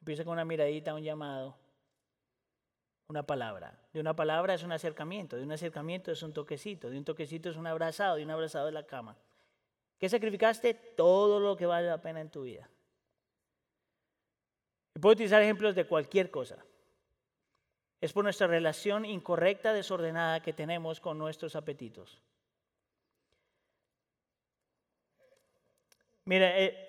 Empieza 0.00 0.22
con 0.22 0.34
una 0.34 0.44
miradita, 0.44 0.94
un 0.94 1.02
llamado 1.02 1.56
una 3.08 3.22
palabra. 3.22 3.78
De 3.92 4.00
una 4.00 4.14
palabra 4.14 4.52
es 4.52 4.62
un 4.62 4.72
acercamiento, 4.72 5.36
de 5.36 5.44
un 5.44 5.52
acercamiento 5.52 6.12
es 6.12 6.22
un 6.22 6.34
toquecito, 6.34 6.90
de 6.90 6.98
un 6.98 7.04
toquecito 7.04 7.48
es 7.48 7.56
un 7.56 7.66
abrazado, 7.66 8.16
de 8.16 8.24
un 8.24 8.30
abrazado 8.30 8.68
es 8.68 8.74
la 8.74 8.86
cama. 8.86 9.16
¿Qué 9.98 10.10
sacrificaste? 10.10 10.74
Todo 10.74 11.40
lo 11.40 11.56
que 11.56 11.64
vale 11.64 11.86
la 11.86 12.02
pena 12.02 12.20
en 12.20 12.30
tu 12.30 12.42
vida. 12.42 12.68
Y 14.94 14.98
puedo 14.98 15.14
utilizar 15.14 15.42
ejemplos 15.42 15.74
de 15.74 15.86
cualquier 15.86 16.30
cosa. 16.30 16.58
Es 17.98 18.12
por 18.12 18.24
nuestra 18.24 18.46
relación 18.46 19.06
incorrecta, 19.06 19.72
desordenada 19.72 20.40
que 20.40 20.52
tenemos 20.52 21.00
con 21.00 21.16
nuestros 21.16 21.56
apetitos. 21.56 22.20
Mira, 26.24 26.58
eh, 26.58 26.88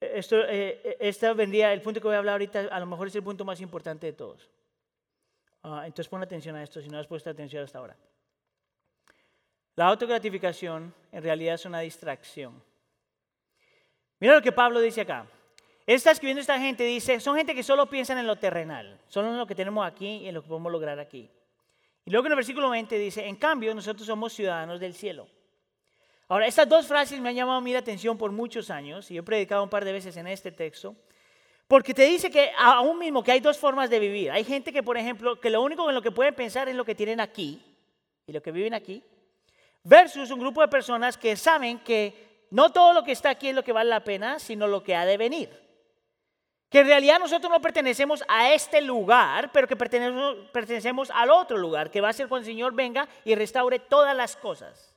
esto, 0.00 0.42
eh, 0.46 0.96
esta 1.00 1.32
vendría, 1.32 1.72
el 1.72 1.82
punto 1.82 2.00
que 2.00 2.08
voy 2.08 2.16
a 2.16 2.18
hablar 2.18 2.34
ahorita, 2.34 2.68
a 2.70 2.80
lo 2.80 2.86
mejor 2.86 3.06
es 3.08 3.14
el 3.14 3.22
punto 3.22 3.44
más 3.44 3.60
importante 3.60 4.06
de 4.06 4.12
todos. 4.12 4.50
Ah, 5.62 5.82
entonces 5.86 6.08
pon 6.08 6.22
atención 6.22 6.56
a 6.56 6.62
esto, 6.62 6.80
si 6.82 6.88
no 6.88 6.98
has 6.98 7.06
puesto 7.06 7.30
atención 7.30 7.64
hasta 7.64 7.78
ahora. 7.78 7.96
La 9.76 9.86
autogratificación 9.86 10.94
en 11.10 11.22
realidad 11.22 11.54
es 11.54 11.64
una 11.64 11.80
distracción. 11.80 12.62
Mira 14.20 14.34
lo 14.34 14.42
que 14.42 14.52
Pablo 14.52 14.80
dice 14.80 15.00
acá. 15.00 15.26
Está 15.86 16.10
escribiendo 16.10 16.40
esta 16.40 16.58
gente, 16.58 16.84
dice, 16.84 17.20
son 17.20 17.36
gente 17.36 17.54
que 17.54 17.62
solo 17.62 17.86
piensan 17.86 18.18
en 18.18 18.26
lo 18.26 18.36
terrenal, 18.36 19.00
solo 19.08 19.28
en 19.28 19.38
lo 19.38 19.46
que 19.46 19.54
tenemos 19.54 19.86
aquí 19.86 20.18
y 20.18 20.28
en 20.28 20.34
lo 20.34 20.42
que 20.42 20.48
podemos 20.48 20.72
lograr 20.72 20.98
aquí. 20.98 21.30
Y 22.04 22.10
luego 22.10 22.26
en 22.26 22.32
el 22.32 22.36
versículo 22.36 22.70
20 22.70 22.98
dice, 22.98 23.26
en 23.26 23.36
cambio 23.36 23.74
nosotros 23.74 24.06
somos 24.06 24.32
ciudadanos 24.32 24.80
del 24.80 24.94
cielo. 24.94 25.28
Ahora, 26.34 26.48
estas 26.48 26.68
dos 26.68 26.88
frases 26.88 27.20
me 27.20 27.28
han 27.28 27.36
llamado 27.36 27.60
la 27.60 27.78
atención 27.78 28.18
por 28.18 28.32
muchos 28.32 28.68
años 28.68 29.08
y 29.08 29.16
he 29.16 29.22
predicado 29.22 29.62
un 29.62 29.68
par 29.68 29.84
de 29.84 29.92
veces 29.92 30.16
en 30.16 30.26
este 30.26 30.50
texto, 30.50 30.96
porque 31.68 31.94
te 31.94 32.02
dice 32.06 32.28
que 32.28 32.50
aún 32.58 32.98
mismo 32.98 33.22
que 33.22 33.30
hay 33.30 33.38
dos 33.38 33.56
formas 33.56 33.88
de 33.88 34.00
vivir. 34.00 34.32
Hay 34.32 34.42
gente 34.42 34.72
que, 34.72 34.82
por 34.82 34.98
ejemplo, 34.98 35.40
que 35.40 35.48
lo 35.48 35.62
único 35.62 35.88
en 35.88 35.94
lo 35.94 36.02
que 36.02 36.10
pueden 36.10 36.34
pensar 36.34 36.68
es 36.68 36.74
lo 36.74 36.84
que 36.84 36.96
tienen 36.96 37.20
aquí 37.20 37.62
y 38.26 38.32
lo 38.32 38.42
que 38.42 38.50
viven 38.50 38.74
aquí, 38.74 39.00
versus 39.84 40.28
un 40.32 40.40
grupo 40.40 40.60
de 40.60 40.66
personas 40.66 41.16
que 41.16 41.36
saben 41.36 41.78
que 41.78 42.46
no 42.50 42.72
todo 42.72 42.92
lo 42.92 43.04
que 43.04 43.12
está 43.12 43.30
aquí 43.30 43.50
es 43.50 43.54
lo 43.54 43.62
que 43.62 43.70
vale 43.70 43.90
la 43.90 44.02
pena, 44.02 44.40
sino 44.40 44.66
lo 44.66 44.82
que 44.82 44.96
ha 44.96 45.06
de 45.06 45.16
venir. 45.16 45.50
Que 46.68 46.80
en 46.80 46.88
realidad 46.88 47.20
nosotros 47.20 47.48
no 47.48 47.60
pertenecemos 47.60 48.24
a 48.26 48.52
este 48.52 48.80
lugar, 48.80 49.52
pero 49.52 49.68
que 49.68 49.76
pertenecemos, 49.76 50.34
pertenecemos 50.52 51.12
al 51.12 51.30
otro 51.30 51.56
lugar, 51.56 51.92
que 51.92 52.00
va 52.00 52.08
a 52.08 52.12
ser 52.12 52.26
cuando 52.26 52.44
el 52.44 52.52
Señor 52.52 52.74
venga 52.74 53.06
y 53.24 53.36
restaure 53.36 53.78
todas 53.78 54.16
las 54.16 54.34
cosas. 54.34 54.93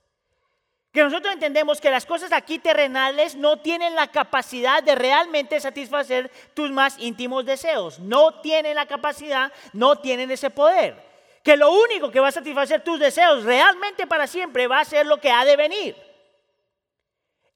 Que 0.91 1.03
nosotros 1.03 1.33
entendemos 1.33 1.79
que 1.79 1.91
las 1.91 2.05
cosas 2.05 2.31
aquí 2.31 2.59
terrenales 2.59 3.35
no 3.35 3.57
tienen 3.59 3.93
la 3.95 4.07
capacidad 4.07 4.81
de 4.81 4.95
realmente 4.95 5.59
satisfacer 5.59 6.31
tus 6.53 6.71
más 6.71 6.97
íntimos 6.99 7.45
deseos. 7.45 7.99
No 7.99 8.41
tienen 8.41 8.75
la 8.75 8.85
capacidad, 8.85 9.51
no 9.73 9.97
tienen 9.97 10.31
ese 10.31 10.49
poder. 10.49 10.95
Que 11.43 11.55
lo 11.55 11.71
único 11.71 12.09
que 12.09 12.19
va 12.19 12.29
a 12.29 12.31
satisfacer 12.31 12.83
tus 12.83 12.99
deseos 12.99 13.43
realmente 13.43 14.07
para 14.07 14.27
siempre 14.27 14.67
va 14.67 14.79
a 14.79 14.85
ser 14.85 15.05
lo 15.05 15.17
que 15.17 15.29
ha 15.29 15.45
de 15.45 15.55
venir. 15.55 16.07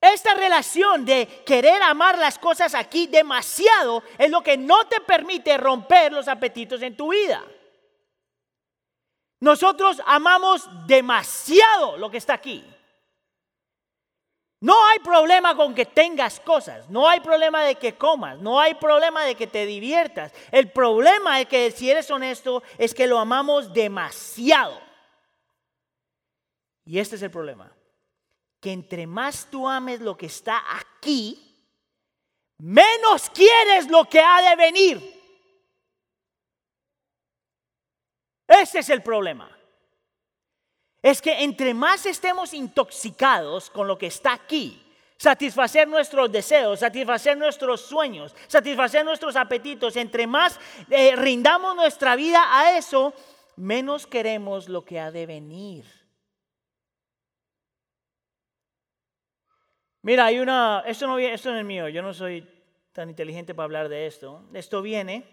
Esta 0.01 0.33
relación 0.33 1.05
de 1.05 1.27
querer 1.45 1.81
amar 1.83 2.17
las 2.17 2.39
cosas 2.39 2.73
aquí 2.73 3.05
demasiado 3.05 4.03
es 4.17 4.31
lo 4.31 4.41
que 4.41 4.57
no 4.57 4.87
te 4.87 4.99
permite 4.99 5.55
romper 5.57 6.11
los 6.11 6.27
apetitos 6.27 6.81
en 6.81 6.97
tu 6.97 7.11
vida. 7.11 7.43
Nosotros 9.39 10.01
amamos 10.05 10.67
demasiado 10.87 11.97
lo 11.97 12.09
que 12.09 12.17
está 12.17 12.33
aquí. 12.33 12.65
No 14.61 14.85
hay 14.85 14.99
problema 14.99 15.55
con 15.55 15.73
que 15.73 15.87
tengas 15.87 16.39
cosas, 16.39 16.87
no 16.87 17.09
hay 17.09 17.19
problema 17.19 17.63
de 17.63 17.75
que 17.75 17.95
comas, 17.95 18.37
no 18.37 18.59
hay 18.59 18.75
problema 18.75 19.25
de 19.25 19.33
que 19.33 19.47
te 19.47 19.65
diviertas. 19.65 20.31
El 20.51 20.71
problema 20.71 21.41
es 21.41 21.47
que 21.47 21.71
si 21.71 21.89
eres 21.89 22.11
honesto 22.11 22.61
es 22.77 22.93
que 22.93 23.07
lo 23.07 23.17
amamos 23.17 23.73
demasiado. 23.73 24.79
Y 26.85 26.99
este 26.99 27.15
es 27.15 27.23
el 27.23 27.31
problema, 27.31 27.71
que 28.59 28.71
entre 28.71 29.07
más 29.07 29.47
tú 29.49 29.67
ames 29.67 29.99
lo 29.99 30.15
que 30.15 30.27
está 30.27 30.61
aquí, 30.77 31.57
menos 32.59 33.31
quieres 33.31 33.89
lo 33.89 34.07
que 34.07 34.19
ha 34.19 34.47
de 34.47 34.55
venir. 34.55 35.21
Ese 38.47 38.79
es 38.79 38.89
el 38.89 39.01
problema 39.01 39.49
es 41.01 41.21
que 41.21 41.43
entre 41.43 41.73
más 41.73 42.05
estemos 42.05 42.53
intoxicados 42.53 43.69
con 43.69 43.87
lo 43.87 43.97
que 43.97 44.07
está 44.07 44.33
aquí, 44.33 44.81
satisfacer 45.17 45.87
nuestros 45.87 46.31
deseos, 46.31 46.79
satisfacer 46.79 47.37
nuestros 47.37 47.81
sueños, 47.81 48.35
satisfacer 48.47 49.03
nuestros 49.03 49.35
apetitos, 49.35 49.95
entre 49.95 50.27
más 50.27 50.59
eh, 50.89 51.15
rindamos 51.15 51.75
nuestra 51.75 52.15
vida 52.15 52.43
a 52.49 52.77
eso, 52.77 53.13
menos 53.55 54.05
queremos 54.05 54.69
lo 54.69 54.85
que 54.85 54.99
ha 54.99 55.11
de 55.11 55.25
venir. 55.25 55.85
Mira, 60.03 60.25
hay 60.25 60.39
una, 60.39 60.83
esto 60.87 61.05
no, 61.05 61.19
esto 61.19 61.51
no 61.51 61.59
es 61.59 61.65
mío, 61.65 61.87
yo 61.87 62.01
no 62.01 62.13
soy 62.13 62.47
tan 62.91 63.09
inteligente 63.09 63.53
para 63.53 63.65
hablar 63.65 63.89
de 63.89 64.07
esto. 64.07 64.43
Esto 64.53 64.81
viene 64.81 65.23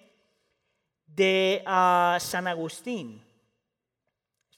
de 1.06 1.62
ah, 1.66 2.18
San 2.20 2.46
Agustín 2.46 3.27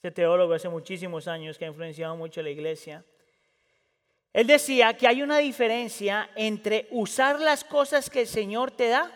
este 0.00 0.12
teólogo 0.12 0.54
hace 0.54 0.70
muchísimos 0.70 1.28
años 1.28 1.58
que 1.58 1.66
ha 1.66 1.68
influenciado 1.68 2.16
mucho 2.16 2.40
la 2.40 2.48
iglesia, 2.48 3.04
él 4.32 4.46
decía 4.46 4.96
que 4.96 5.06
hay 5.06 5.20
una 5.20 5.36
diferencia 5.36 6.30
entre 6.36 6.88
usar 6.90 7.38
las 7.38 7.64
cosas 7.64 8.08
que 8.08 8.22
el 8.22 8.26
Señor 8.26 8.70
te 8.70 8.88
da 8.88 9.12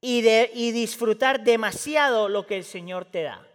y 0.00 0.70
disfrutar 0.70 1.42
demasiado 1.42 2.28
lo 2.28 2.46
que 2.46 2.56
el 2.56 2.62
Señor 2.62 3.06
te 3.06 3.24
da. 3.24 3.48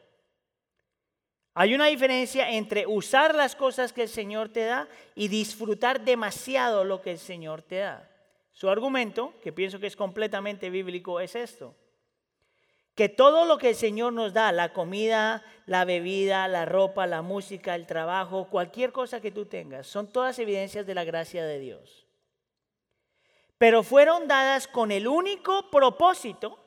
Hay 1.54 1.74
una 1.74 1.86
diferencia 1.86 2.52
entre 2.52 2.86
usar 2.86 3.34
las 3.34 3.56
cosas 3.56 3.94
que 3.94 4.02
el 4.02 4.10
Señor 4.10 4.50
te 4.50 4.66
da 4.66 4.90
y 5.16 5.30
disfrutar 5.30 6.02
demasiado 6.02 6.84
lo 6.84 7.02
que 7.02 7.12
el 7.12 7.20
Señor 7.20 7.62
te 7.62 7.78
da. 7.78 8.12
Su 8.52 8.70
argumento, 8.70 9.34
que 9.42 9.54
pienso 9.54 9.80
que 9.80 9.88
es 9.88 9.96
completamente 9.96 10.70
bíblico, 10.70 11.22
es 11.22 11.34
esto 11.34 11.74
que 12.96 13.10
todo 13.10 13.46
lo 13.46 13.58
que 13.58 13.70
el 13.70 13.76
Señor 13.76 14.14
nos 14.14 14.34
da, 14.34 14.52
la 14.52 14.72
comida, 14.72 15.44
la 15.66 15.84
bebida, 15.84 16.48
la 16.48 16.66
ropa, 16.66 17.08
la 17.08 17.22
música, 17.22 17.76
el 17.76 17.88
trabajo, 17.88 18.50
cualquier 18.50 18.92
cosa 18.92 19.20
que 19.20 19.32
tú 19.32 19.46
tengas, 19.46 19.88
son 19.88 20.12
todas 20.12 20.38
evidencias 20.40 20.86
de 20.86 20.94
la 20.94 21.04
gracia 21.04 21.44
de 21.46 21.60
Dios. 21.60 22.06
Pero 23.58 23.82
fueron 23.82 24.28
dadas 24.28 24.68
con 24.68 24.92
el 24.92 25.08
único 25.08 25.70
propósito 25.72 26.60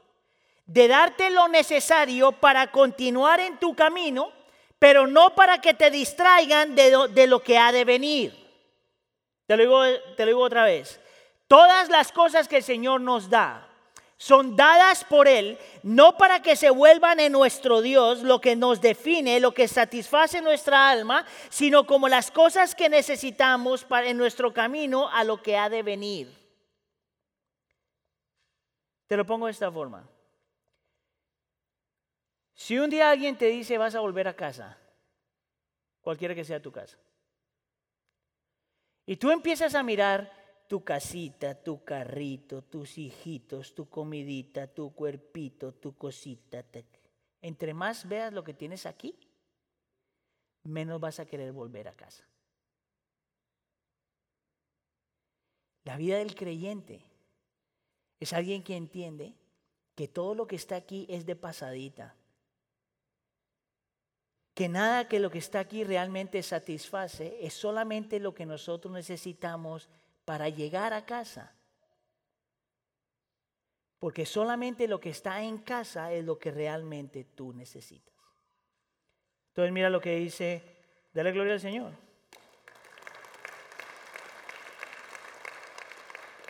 de 0.65 0.89
darte 0.89 1.31
lo 1.31 1.47
necesario 1.47 2.33
para 2.33 2.73
continuar 2.73 3.39
en 3.39 3.59
tu 3.59 3.77
camino, 3.77 4.33
pero 4.79 5.07
no 5.07 5.35
para 5.35 5.61
que 5.61 5.75
te 5.75 5.91
distraigan 5.91 6.75
de 6.75 7.27
lo, 7.27 7.43
que 7.43 7.57
ha 7.59 7.71
de 7.71 7.85
venir. 7.85 8.35
Te 9.47 9.57
lo, 9.57 9.63
digo, 9.63 9.83
te 10.17 10.25
lo 10.25 10.31
digo 10.31 10.43
otra 10.43 10.65
vez. 10.65 11.01
Todas 11.47 11.89
las 11.89 12.11
cosas 12.11 12.49
que 12.49 12.57
el 12.57 12.63
Señor 12.65 13.01
nos 13.01 13.31
da, 13.31 13.66
son 14.19 14.57
dadas 14.57 15.05
por 15.05 15.29
Él, 15.29 15.59
no 15.83 16.17
para 16.17 16.41
que 16.41 16.57
se 16.57 16.71
vuelvan 16.71 17.21
en 17.21 17.33
nuestro 17.33 17.83
Dios 17.83 18.23
lo 18.23 18.41
que 18.41 18.57
nos 18.57 18.81
define, 18.81 19.41
lo 19.41 19.53
que 19.53 19.69
satisface 19.69 20.41
nuestra 20.41 20.89
alma, 20.89 21.27
sino 21.51 21.87
como 21.87 22.09
las 22.09 22.31
cosas 22.31 22.75
que 22.75 22.89
necesitamos 22.89 23.85
para, 23.85 24.09
en 24.09 24.17
nuestro 24.17 24.55
camino 24.55 25.09
a 25.11 25.23
lo 25.23 25.43
que 25.43 25.59
ha 25.59 25.69
de 25.69 25.83
venir. 25.83 26.35
Te 29.07 29.17
lo 29.17 29.27
pongo 29.27 29.47
de 29.47 29.53
esta 29.53 29.71
forma. 29.71 30.09
Si 32.55 32.79
un 32.79 32.89
día 32.89 33.11
alguien 33.11 33.37
te 33.37 33.47
dice 33.47 33.77
vas 33.77 33.95
a 33.95 34.01
volver 34.01 34.29
a 34.29 34.35
casa, 34.35 34.79
cualquiera 36.01 36.35
que 36.35 36.45
sea 36.45 36.63
tu 36.63 36.73
casa, 36.73 36.97
y 39.05 39.17
tú 39.17 39.31
empiezas 39.31 39.75
a 39.75 39.83
mirar 39.83 40.46
tu 40.69 40.83
casita, 40.85 41.55
tu 41.55 41.85
carrito, 41.85 42.63
tus 42.63 42.99
hijitos, 42.99 43.75
tu 43.75 43.89
comidita, 43.89 44.67
tu 44.67 44.93
cuerpito, 44.95 45.73
tu 45.75 45.97
cosita. 45.97 46.65
Entre 47.41 47.75
más 47.75 48.09
veas 48.09 48.33
lo 48.33 48.43
que 48.43 48.55
tienes 48.55 48.87
aquí, 48.87 49.17
menos 50.65 51.01
vas 51.01 51.21
a 51.21 51.27
querer 51.27 51.53
volver 51.53 51.89
a 51.89 51.95
casa. 51.95 52.25
La 55.85 55.97
vida 55.97 56.19
del 56.19 56.35
creyente 56.35 57.01
es 58.19 58.33
alguien 58.33 58.65
que 58.65 58.77
entiende 58.77 59.35
que 59.95 60.09
todo 60.09 60.35
lo 60.35 60.47
que 60.47 60.57
está 60.57 60.77
aquí 60.77 61.07
es 61.09 61.27
de 61.27 61.37
pasadita. 61.37 62.17
Que 64.55 64.69
nada 64.69 65.07
que 65.07 65.21
lo 65.21 65.31
que 65.31 65.39
está 65.39 65.61
aquí 65.61 65.85
realmente 65.85 66.43
satisface, 66.43 67.39
es 67.41 67.55
solamente 67.55 68.19
lo 68.19 68.35
que 68.35 68.47
nosotros 68.47 68.93
necesitamos 68.93 69.89
para 70.27 70.51
llegar 70.51 70.93
a 70.93 71.07
casa. 71.07 71.55
Porque 73.99 74.27
solamente 74.27 74.87
lo 74.89 75.01
que 75.01 75.09
está 75.09 75.43
en 75.43 75.59
casa 75.59 76.13
es 76.13 76.23
lo 76.23 76.39
que 76.39 76.51
realmente 76.51 77.25
tú 77.25 77.55
necesitas. 77.55 78.15
Entonces 79.49 79.73
mira 79.73 79.89
lo 79.89 80.03
que 80.03 80.17
dice, 80.17 80.63
dale 81.15 81.33
gloria 81.33 81.55
al 81.55 81.61
Señor. 81.61 81.93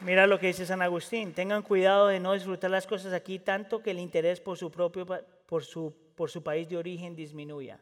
Mira 0.00 0.26
lo 0.26 0.40
que 0.40 0.48
dice 0.48 0.66
San 0.66 0.82
Agustín, 0.82 1.32
tengan 1.32 1.62
cuidado 1.62 2.08
de 2.08 2.18
no 2.18 2.32
disfrutar 2.32 2.70
las 2.70 2.86
cosas 2.86 3.12
aquí 3.12 3.38
tanto 3.38 3.82
que 3.82 3.92
el 3.92 3.98
interés 3.98 4.40
por 4.40 4.58
su 4.58 4.70
propio 4.70 5.06
por 5.46 5.64
su, 5.64 5.94
por 6.14 6.30
su 6.30 6.42
país 6.42 6.68
de 6.68 6.76
origen 6.76 7.14
disminuya. 7.14 7.78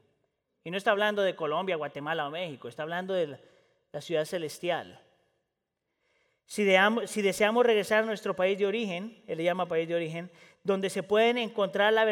Y 0.65 0.71
no 0.71 0.77
está 0.77 0.91
hablando 0.91 1.23
de 1.23 1.37
Colombia, 1.37 1.77
Guatemala 1.77 2.27
o 2.27 2.31
México, 2.31 2.69
está 2.69 2.83
hablando 2.83 3.15
de 3.15 3.39
la 3.93 4.01
ciudad 4.01 4.25
celestial. 4.25 5.04
Si, 6.47 6.65
deseamos 6.65 7.67
regresar 7.67 8.03
a 8.03 8.07
nuestro 8.07 8.37
país 8.37 8.59
de 8.59 8.67
origen, 8.67 9.23
él 9.27 9.39
le 9.39 9.45
llama 9.45 9.67
país 9.67 9.89
de 9.89 9.95
origen, 9.95 10.31
donde 10.63 10.91
se 10.91 11.03
pueden 11.03 11.39
encontrar 11.39 11.93
la 11.93 12.05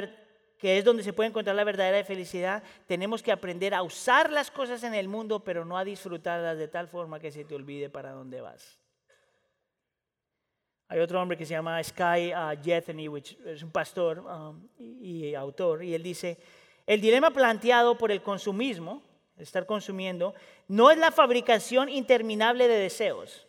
que 0.59 0.79
es 0.79 0.85
donde 0.85 1.03
se 1.03 1.13
puede 1.13 1.29
encontrar 1.29 1.57
la 1.57 1.65
verdadera 1.65 2.05
felicidad, 2.05 2.63
tenemos 2.87 3.21
que 3.21 3.33
aprender 3.33 3.75
a 3.75 3.83
usar 3.83 4.31
las 4.31 4.49
cosas 4.49 4.85
en 4.85 4.95
el 4.95 5.09
mundo, 5.09 5.41
pero 5.41 5.65
no 5.65 5.77
a 5.77 5.83
disfrutarlas 5.83 6.57
de 6.57 6.69
tal 6.69 6.87
forma 6.87 7.19
que 7.19 7.33
se 7.33 7.45
te 7.45 7.57
olvide 7.57 7.91
para 7.91 8.13
dónde 8.13 8.41
vas. 8.41 8.79
Hay 10.87 11.01
otro 11.01 11.21
hombre 11.21 11.37
que 11.37 11.45
se 11.45 11.55
llama 11.55 11.83
Sky 11.83 12.33
uh, 12.33 12.63
Jethany, 12.63 13.09
es 13.47 13.63
un 13.65 13.73
pastor 13.73 14.21
um, 14.21 14.69
y, 14.79 15.35
autor, 15.35 15.83
y 15.83 15.95
él 15.95 16.03
dice, 16.05 16.39
el 16.87 17.01
dilema 17.01 17.33
planteado 17.33 17.99
por 17.99 18.13
el 18.13 18.23
consumismo, 18.23 19.03
estar 19.39 19.67
consumiendo, 19.67 20.33
no 20.69 20.93
es 20.93 20.99
la 20.99 21.11
fabricación 21.11 21.89
interminable 21.89 22.69
de 22.69 22.77
deseos, 22.77 23.49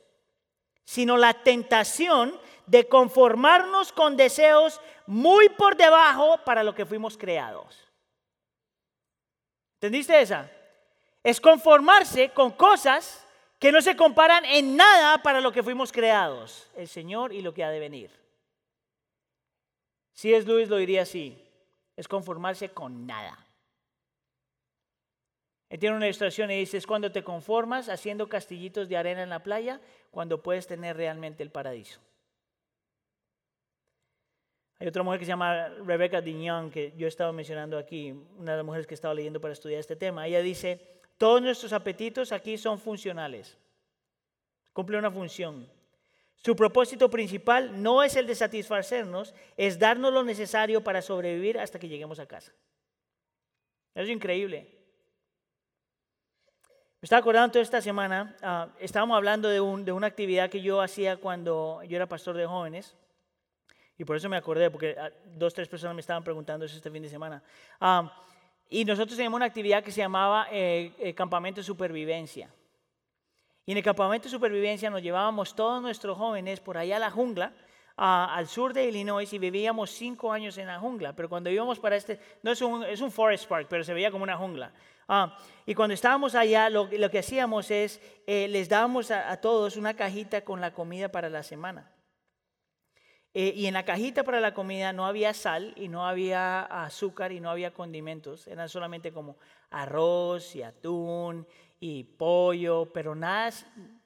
sino 0.85 1.17
la 1.17 1.33
tentación 1.33 2.39
de 2.65 2.87
conformarnos 2.87 3.91
con 3.91 4.15
deseos 4.15 4.79
muy 5.05 5.49
por 5.49 5.75
debajo 5.75 6.39
para 6.45 6.63
lo 6.63 6.73
que 6.73 6.85
fuimos 6.85 7.17
creados. 7.17 7.87
¿Entendiste 9.75 10.21
esa? 10.21 10.49
Es 11.23 11.41
conformarse 11.41 12.29
con 12.29 12.51
cosas 12.51 13.25
que 13.59 13.71
no 13.71 13.81
se 13.81 13.95
comparan 13.95 14.45
en 14.45 14.75
nada 14.75 15.21
para 15.23 15.41
lo 15.41 15.51
que 15.51 15.63
fuimos 15.63 15.91
creados, 15.91 16.69
el 16.75 16.87
Señor 16.87 17.33
y 17.33 17.41
lo 17.41 17.53
que 17.53 17.63
ha 17.63 17.69
de 17.69 17.79
venir. 17.79 18.11
Si 20.13 20.33
es 20.33 20.45
Luis 20.45 20.69
lo 20.69 20.77
diría 20.77 21.03
así, 21.03 21.37
es 21.95 22.07
conformarse 22.07 22.69
con 22.69 23.05
nada. 23.07 23.37
Él 25.73 25.79
tiene 25.79 25.95
una 25.95 26.05
ilustración 26.05 26.51
y 26.51 26.59
dice, 26.59 26.77
es 26.77 26.85
cuando 26.85 27.11
te 27.11 27.23
conformas 27.23 27.89
haciendo 27.89 28.29
castillitos 28.29 28.87
de 28.87 28.95
arena 28.95 29.23
en 29.23 29.29
la 29.29 29.41
playa, 29.41 29.81
cuando 30.11 30.43
puedes 30.43 30.67
tener 30.67 30.95
realmente 30.95 31.41
el 31.41 31.49
paraíso. 31.49 31.99
Hay 34.77 34.85
otra 34.85 35.01
mujer 35.01 35.17
que 35.17 35.25
se 35.25 35.29
llama 35.29 35.69
Rebecca 35.83 36.21
Dignon, 36.21 36.69
que 36.69 36.93
yo 36.95 37.07
estaba 37.07 37.31
mencionando 37.31 37.75
aquí, 37.79 38.11
una 38.37 38.51
de 38.51 38.57
las 38.57 38.65
mujeres 38.67 38.85
que 38.85 38.93
estaba 38.93 39.15
leyendo 39.15 39.41
para 39.41 39.53
estudiar 39.53 39.79
este 39.79 39.95
tema. 39.95 40.27
Ella 40.27 40.43
dice, 40.43 40.79
Todos 41.17 41.41
nuestros 41.41 41.73
apetitos 41.73 42.31
aquí 42.31 42.55
son 42.59 42.77
funcionales. 42.77 43.57
Cumple 44.73 44.99
una 44.99 45.09
función. 45.09 45.67
Su 46.35 46.55
propósito 46.55 47.09
principal 47.09 47.81
no 47.81 48.03
es 48.03 48.15
el 48.15 48.27
de 48.27 48.35
satisfacernos, 48.35 49.33
es 49.57 49.79
darnos 49.79 50.13
lo 50.13 50.23
necesario 50.23 50.83
para 50.83 51.01
sobrevivir 51.01 51.57
hasta 51.57 51.79
que 51.79 51.87
lleguemos 51.87 52.19
a 52.19 52.27
casa. 52.27 52.51
Eso 53.95 54.03
es 54.03 54.09
increíble. 54.09 54.82
Me 57.03 57.05
estaba 57.05 57.19
acordando 57.19 57.59
esta 57.59 57.81
semana, 57.81 58.33
ah, 58.41 58.69
estábamos 58.79 59.17
hablando 59.17 59.49
de, 59.49 59.59
un, 59.59 59.83
de, 59.83 59.91
una 59.91 60.07
actividad 60.07 60.49
que 60.49 60.61
yo 60.61 60.79
hacía 60.79 61.17
cuando 61.17 61.83
yo 61.83 61.97
era 61.97 62.07
pastor 62.07 62.37
de 62.37 62.45
jóvenes, 62.45 62.95
y 63.97 64.05
por 64.05 64.15
eso 64.15 64.29
me 64.29 64.37
acordé, 64.37 64.71
porque 64.71 64.95
ah, 64.97 65.09
dos, 65.35 65.53
tres 65.53 65.67
personas 65.67 65.95
me 65.95 65.99
estaban 65.99 66.23
preguntando 66.23 66.65
eso 66.65 66.77
este 66.77 66.89
fin 66.89 67.03
de 67.03 67.09
semana. 67.09 67.43
Ah, 67.81 68.09
y 68.69 68.85
nosotros 68.85 69.17
teníamos 69.17 69.35
una 69.35 69.47
actividad 69.47 69.83
que 69.83 69.91
se 69.91 69.99
llamaba 69.99 70.47
eh, 70.49 70.93
eh, 70.97 71.13
Campamento 71.13 71.59
de 71.59 71.65
Supervivencia. 71.65 72.49
Y 73.65 73.73
en 73.73 73.79
el 73.79 73.83
campamento 73.83 74.29
de 74.29 74.31
supervivencia 74.31 74.89
nos 74.89 75.01
llevábamos 75.01 75.53
todos 75.53 75.81
nuestros 75.81 76.17
jóvenes 76.17 76.61
por 76.61 76.77
allá 76.77 76.95
a 76.95 76.99
la 76.99 77.11
jungla, 77.11 77.51
al 77.95 78.47
sur 78.47 78.73
de 78.73 78.87
Illinois, 78.87 79.31
y 79.31 79.37
vivíamos 79.37 79.91
cinco 79.91 80.31
años 80.31 80.57
en 80.57 80.67
la 80.67 80.79
jungla. 80.79 81.13
Pero 81.15 81.29
cuando 81.29 81.49
íbamos 81.49 81.79
para 81.79 81.95
este, 81.95 82.19
no 82.41 82.51
es 82.51 82.61
un, 82.61 82.83
es 82.83 83.01
un 83.01 83.11
forest 83.11 83.47
park, 83.47 83.67
pero 83.69 83.83
se 83.83 83.93
veía 83.93 84.11
como 84.11 84.23
una 84.23 84.37
jungla. 84.37 84.71
Ah, 85.07 85.37
y 85.65 85.75
cuando 85.75 85.93
estábamos 85.93 86.33
allá, 86.33 86.69
lo, 86.69 86.89
lo 86.91 87.11
que 87.11 87.19
hacíamos 87.19 87.69
es, 87.71 88.01
eh, 88.25 88.47
les 88.47 88.69
dábamos 88.69 89.11
a, 89.11 89.39
todos 89.41 89.75
una 89.75 89.95
cajita 89.95 90.41
con 90.41 90.61
la 90.61 90.73
comida 90.73 91.09
para 91.09 91.29
la 91.29 91.43
semana. 91.43 91.91
Eh, 93.35 93.51
y 93.55 93.65
en 93.65 93.73
la 93.73 93.83
cajita 93.83 94.23
para 94.23 94.39
la 94.39 94.53
comida 94.53 94.93
no 94.93 95.07
había 95.07 95.33
sal 95.33 95.73
y 95.75 95.87
no 95.87 96.05
había 96.05 96.61
azúcar 96.61 97.31
y 97.31 97.39
no 97.39 97.49
había 97.49 97.73
condimentos. 97.73 98.47
Eran 98.47 98.69
solamente 98.69 99.11
como 99.11 99.37
arroz 99.71 100.55
y 100.55 100.61
atún 100.61 101.47
y 101.79 102.03
pollo, 102.03 102.91
pero 102.93 103.15
nada 103.15 103.51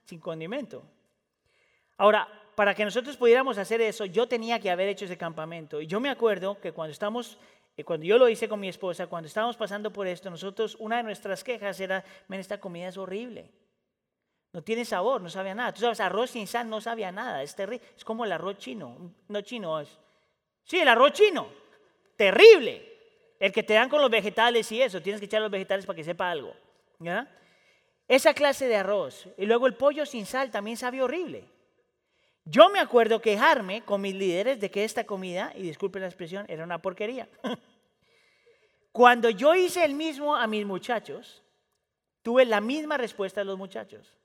sin 0.06 0.20
condimento. 0.20 0.84
Ahora, 1.98 2.28
para 2.58 2.74
que 2.74 2.84
nosotros 2.84 3.16
pudiéramos 3.18 3.60
hacer 3.60 3.82
eso, 3.82 4.05
yo 4.05 4.28
tenía 4.28 4.60
que 4.60 4.72
haber 4.72 4.89
hecho 4.89 5.05
ese 5.05 5.16
campamento. 5.16 5.80
Y 5.80 5.86
yo 5.86 5.99
me 5.99 6.10
acuerdo 6.10 6.60
que 6.60 6.72
cuando 6.72 6.91
estamos, 6.91 7.38
eh, 7.78 7.84
cuando 7.84 8.03
yo 8.03 8.18
lo 8.18 8.28
hice 8.28 8.49
con 8.49 8.60
mi 8.60 8.68
esposa, 8.68 9.05
cuando 9.05 9.28
estábamos 9.28 9.55
pasando 9.55 9.93
por 9.93 10.08
esto, 10.08 10.32
nosotros, 10.32 10.76
una 10.80 10.97
de 10.97 11.03
nuestras 11.03 11.43
quejas 11.43 11.80
era, 11.80 12.03
men, 12.28 12.39
esta 12.39 12.60
comida 12.60 12.88
es 12.88 12.97
horrible. 12.97 13.51
No 14.53 14.64
tiene 14.64 14.86
sabor, 14.86 15.22
no 15.22 15.30
sabía 15.30 15.53
nada. 15.53 15.72
Tú 15.72 15.82
sabes, 15.82 15.99
arroz 15.99 16.32
sin 16.32 16.47
sal 16.47 16.68
no 16.68 16.82
sabía 16.82 17.12
nada, 17.12 17.43
es 17.43 17.55
terrible. 17.55 17.86
Es 17.95 18.03
como 18.03 18.26
el 18.26 18.32
arroz 18.32 18.58
chino. 18.58 19.14
No 19.28 19.41
chino, 19.41 19.80
es. 19.80 19.95
Sí, 20.64 20.80
el 20.80 20.88
arroz 20.88 21.14
chino. 21.14 21.49
Terrible. 22.16 22.91
El 23.39 23.51
que 23.51 23.62
te 23.62 23.76
dan 23.76 23.88
con 23.88 24.01
los 24.01 24.10
vegetales 24.10 24.72
y 24.72 24.82
eso. 24.82 24.99
Tienes 24.99 25.22
que 25.22 25.28
echar 25.28 25.43
los 25.43 25.51
vegetales 25.51 25.86
para 25.86 25.97
que 25.97 26.03
sepa 26.03 26.32
algo. 26.32 26.55
¿Ya? 26.97 27.32
Esa 28.08 28.34
clase 28.34 28.68
de 28.68 28.78
arroz. 28.78 29.28
Y 29.38 29.45
luego 29.45 29.68
el 29.68 29.76
pollo 29.76 30.08
sin 30.08 30.26
sal 30.26 30.49
también 30.49 30.76
sabe 30.76 31.03
horrible. 31.03 31.55
Yo 32.50 32.70
me 32.70 32.80
acuerdo 32.80 33.22
quejarme 33.22 33.82
con 33.82 34.00
mis 34.00 34.16
líderes 34.16 34.58
de 34.60 34.72
que 34.72 34.86
esta 34.86 35.06
comida, 35.06 35.52
y 35.54 35.64
disculpen 35.64 36.02
la 36.02 36.08
expresión, 36.08 36.45
era 36.48 36.64
una 36.64 36.82
porquería. 36.82 37.28
Cuando 38.93 39.30
yo 39.30 39.54
hice 39.54 39.84
el 39.84 39.93
mismo 39.93 40.34
a 40.34 40.48
mis 40.48 40.66
muchachos, 40.66 41.43
tuve 42.24 42.45
la 42.45 42.62
misma 42.62 42.95
respuesta 42.95 43.41
de 43.41 43.45
los 43.45 43.58
muchachos. 43.58 44.16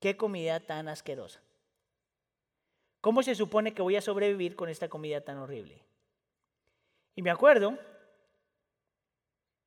Qué 0.00 0.16
comida 0.16 0.60
tan 0.60 0.88
asquerosa. 0.88 1.40
¿Cómo 3.02 3.22
se 3.22 3.34
supone 3.34 3.74
que 3.74 3.82
voy 3.82 3.96
a 3.96 4.00
sobrevivir 4.00 4.56
con 4.56 4.70
esta 4.70 4.88
comida 4.88 5.20
tan 5.20 5.36
horrible? 5.36 5.78
Y 7.14 7.20
me 7.20 7.30
acuerdo, 7.30 7.78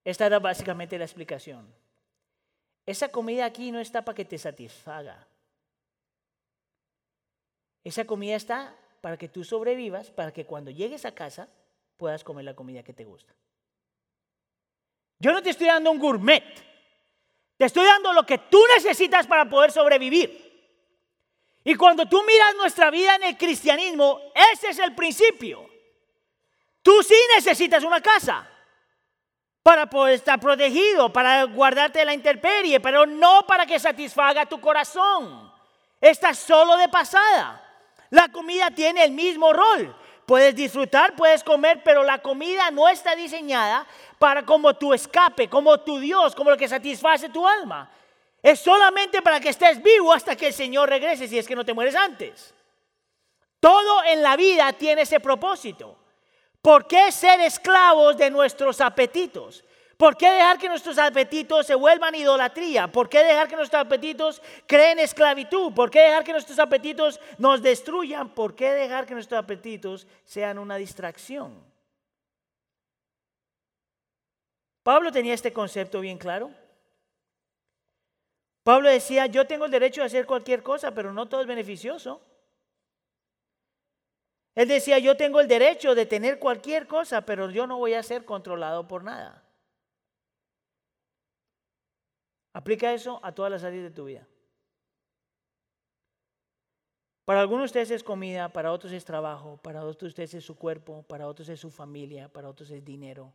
esta 0.04 0.26
era 0.26 0.40
básicamente 0.40 0.98
la 0.98 1.06
explicación. 1.06 1.72
Esa 2.88 3.10
comida 3.10 3.46
aquí 3.46 3.72
no 3.72 3.80
está 3.80 4.04
para 4.04 4.16
que 4.16 4.26
te 4.26 4.40
satisfaga. 4.40 5.28
Esa 7.86 8.04
comida 8.06 8.36
está 8.36 8.76
para 9.00 9.16
que 9.16 9.30
tú 9.30 9.44
sobrevivas, 9.44 10.10
para 10.10 10.34
que 10.34 10.46
cuando 10.46 10.72
llegues 10.72 11.06
a 11.06 11.14
casa 11.14 11.48
puedas 11.96 12.24
comer 12.24 12.44
la 12.44 12.56
comida 12.56 12.84
que 12.84 12.94
te 12.94 13.06
gusta. 13.06 13.34
Yo 15.20 15.32
no 15.32 15.42
te 15.42 15.52
estoy 15.52 15.68
dando 15.68 15.92
un 15.92 16.00
gourmet. 16.00 16.44
Te 17.58 17.66
estoy 17.66 17.86
dando 17.86 18.12
lo 18.12 18.26
que 18.26 18.40
tú 18.40 18.60
necesitas 18.76 19.28
para 19.28 19.48
poder 19.48 19.72
sobrevivir. 19.72 20.44
Y 21.64 21.76
cuando 21.76 22.08
tú 22.08 22.24
miras 22.24 22.56
nuestra 22.56 22.90
vida 22.90 23.16
en 23.16 23.24
el 23.24 23.38
cristianismo, 23.38 24.20
ese 24.54 24.70
es 24.70 24.80
el 24.80 24.96
principio. 24.96 25.70
Tú 26.82 27.04
sí 27.04 27.16
necesitas 27.36 27.84
una 27.84 28.02
casa 28.02 28.50
para 29.62 29.88
poder 29.88 30.16
estar 30.16 30.40
protegido, 30.40 31.14
para 31.14 31.44
guardarte 31.44 32.00
de 32.00 32.06
la 32.06 32.14
intemperie, 32.16 32.80
pero 32.80 33.06
no 33.06 33.46
para 33.46 33.66
que 33.68 33.80
satisfaga 33.80 34.48
tu 34.48 34.60
corazón. 34.60 35.54
Estás 36.02 36.40
solo 36.40 36.78
de 36.78 36.90
pasada. 36.90 37.65
La 38.10 38.30
comida 38.30 38.72
tiene 38.72 39.04
el 39.04 39.12
mismo 39.12 39.52
rol. 39.54 39.96
Puedes 40.26 40.56
disfrutar, 40.56 41.16
puedes 41.16 41.44
comer, 41.44 41.82
pero 41.84 42.04
la 42.04 42.20
comida 42.20 42.72
no 42.72 42.90
está 42.90 43.16
diseñada 43.16 43.86
para 44.18 44.44
como 44.44 44.74
tu 44.76 44.94
escape, 44.94 45.48
como 45.48 45.80
tu 45.82 46.00
Dios, 46.00 46.34
como 46.34 46.50
lo 46.50 46.58
que 46.58 46.68
satisface 46.68 47.30
tu 47.30 47.48
alma. 47.48 47.90
Es 48.42 48.60
solamente 48.60 49.22
para 49.22 49.40
que 49.40 49.50
estés 49.50 49.82
vivo 49.82 50.14
hasta 50.14 50.36
que 50.36 50.48
el 50.48 50.54
Señor 50.54 50.90
regrese, 50.90 51.28
si 51.28 51.38
es 51.38 51.48
que 51.48 51.56
no 51.56 51.66
te 51.66 51.74
mueres 51.74 51.96
antes. 51.96 52.54
Todo 53.60 54.04
en 54.04 54.22
la 54.22 54.36
vida 54.36 54.72
tiene 54.74 55.04
ese 55.04 55.20
propósito. 55.20 55.98
¿Por 56.62 56.88
qué 56.88 57.12
ser 57.12 57.42
esclavos 57.42 58.18
de 58.18 58.32
nuestros 58.32 58.82
apetitos? 58.82 59.64
¿Por 59.98 60.18
qué 60.18 60.30
dejar 60.30 60.58
que 60.58 60.68
nuestros 60.68 60.98
apetitos 60.98 61.66
se 61.66 61.76
vuelvan 61.76 62.16
idolatría? 62.16 62.88
¿Por 62.88 63.08
qué 63.08 63.24
dejar 63.24 63.48
que 63.48 63.56
nuestros 63.56 63.82
apetitos 63.82 64.42
creen 64.68 65.00
esclavitud? 65.00 65.74
¿Por 65.74 65.90
qué 65.90 66.02
dejar 66.02 66.24
que 66.24 66.34
nuestros 66.34 66.60
apetitos 66.60 67.20
nos 67.38 67.62
destruyan? 67.62 68.30
¿Por 68.30 68.56
qué 68.56 68.72
dejar 68.72 69.06
que 69.06 69.14
nuestros 69.14 69.40
apetitos 69.40 70.06
sean 70.26 70.60
una 70.60 70.76
distracción? 70.76 71.64
Pablo 74.84 75.12
tenía 75.12 75.34
este 75.34 75.54
concepto 75.54 76.02
bien 76.02 76.18
claro. 76.18 76.52
Pablo 78.64 78.90
decía, 78.90 79.28
yo 79.28 79.48
tengo 79.48 79.66
el 79.66 79.72
derecho 79.72 80.02
de 80.02 80.08
hacer 80.08 80.26
cualquier 80.26 80.62
cosa, 80.62 80.92
pero 80.92 81.14
no 81.14 81.28
todo 81.28 81.42
es 81.42 81.48
beneficioso. 81.48 82.22
Él 84.56 84.68
decía, 84.68 85.00
yo 85.00 85.16
tengo 85.16 85.40
el 85.40 85.48
derecho 85.48 85.96
de 85.96 86.06
tener 86.06 86.38
cualquier 86.38 86.86
cosa, 86.86 87.22
pero 87.22 87.50
yo 87.50 87.66
no 87.66 87.78
voy 87.78 87.94
a 87.94 88.04
ser 88.04 88.26
controlado 88.26 88.88
por 88.88 89.04
nada. 89.04 89.45
Aplica 92.56 92.94
eso 92.94 93.20
a 93.22 93.34
todas 93.34 93.52
las 93.52 93.66
áreas 93.66 93.84
de 93.84 93.92
tu 93.92 94.06
vida. 94.06 94.26
Para 97.26 97.42
algunos 97.42 97.64
de 97.64 97.66
ustedes 97.66 97.92
es 97.92 98.02
comida, 98.02 98.48
para 98.48 98.72
otros 98.72 98.94
es 98.94 99.04
trabajo, 99.04 99.58
para 99.58 99.82
otros 99.82 100.00
de 100.00 100.08
ustedes 100.08 100.36
es 100.36 100.46
su 100.46 100.56
cuerpo, 100.56 101.04
para 101.04 101.28
otros 101.28 101.50
es 101.50 101.60
su 101.60 101.70
familia, 101.70 102.30
para 102.30 102.48
otros 102.48 102.72
es 102.72 102.86
dinero. 102.86 103.34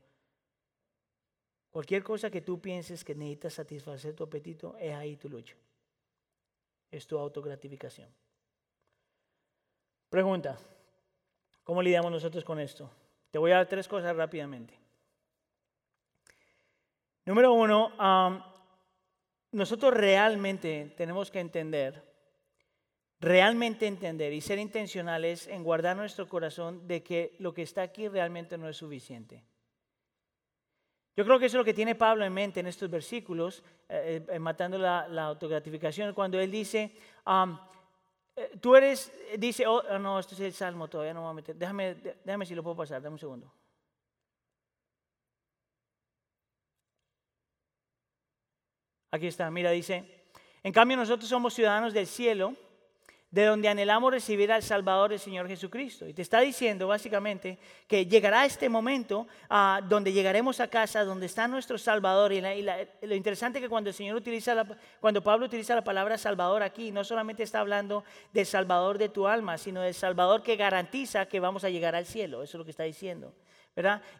Cualquier 1.70 2.02
cosa 2.02 2.30
que 2.30 2.40
tú 2.40 2.62
pienses 2.62 3.04
que 3.04 3.14
necesitas 3.14 3.52
satisfacer 3.52 4.14
tu 4.16 4.24
apetito, 4.24 4.74
es 4.78 4.94
ahí 4.94 5.18
tu 5.18 5.28
lucha. 5.28 5.54
Es 6.90 7.06
tu 7.06 7.18
autogratificación. 7.18 8.08
Pregunta. 10.08 10.58
¿Cómo 11.62 11.82
lidiamos 11.82 12.10
nosotros 12.10 12.42
con 12.42 12.58
esto? 12.58 12.90
Te 13.30 13.38
voy 13.38 13.50
a 13.52 13.56
dar 13.56 13.66
tres 13.66 13.86
cosas 13.86 14.16
rápidamente. 14.16 14.80
Número 17.26 17.52
uno, 17.52 17.92
nosotros 19.52 19.92
realmente 19.94 20.94
tenemos 20.96 21.30
que 21.30 21.40
entender, 21.40 22.02
realmente 23.18 23.86
entender 23.86 24.32
y 24.32 24.40
ser 24.40 24.58
intencionales 24.58 25.48
en 25.48 25.64
guardar 25.64 25.96
nuestro 25.96 26.28
corazón 26.28 26.86
de 26.86 27.02
que 27.02 27.36
lo 27.38 27.52
que 27.52 27.62
está 27.62 27.82
aquí 27.82 28.08
realmente 28.08 28.56
no 28.56 28.68
es 28.68 28.76
suficiente. 28.76 29.44
Yo 31.16 31.24
creo 31.24 31.38
que 31.38 31.46
eso 31.46 31.56
es 31.56 31.60
lo 31.60 31.64
que 31.64 31.74
tiene 31.74 31.94
Pablo 31.96 32.24
en 32.24 32.32
mente 32.32 32.60
en 32.60 32.66
estos 32.66 32.88
versículos, 32.88 33.62
eh, 33.88 34.24
eh, 34.28 34.38
matando 34.38 34.78
la, 34.78 35.04
autogratificación, 35.24 36.14
cuando 36.14 36.38
él 36.38 36.50
dice, 36.50 36.94
eh, 38.36 38.50
tú 38.60 38.76
eres, 38.76 39.12
dice, 39.36 39.66
oh, 39.66 39.98
no, 39.98 40.18
esto 40.18 40.34
es 40.34 40.40
el 40.40 40.52
Salmo, 40.52 40.88
todavía 40.88 41.12
no 41.12 41.20
me 41.20 41.24
voy 41.24 41.30
a 41.32 41.34
meter. 41.34 41.56
Déjame, 41.56 41.96
déjame 42.24 42.46
si 42.46 42.54
lo 42.54 42.62
puedo 42.62 42.76
pasar, 42.76 43.02
dame 43.02 43.14
un 43.14 43.18
segundo. 43.18 43.52
Aquí 49.10 49.26
está, 49.26 49.50
mira, 49.50 49.70
dice, 49.70 50.04
en 50.62 50.72
cambio 50.72 50.96
nosotros 50.96 51.28
somos 51.28 51.54
ciudadanos 51.54 51.92
del 51.92 52.06
cielo 52.06 52.54
de 53.30 53.44
donde 53.44 53.68
anhelamos 53.68 54.10
recibir 54.10 54.50
al 54.50 54.62
Salvador, 54.62 55.12
el 55.12 55.20
Señor 55.20 55.46
Jesucristo. 55.46 56.06
Y 56.06 56.12
te 56.12 56.22
está 56.22 56.40
diciendo 56.40 56.88
básicamente 56.88 57.58
que 57.86 58.06
llegará 58.06 58.44
este 58.44 58.68
momento 58.68 59.28
a 59.48 59.80
donde 59.88 60.12
llegaremos 60.12 60.58
a 60.58 60.68
casa, 60.68 61.04
donde 61.04 61.26
está 61.26 61.46
nuestro 61.46 61.78
Salvador. 61.78 62.32
Y, 62.32 62.40
lo 62.40 63.14
interesante 63.14 63.58
es 63.58 63.62
que 63.62 63.68
cuando 63.68 63.90
el 63.90 63.94
Señor 63.94 64.16
utiliza, 64.16 64.64
cuando 65.00 65.22
Pablo 65.22 65.46
utiliza 65.46 65.76
la 65.76 65.84
palabra 65.84 66.18
Salvador 66.18 66.62
aquí, 66.62 66.90
no 66.90 67.04
solamente 67.04 67.44
está 67.44 67.60
hablando 67.60 68.02
del 68.32 68.46
Salvador 68.46 68.98
de 68.98 69.08
tu 69.08 69.28
alma, 69.28 69.58
sino 69.58 69.80
del 69.80 69.94
Salvador 69.94 70.42
que 70.42 70.56
garantiza 70.56 71.26
que 71.26 71.38
vamos 71.38 71.62
a 71.62 71.70
llegar 71.70 71.94
al 71.94 72.06
cielo. 72.06 72.42
Eso 72.42 72.56
es 72.56 72.58
lo 72.58 72.64
que 72.64 72.72
está 72.72 72.82
diciendo. 72.82 73.32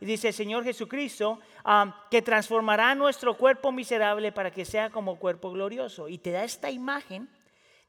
Y 0.00 0.04
dice 0.06 0.28
el 0.28 0.34
Señor 0.34 0.64
Jesucristo 0.64 1.40
que 2.10 2.22
transformará 2.22 2.94
nuestro 2.94 3.36
cuerpo 3.36 3.72
miserable 3.72 4.32
para 4.32 4.50
que 4.50 4.64
sea 4.64 4.90
como 4.90 5.18
cuerpo 5.18 5.50
glorioso. 5.50 6.08
Y 6.08 6.18
te 6.18 6.30
da 6.30 6.44
esta 6.44 6.70
imagen 6.70 7.28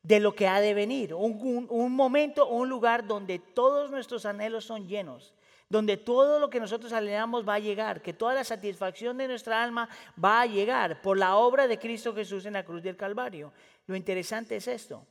de 0.03 0.20
lo 0.20 0.34
que 0.34 0.47
ha 0.47 0.59
de 0.59 0.74
venir, 0.74 1.14
un, 1.14 1.68
un 1.70 1.95
momento, 1.95 2.47
un 2.47 2.68
lugar 2.68 3.05
donde 3.05 3.38
todos 3.38 3.91
nuestros 3.91 4.26
anhelos 4.26 4.66
son 4.66 4.88
llenos, 4.88 5.34
donde 5.70 5.95
todo 5.95 6.39
lo 6.39 6.49
que 6.49 6.59
nosotros 6.59 6.91
anhelamos 6.91 7.47
va 7.47 7.55
a 7.55 7.59
llegar, 7.59 8.01
que 8.01 8.12
toda 8.12 8.34
la 8.34 8.43
satisfacción 8.43 9.18
de 9.18 9.28
nuestra 9.28 9.64
alma 9.64 9.88
va 10.22 10.41
a 10.41 10.47
llegar 10.47 11.01
por 11.03 11.20
la 11.20 11.36
obra 11.36 11.68
de 11.68 11.78
Cristo 11.78 12.16
Jesús 12.16 12.47
en 12.47 12.53
la 12.53 12.66
cruz 12.66 12.82
del 12.82 12.97
Calvario. 12.97 13.53
Lo 13.86 13.95
interesante 13.95 14.55
es 14.55 14.68
esto, 14.68 15.05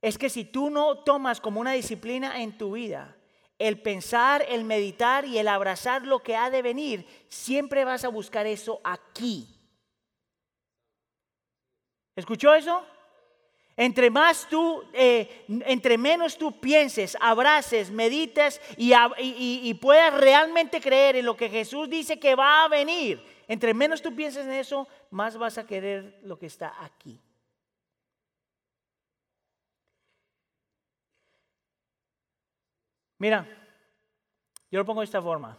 es 0.00 0.16
que 0.16 0.30
si 0.30 0.46
tú 0.46 0.70
no 0.70 0.98
tomas 1.00 1.40
como 1.40 1.60
una 1.60 1.72
disciplina 1.72 2.42
en 2.42 2.56
tu 2.56 2.72
vida, 2.72 3.14
el 3.58 3.80
pensar, 3.80 4.44
el 4.48 4.64
meditar 4.64 5.24
y 5.24 5.38
el 5.38 5.48
abrazar 5.48 6.06
lo 6.06 6.22
que 6.22 6.36
ha 6.36 6.50
de 6.50 6.62
venir, 6.62 7.06
siempre 7.28 7.84
vas 7.84 8.04
a 8.04 8.08
buscar 8.08 8.46
eso 8.46 8.80
aquí. 8.84 9.48
¿Escuchó 12.16 12.54
eso? 12.54 12.84
Entre 13.76 14.08
más 14.08 14.48
tú, 14.48 14.84
eh, 14.92 15.44
entre 15.66 15.98
menos 15.98 16.38
tú 16.38 16.60
pienses, 16.60 17.16
abraces, 17.20 17.90
medites 17.90 18.60
y, 18.76 18.92
y, 19.18 19.74
puedas 19.74 20.14
realmente 20.14 20.80
creer 20.80 21.16
en 21.16 21.24
lo 21.24 21.36
que 21.36 21.48
Jesús 21.48 21.90
dice 21.90 22.20
que 22.20 22.36
va 22.36 22.64
a 22.64 22.68
venir, 22.68 23.20
entre 23.48 23.74
menos 23.74 24.00
tú 24.00 24.14
pienses 24.14 24.46
en 24.46 24.52
eso, 24.52 24.86
más 25.10 25.36
vas 25.36 25.58
a 25.58 25.66
querer 25.66 26.20
lo 26.22 26.38
que 26.38 26.46
está 26.46 26.72
aquí. 26.84 27.20
Mira, 33.18 33.46
yo 34.70 34.78
lo 34.78 34.84
pongo 34.84 35.00
de 35.00 35.06
esta 35.06 35.22
forma. 35.22 35.58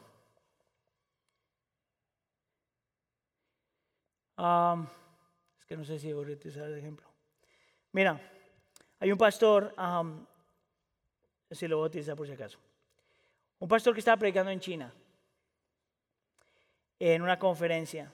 es 4.37 5.65
que 5.65 5.77
no 5.77 5.85
sé 5.85 5.97
si 5.97 6.11
voy 6.13 6.29
a 6.29 6.33
utilizar 6.35 6.67
el 6.67 6.77
ejemplo. 6.77 7.07
Mira, 7.91 8.19
hay 8.99 9.11
un 9.11 9.17
pastor, 9.17 9.73
si 11.51 11.67
lo 11.67 11.77
voy 11.77 11.85
a 11.85 11.87
utilizar 11.87 12.15
por 12.15 12.27
si 12.27 12.33
acaso, 12.33 12.59
un 13.59 13.67
pastor 13.69 13.93
que 13.93 13.99
estaba 13.99 14.17
predicando 14.17 14.51
en 14.51 14.59
China, 14.59 14.93
en 16.99 17.21
una 17.21 17.39
conferencia. 17.39 18.11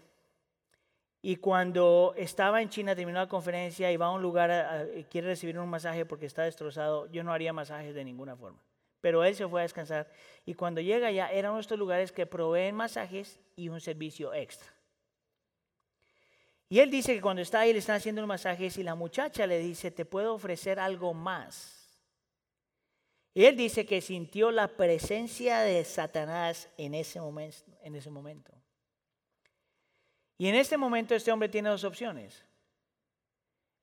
Y 1.23 1.35
cuando 1.35 2.13
estaba 2.17 2.61
en 2.61 2.69
China, 2.69 2.95
terminó 2.95 3.19
la 3.19 3.27
conferencia 3.27 3.91
y 3.91 3.97
va 3.97 4.07
a 4.07 4.11
un 4.11 4.21
lugar, 4.21 4.89
y 4.95 5.03
quiere 5.03 5.27
recibir 5.27 5.57
un 5.59 5.69
masaje 5.69 6.05
porque 6.05 6.25
está 6.25 6.43
destrozado, 6.43 7.07
yo 7.07 7.23
no 7.23 7.31
haría 7.31 7.53
masajes 7.53 7.93
de 7.93 8.03
ninguna 8.03 8.35
forma. 8.35 8.59
Pero 9.01 9.23
él 9.23 9.35
se 9.35 9.47
fue 9.47 9.61
a 9.61 9.63
descansar. 9.63 10.09
Y 10.45 10.53
cuando 10.53 10.79
llega 10.79 11.07
allá, 11.07 11.31
eran 11.31 11.57
estos 11.57 11.77
lugares 11.77 12.11
que 12.11 12.25
proveen 12.25 12.75
masajes 12.75 13.39
y 13.55 13.69
un 13.69 13.81
servicio 13.81 14.33
extra. 14.33 14.71
Y 16.69 16.79
él 16.79 16.89
dice 16.89 17.13
que 17.13 17.21
cuando 17.21 17.41
está 17.41 17.59
ahí 17.59 17.73
le 17.73 17.79
están 17.79 17.97
haciendo 17.97 18.21
los 18.21 18.29
masajes 18.29 18.77
y 18.77 18.83
la 18.83 18.95
muchacha 18.95 19.45
le 19.45 19.59
dice, 19.59 19.91
te 19.91 20.05
puedo 20.05 20.33
ofrecer 20.33 20.79
algo 20.79 21.13
más. 21.13 21.99
Y 23.33 23.43
él 23.45 23.57
dice 23.57 23.85
que 23.85 23.99
sintió 24.01 24.51
la 24.51 24.69
presencia 24.69 25.59
de 25.59 25.83
Satanás 25.83 26.69
en 26.77 26.93
ese 26.93 27.19
momento. 27.19 27.71
En 27.81 27.95
ese 27.95 28.09
momento. 28.09 28.53
Y 30.37 30.47
en 30.47 30.55
este 30.55 30.77
momento 30.77 31.13
este 31.13 31.31
hombre 31.31 31.49
tiene 31.49 31.69
dos 31.69 31.83
opciones. 31.83 32.45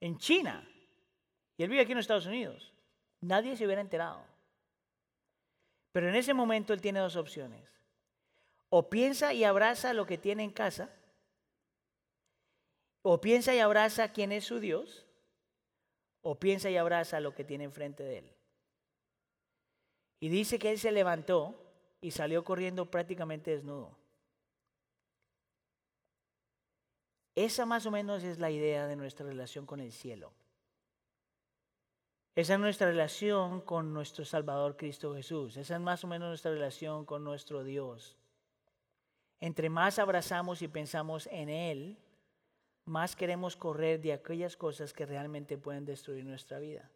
En 0.01 0.17
China, 0.19 0.67
y 1.57 1.63
él 1.63 1.69
vive 1.69 1.83
aquí 1.83 1.93
en 1.93 1.99
los 1.99 2.05
Estados 2.05 2.27
Unidos, 2.27 2.73
nadie 3.21 3.57
se 3.57 3.67
hubiera 3.67 3.81
enterado. 3.81 4.25
Pero 5.99 6.11
en 6.11 6.15
ese 6.15 6.33
momento 6.33 6.73
él 6.73 6.81
tiene 6.81 7.01
dos 7.01 7.17
opciones. 7.17 7.61
O 8.69 8.89
piensa 8.89 9.35
y 9.35 9.43
abraza 9.43 9.93
lo 9.93 10.07
que 10.07 10.17
tiene 10.17 10.45
en 10.45 10.53
casa, 10.53 10.95
o 13.03 13.21
piensa 13.21 13.53
y 13.53 13.59
abraza 13.59 14.13
quién 14.13 14.31
es 14.31 14.45
su 14.45 14.61
Dios, 14.61 15.09
o 16.23 16.39
piensa 16.39 16.71
y 16.71 16.77
abraza 16.77 17.19
lo 17.19 17.35
que 17.35 17.43
tiene 17.43 17.65
enfrente 17.65 18.05
de 18.05 18.19
él. 18.19 18.33
Y 20.21 20.29
dice 20.29 20.61
que 20.61 20.71
él 20.71 20.79
se 20.79 20.93
levantó 20.93 21.69
y 22.01 22.13
salió 22.13 22.45
corriendo 22.45 22.89
prácticamente 22.89 23.51
desnudo. 23.51 23.99
Esa 27.35 27.67
más 27.67 27.87
o 27.87 27.91
menos 27.91 28.23
es 28.23 28.39
la 28.39 28.53
idea 28.53 28.87
de 28.87 28.95
nuestra 28.95 29.27
relación 29.27 29.67
con 29.67 29.81
el 29.81 29.91
cielo. 29.91 30.33
Esa 32.39 32.55
es 32.55 32.61
nuestra 32.61 32.87
relación 32.87 33.63
con 33.63 33.93
nuestro 33.93 34.25
Salvador 34.25 34.77
Cristo 34.77 35.13
Jesús. 35.13 35.57
Esa 35.57 35.75
es 35.75 35.81
más 35.81 36.05
o 36.05 36.07
menos 36.07 36.29
nuestra 36.29 36.53
relación 36.53 37.05
con 37.05 37.25
nuestro 37.25 37.65
Dios. 37.65 38.17
Entre 39.41 39.69
más 39.69 39.99
abrazamos 39.99 40.63
y 40.63 40.69
pensamos 40.69 41.29
en 41.33 41.49
Él, 41.49 41.99
más 42.85 43.17
queremos 43.17 43.57
correr 43.57 44.01
de 44.01 44.13
aquellas 44.13 44.57
cosas 44.57 44.93
que 44.93 45.05
realmente 45.05 45.59
pueden 45.59 45.85
destruir 45.85 46.25
nuestra 46.25 46.61
vida. 46.61 46.89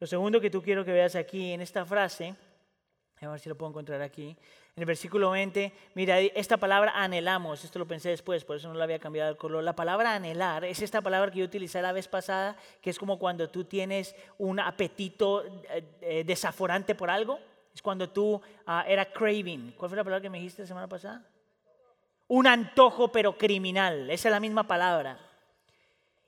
Lo 0.00 0.08
segundo 0.08 0.40
que 0.40 0.50
tú 0.50 0.60
quiero 0.60 0.84
que 0.84 0.90
veas 0.90 1.14
aquí 1.14 1.52
en 1.52 1.60
esta 1.60 1.86
frase, 1.86 2.34
a 3.20 3.28
ver 3.28 3.40
si 3.40 3.48
lo 3.48 3.56
puedo 3.56 3.70
encontrar 3.70 4.02
aquí, 4.02 4.28
en 4.28 4.82
el 4.82 4.84
versículo 4.84 5.30
20, 5.30 5.72
mira, 5.94 6.20
esta 6.20 6.58
palabra 6.58 6.92
anhelamos, 6.94 7.64
esto 7.64 7.78
lo 7.78 7.86
pensé 7.86 8.10
después, 8.10 8.44
por 8.44 8.56
eso 8.56 8.68
no 8.68 8.74
lo 8.74 8.82
había 8.82 8.98
cambiado 8.98 9.30
el 9.30 9.36
color. 9.36 9.64
La 9.64 9.74
palabra 9.74 10.14
anhelar 10.14 10.64
es 10.64 10.82
esta 10.82 11.00
palabra 11.00 11.30
que 11.30 11.38
yo 11.38 11.46
utilicé 11.46 11.80
la 11.80 11.92
vez 11.92 12.08
pasada, 12.08 12.56
que 12.82 12.90
es 12.90 12.98
como 12.98 13.18
cuando 13.18 13.48
tú 13.48 13.64
tienes 13.64 14.14
un 14.38 14.60
apetito 14.60 15.44
eh, 15.70 15.84
eh, 16.02 16.24
desaforante 16.24 16.94
por 16.94 17.08
algo. 17.08 17.38
Es 17.74 17.80
cuando 17.80 18.08
tú 18.10 18.40
ah, 18.66 18.84
era 18.86 19.04
craving. 19.04 19.72
¿Cuál 19.76 19.90
fue 19.90 19.96
la 19.96 20.04
palabra 20.04 20.22
que 20.22 20.30
me 20.30 20.38
dijiste 20.38 20.62
la 20.62 20.68
semana 20.68 20.88
pasada? 20.88 21.24
un 22.28 22.46
antojo 22.46 23.08
pero 23.08 23.36
criminal, 23.36 24.10
esa 24.10 24.28
es 24.28 24.32
la 24.32 24.40
misma 24.40 24.66
palabra. 24.66 25.18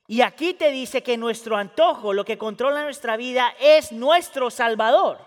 Y 0.07 0.22
aquí 0.22 0.55
te 0.55 0.70
dice 0.70 1.03
que 1.03 1.18
nuestro 1.18 1.57
antojo, 1.57 2.14
lo 2.14 2.24
que 2.24 2.39
controla 2.39 2.82
nuestra 2.82 3.16
vida, 3.16 3.55
es 3.61 3.93
nuestro 3.93 4.51
Salvador. 4.51 5.18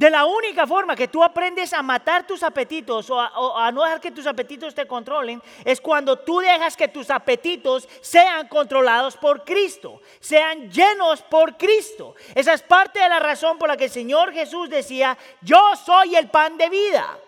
De 0.00 0.08
la 0.08 0.24
única 0.24 0.66
forma 0.66 0.96
que 0.96 1.08
tú 1.08 1.22
aprendes 1.22 1.74
a 1.74 1.82
matar 1.82 2.26
tus 2.26 2.42
apetitos 2.42 3.10
o 3.10 3.20
a, 3.20 3.70
no 3.70 3.82
dejar 3.82 4.00
que 4.00 4.10
tus 4.10 4.26
apetitos 4.26 4.74
te 4.74 4.86
controlen 4.86 5.42
es 5.62 5.78
cuando 5.78 6.18
tú 6.18 6.38
dejas 6.38 6.74
que 6.74 6.88
tus 6.88 7.10
apetitos 7.10 7.86
sean 8.00 8.48
controlados 8.48 9.18
por 9.18 9.44
Cristo, 9.44 10.00
sean 10.18 10.70
llenos 10.70 11.20
por 11.20 11.58
Cristo. 11.58 12.14
Esa 12.34 12.54
es 12.54 12.62
parte 12.62 12.98
de 12.98 13.10
la 13.10 13.20
razón 13.20 13.58
por 13.58 13.68
la 13.68 13.76
que 13.76 13.84
el 13.84 13.90
Señor 13.90 14.32
Jesús 14.32 14.70
decía, 14.70 15.18
yo 15.42 15.60
soy 15.84 16.16
el 16.16 16.30
pan 16.30 16.56
de 16.56 16.70
vida. 16.70 17.18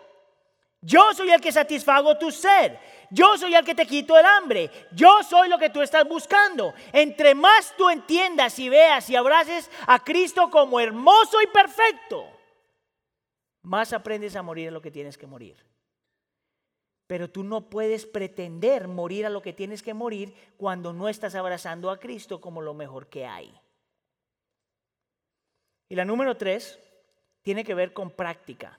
Yo 0.81 1.13
soy 1.13 1.31
el 1.31 1.43
que 1.43 1.53
satisfago 1.53 2.17
tu 2.17 2.31
sed. 2.31 2.73
Yo 3.11 3.37
soy 3.37 3.55
el 3.55 3.67
que 3.67 3.75
te 3.75 3.85
quito 3.85 4.17
el 4.17 4.25
hambre. 4.25 4.71
Yo 4.93 5.23
soy 5.25 5.51
lo 5.51 5.59
que 5.59 5.69
tú 5.69 5.83
estás 5.83 6.09
buscando. 6.09 6.73
Entre 6.95 7.35
más 7.35 7.75
tú 7.77 7.91
entiendas 7.91 8.59
y 8.59 8.71
veas 8.71 9.11
y 9.11 9.17
abraces 9.17 9.71
a 9.87 10.03
Cristo 10.03 10.49
como 10.49 10.81
hermoso 10.81 11.43
y 11.43 11.47
perfecto, 11.49 12.33
más 13.63 13.93
aprendes 13.93 14.37
a 14.37 14.43
morir 14.43 14.69
a 14.69 14.73
lo 14.73 14.83
que 14.83 14.91
tienes 14.91 15.17
que 15.17 15.27
morir. 15.27 15.57
Pero 17.07 17.31
tú 17.31 17.45
no 17.45 17.69
puedes 17.69 18.07
pretender 18.07 18.89
morir 18.89 19.27
a 19.27 19.31
lo 19.31 19.43
que 19.43 19.53
tienes 19.53 19.83
que 19.83 19.95
morir 19.95 20.35
cuando 20.57 20.93
no 20.93 21.09
estás 21.09 21.35
abrazando 21.35 21.91
a 21.91 21.99
Cristo 21.99 22.41
como 22.41 22.63
lo 22.63 22.75
mejor 22.75 23.09
que 23.09 23.27
hay. 23.27 23.59
Y 25.89 25.95
la 25.95 26.05
número 26.05 26.37
tres 26.37 26.79
tiene 27.43 27.65
que 27.65 27.75
ver 27.75 27.93
con 27.93 28.11
práctica. 28.11 28.79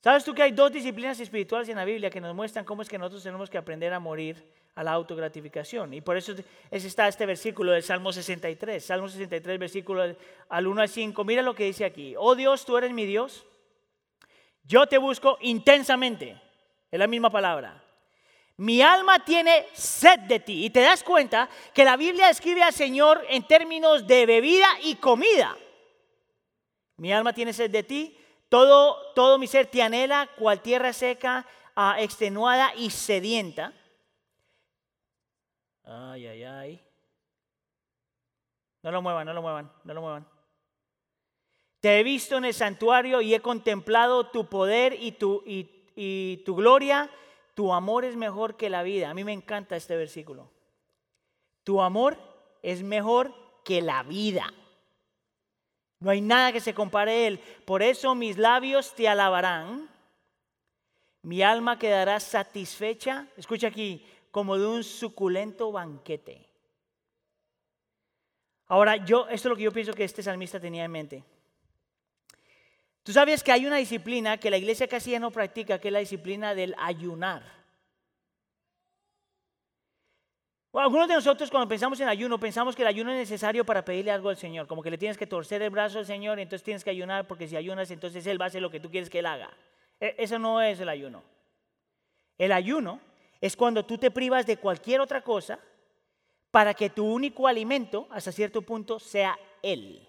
¿Sabes 0.00 0.24
tú 0.24 0.32
que 0.32 0.42
hay 0.42 0.52
dos 0.52 0.70
disciplinas 0.70 1.18
espirituales 1.18 1.68
en 1.68 1.76
la 1.76 1.84
Biblia 1.84 2.08
que 2.08 2.20
nos 2.20 2.34
muestran 2.34 2.64
cómo 2.64 2.82
es 2.82 2.88
que 2.88 2.98
nosotros 2.98 3.22
tenemos 3.22 3.50
que 3.50 3.58
aprender 3.58 3.92
a 3.92 3.98
morir 3.98 4.44
a 4.76 4.84
la 4.84 4.92
autogratificación? 4.92 5.92
Y 5.92 6.00
por 6.00 6.16
eso 6.16 6.34
está 6.70 7.08
este 7.08 7.26
versículo 7.26 7.72
del 7.72 7.82
Salmo 7.82 8.12
63, 8.12 8.84
Salmo 8.84 9.08
63, 9.08 9.58
versículo 9.58 10.14
al 10.48 10.66
1 10.66 10.80
al 10.80 10.88
5. 10.88 11.24
Mira 11.24 11.42
lo 11.42 11.54
que 11.54 11.64
dice 11.64 11.84
aquí. 11.84 12.14
Oh 12.16 12.36
Dios, 12.36 12.64
tú 12.64 12.76
eres 12.76 12.92
mi 12.92 13.06
Dios. 13.06 13.44
Yo 14.62 14.86
te 14.86 14.98
busco 14.98 15.36
intensamente. 15.40 16.40
Es 16.90 16.98
la 16.98 17.08
misma 17.08 17.30
palabra. 17.30 17.82
Mi 18.58 18.82
alma 18.82 19.24
tiene 19.24 19.66
sed 19.72 20.20
de 20.20 20.38
ti. 20.38 20.64
Y 20.64 20.70
te 20.70 20.80
das 20.80 21.02
cuenta 21.02 21.48
que 21.74 21.84
la 21.84 21.96
Biblia 21.96 22.30
escribe 22.30 22.62
al 22.62 22.72
Señor 22.72 23.24
en 23.28 23.46
términos 23.48 24.06
de 24.06 24.26
bebida 24.26 24.68
y 24.84 24.94
comida. 24.94 25.56
Mi 26.98 27.12
alma 27.12 27.32
tiene 27.32 27.52
sed 27.52 27.70
de 27.70 27.82
ti 27.82 28.16
todo, 28.48 29.12
todo 29.14 29.38
mi 29.38 29.46
ser 29.46 29.66
te 29.66 29.82
anhela, 29.82 30.28
cual 30.36 30.60
tierra 30.62 30.92
seca, 30.92 31.46
ah, 31.76 31.96
extenuada 32.00 32.74
y 32.74 32.90
sedienta. 32.90 33.72
Ay, 35.84 36.26
ay, 36.26 36.44
ay. 36.44 36.84
No 38.82 38.92
lo 38.92 39.02
muevan, 39.02 39.26
no 39.26 39.32
lo 39.32 39.42
muevan, 39.42 39.72
no 39.84 39.94
lo 39.94 40.00
muevan. 40.00 40.28
Te 41.80 42.00
he 42.00 42.02
visto 42.02 42.36
en 42.36 42.44
el 42.44 42.54
santuario 42.54 43.20
y 43.20 43.34
he 43.34 43.40
contemplado 43.40 44.26
tu 44.28 44.46
poder 44.46 44.96
y 44.98 45.12
tu, 45.12 45.42
y, 45.46 45.84
y 45.94 46.38
tu 46.44 46.56
gloria. 46.56 47.10
Tu 47.54 47.72
amor 47.72 48.04
es 48.04 48.16
mejor 48.16 48.56
que 48.56 48.70
la 48.70 48.82
vida. 48.82 49.10
A 49.10 49.14
mí 49.14 49.24
me 49.24 49.32
encanta 49.32 49.76
este 49.76 49.96
versículo. 49.96 50.50
Tu 51.64 51.80
amor 51.80 52.16
es 52.62 52.82
mejor 52.82 53.34
que 53.64 53.82
la 53.82 54.02
vida. 54.02 54.52
No 56.00 56.10
hay 56.10 56.20
nada 56.20 56.52
que 56.52 56.60
se 56.60 56.74
compare 56.74 57.10
a 57.10 57.26
Él. 57.26 57.40
Por 57.64 57.82
eso 57.82 58.14
mis 58.14 58.38
labios 58.38 58.94
te 58.94 59.08
alabarán. 59.08 59.88
Mi 61.22 61.42
alma 61.42 61.78
quedará 61.78 62.20
satisfecha, 62.20 63.26
escucha 63.36 63.66
aquí, 63.66 64.06
como 64.30 64.56
de 64.56 64.66
un 64.66 64.84
suculento 64.84 65.72
banquete. 65.72 66.46
Ahora, 68.68 68.96
yo, 68.96 69.26
esto 69.28 69.48
es 69.48 69.50
lo 69.50 69.56
que 69.56 69.62
yo 69.64 69.72
pienso 69.72 69.92
que 69.92 70.04
este 70.04 70.22
salmista 70.22 70.60
tenía 70.60 70.84
en 70.84 70.90
mente. 70.90 71.24
Tú 73.02 73.12
sabes 73.12 73.42
que 73.42 73.50
hay 73.50 73.66
una 73.66 73.76
disciplina 73.76 74.36
que 74.36 74.50
la 74.50 74.58
iglesia 74.58 74.86
casi 74.86 75.12
ya 75.12 75.18
no 75.18 75.30
practica, 75.30 75.80
que 75.80 75.88
es 75.88 75.92
la 75.92 76.00
disciplina 76.00 76.54
del 76.54 76.74
ayunar. 76.78 77.57
Algunos 80.74 81.08
de 81.08 81.14
nosotros 81.14 81.50
cuando 81.50 81.68
pensamos 81.68 81.98
en 82.00 82.08
ayuno, 82.08 82.38
pensamos 82.38 82.76
que 82.76 82.82
el 82.82 82.88
ayuno 82.88 83.10
es 83.12 83.18
necesario 83.18 83.64
para 83.64 83.84
pedirle 83.84 84.10
algo 84.10 84.28
al 84.28 84.36
Señor, 84.36 84.66
como 84.66 84.82
que 84.82 84.90
le 84.90 84.98
tienes 84.98 85.16
que 85.16 85.26
torcer 85.26 85.62
el 85.62 85.70
brazo 85.70 85.98
al 85.98 86.06
Señor 86.06 86.38
entonces 86.38 86.62
tienes 86.62 86.84
que 86.84 86.90
ayunar 86.90 87.26
porque 87.26 87.48
si 87.48 87.56
ayunas 87.56 87.90
entonces 87.90 88.26
Él 88.26 88.40
va 88.40 88.46
a 88.46 88.48
hacer 88.48 88.60
lo 88.60 88.70
que 88.70 88.80
tú 88.80 88.90
quieres 88.90 89.08
que 89.08 89.20
Él 89.20 89.26
haga. 89.26 89.50
E, 90.00 90.14
eso 90.18 90.38
no 90.38 90.60
es 90.60 90.78
el 90.80 90.88
ayuno. 90.88 91.22
El 92.36 92.52
ayuno 92.52 93.00
es 93.40 93.56
cuando 93.56 93.84
tú 93.84 93.98
te 93.98 94.10
privas 94.10 94.46
de 94.46 94.56
cualquier 94.56 95.00
otra 95.00 95.22
cosa 95.22 95.58
para 96.50 96.74
que 96.74 96.90
tu 96.90 97.04
único 97.06 97.46
alimento, 97.46 98.06
hasta 98.10 98.32
cierto 98.32 98.62
punto, 98.62 98.98
sea 98.98 99.38
Él. 99.62 100.07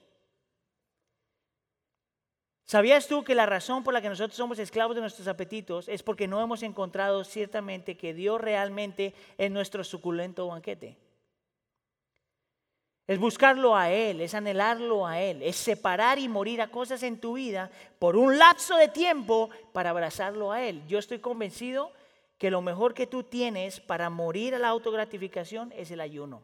¿Sabías 2.69 3.07
tú 3.07 3.23
que 3.23 3.33
la 3.33 3.47
razón 3.47 3.83
por 3.83 3.95
la 3.95 3.99
que 3.99 4.09
nosotros 4.09 4.37
somos 4.37 4.59
esclavos 4.59 4.93
de 4.93 5.01
nuestros 5.01 5.27
apetitos 5.27 5.89
es 5.89 6.03
porque 6.03 6.27
no 6.27 6.39
hemos 6.39 6.61
encontrado 6.61 7.23
ciertamente 7.23 7.97
que 7.97 8.13
Dios 8.13 8.39
realmente 8.39 9.15
es 9.39 9.49
nuestro 9.49 9.83
suculento 9.83 10.45
banquete? 10.45 10.95
Es 13.07 13.17
buscarlo 13.17 13.75
a 13.75 13.89
Él, 13.89 14.21
es 14.21 14.35
anhelarlo 14.35 15.07
a 15.07 15.19
Él, 15.19 15.41
es 15.41 15.55
separar 15.55 16.19
y 16.19 16.27
morir 16.27 16.61
a 16.61 16.69
cosas 16.69 17.01
en 17.01 17.19
tu 17.19 17.33
vida 17.33 17.71
por 17.97 18.15
un 18.15 18.37
lapso 18.37 18.77
de 18.77 18.89
tiempo 18.89 19.49
para 19.73 19.89
abrazarlo 19.89 20.51
a 20.51 20.61
Él. 20.61 20.85
Yo 20.87 20.99
estoy 20.99 21.17
convencido 21.17 21.91
que 22.37 22.51
lo 22.51 22.61
mejor 22.61 22.93
que 22.93 23.07
tú 23.07 23.23
tienes 23.23 23.79
para 23.79 24.11
morir 24.11 24.53
a 24.53 24.59
la 24.59 24.67
autogratificación 24.67 25.73
es 25.75 25.89
el 25.89 26.01
ayuno. 26.01 26.43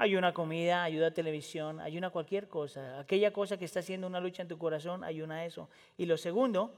Ayuna 0.00 0.32
comida, 0.32 0.82
ayuda 0.82 1.08
a 1.08 1.10
televisión, 1.10 1.78
ayuna 1.78 2.08
cualquier 2.08 2.48
cosa. 2.48 3.00
Aquella 3.00 3.34
cosa 3.34 3.58
que 3.58 3.66
está 3.66 3.80
haciendo 3.80 4.06
una 4.06 4.18
lucha 4.18 4.40
en 4.40 4.48
tu 4.48 4.56
corazón, 4.56 5.04
ayuna 5.04 5.44
eso. 5.44 5.68
Y 5.98 6.06
lo 6.06 6.16
segundo 6.16 6.72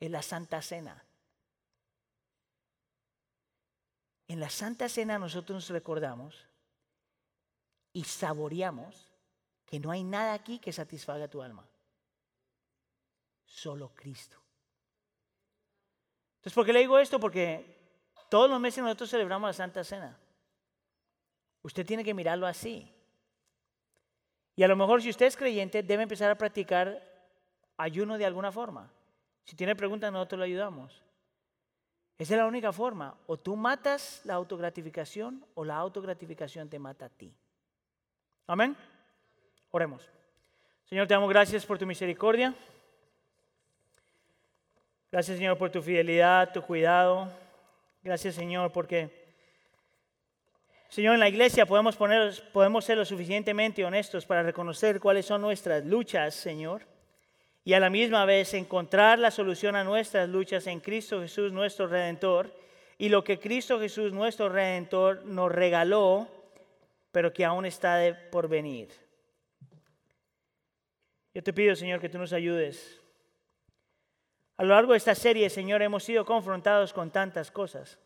es 0.00 0.10
la 0.10 0.20
Santa 0.20 0.60
Cena. 0.60 1.04
En 4.26 4.40
la 4.40 4.50
Santa 4.50 4.88
Cena 4.88 5.16
nosotros 5.16 5.54
nos 5.54 5.68
recordamos 5.68 6.44
y 7.92 8.02
saboreamos 8.02 9.12
que 9.64 9.78
no 9.78 9.92
hay 9.92 10.02
nada 10.02 10.34
aquí 10.34 10.58
que 10.58 10.72
satisfaga 10.72 11.28
tu 11.28 11.42
alma. 11.42 11.64
Solo 13.44 13.92
Cristo. 13.94 14.38
Entonces, 16.38 16.52
¿por 16.52 16.66
qué 16.66 16.72
le 16.72 16.80
digo 16.80 16.98
esto? 16.98 17.20
Porque 17.20 17.64
todos 18.28 18.50
los 18.50 18.58
meses 18.58 18.82
nosotros 18.82 19.08
celebramos 19.08 19.50
la 19.50 19.52
Santa 19.52 19.84
Cena. 19.84 20.18
Usted 21.66 21.84
tiene 21.84 22.04
que 22.04 22.14
mirarlo 22.14 22.46
así. 22.46 22.88
Y 24.54 24.62
a 24.62 24.68
lo 24.68 24.76
mejor 24.76 25.02
si 25.02 25.10
usted 25.10 25.26
es 25.26 25.36
creyente, 25.36 25.82
debe 25.82 26.04
empezar 26.04 26.30
a 26.30 26.38
practicar 26.38 27.02
ayuno 27.76 28.16
de 28.18 28.24
alguna 28.24 28.52
forma. 28.52 28.88
Si 29.42 29.56
tiene 29.56 29.74
preguntas, 29.74 30.12
nosotros 30.12 30.38
le 30.38 30.44
ayudamos. 30.44 31.02
Esa 32.18 32.34
es 32.34 32.38
la 32.38 32.46
única 32.46 32.72
forma. 32.72 33.16
O 33.26 33.36
tú 33.36 33.56
matas 33.56 34.20
la 34.22 34.34
autogratificación 34.34 35.44
o 35.56 35.64
la 35.64 35.74
autogratificación 35.78 36.68
te 36.68 36.78
mata 36.78 37.06
a 37.06 37.08
ti. 37.08 37.34
Amén. 38.46 38.76
Oremos. 39.72 40.08
Señor, 40.84 41.08
te 41.08 41.14
damos 41.14 41.28
gracias 41.28 41.66
por 41.66 41.80
tu 41.80 41.84
misericordia. 41.84 42.54
Gracias, 45.10 45.36
Señor, 45.36 45.58
por 45.58 45.70
tu 45.70 45.82
fidelidad, 45.82 46.52
tu 46.52 46.62
cuidado. 46.62 47.28
Gracias, 48.04 48.36
Señor, 48.36 48.70
porque 48.70 49.25
Señor, 50.96 51.12
en 51.12 51.20
la 51.20 51.28
iglesia 51.28 51.66
podemos, 51.66 51.94
poner, 51.94 52.32
ser 52.80 52.96
lo 52.96 53.04
suficientemente 53.04 53.84
honestos 53.84 54.24
para 54.24 54.42
reconocer 54.42 54.98
cuáles 54.98 55.26
son 55.26 55.42
nuestras 55.42 55.84
luchas, 55.84 56.34
Señor, 56.34 56.86
y 57.64 57.74
a 57.74 57.80
la 57.80 57.90
misma 57.90 58.24
vez 58.24 58.54
encontrar 58.54 59.18
la 59.18 59.30
solución 59.30 59.76
a 59.76 59.84
nuestras 59.84 60.26
luchas 60.26 60.66
en 60.66 60.80
Cristo 60.80 61.20
Jesús, 61.20 61.52
nuestro 61.52 61.86
Redentor, 61.86 62.50
y 62.96 63.10
lo 63.10 63.22
que 63.22 63.38
Cristo 63.38 63.78
Jesús, 63.78 64.14
nuestro 64.14 64.48
Redentor, 64.48 65.22
nos 65.26 65.52
regaló, 65.52 66.28
pero 67.12 67.30
que 67.30 67.44
aún 67.44 67.66
está 67.66 68.00
por 68.30 68.48
venir. 68.48 68.88
Yo 71.34 71.42
te 71.42 71.52
pido, 71.52 71.76
Señor, 71.76 72.00
que 72.00 72.08
tú 72.08 72.16
nos 72.16 72.32
ayudes. 72.32 73.02
A 74.56 74.62
lo 74.62 74.70
largo 74.70 74.92
de 74.92 74.96
esta 74.96 75.14
serie, 75.14 75.50
Señor, 75.50 75.82
hemos 75.82 76.04
sido 76.04 76.24
confrontados 76.24 76.94
con 76.94 77.10
tantas 77.10 77.50
cosas. 77.50 77.98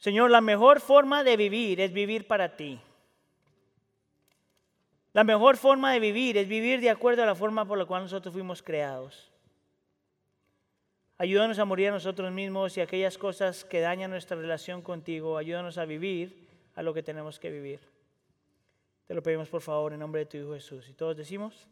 Señor, 0.00 0.30
la 0.30 0.40
mejor 0.40 0.80
forma 0.80 1.22
de 1.22 1.36
vivir 1.36 1.80
es 1.80 1.92
vivir 1.92 2.26
para 2.26 2.56
ti. 2.56 2.80
La 5.12 5.24
mejor 5.24 5.58
forma 5.58 5.92
de 5.92 6.00
vivir 6.00 6.38
es 6.38 6.48
vivir 6.48 6.80
de 6.80 6.88
acuerdo 6.88 7.22
a 7.22 7.26
la 7.26 7.34
forma 7.34 7.66
por 7.66 7.76
la 7.76 7.84
cual 7.84 8.02
nosotros 8.02 8.32
fuimos 8.32 8.62
creados. 8.62 9.30
Ayúdanos 11.18 11.58
a 11.58 11.66
morir 11.66 11.88
a 11.88 11.92
nosotros 11.92 12.32
mismos 12.32 12.78
y 12.78 12.80
aquellas 12.80 13.18
cosas 13.18 13.62
que 13.62 13.80
dañan 13.80 14.10
nuestra 14.10 14.38
relación 14.38 14.80
contigo. 14.80 15.36
Ayúdanos 15.36 15.76
a 15.76 15.84
vivir 15.84 16.48
a 16.76 16.82
lo 16.82 16.94
que 16.94 17.02
tenemos 17.02 17.38
que 17.38 17.50
vivir. 17.50 17.80
Te 19.06 19.12
lo 19.12 19.22
pedimos 19.22 19.50
por 19.50 19.60
favor 19.60 19.92
en 19.92 20.00
nombre 20.00 20.20
de 20.20 20.26
tu 20.26 20.38
Hijo 20.38 20.54
Jesús. 20.54 20.88
Y 20.88 20.94
todos 20.94 21.16
decimos... 21.16 21.68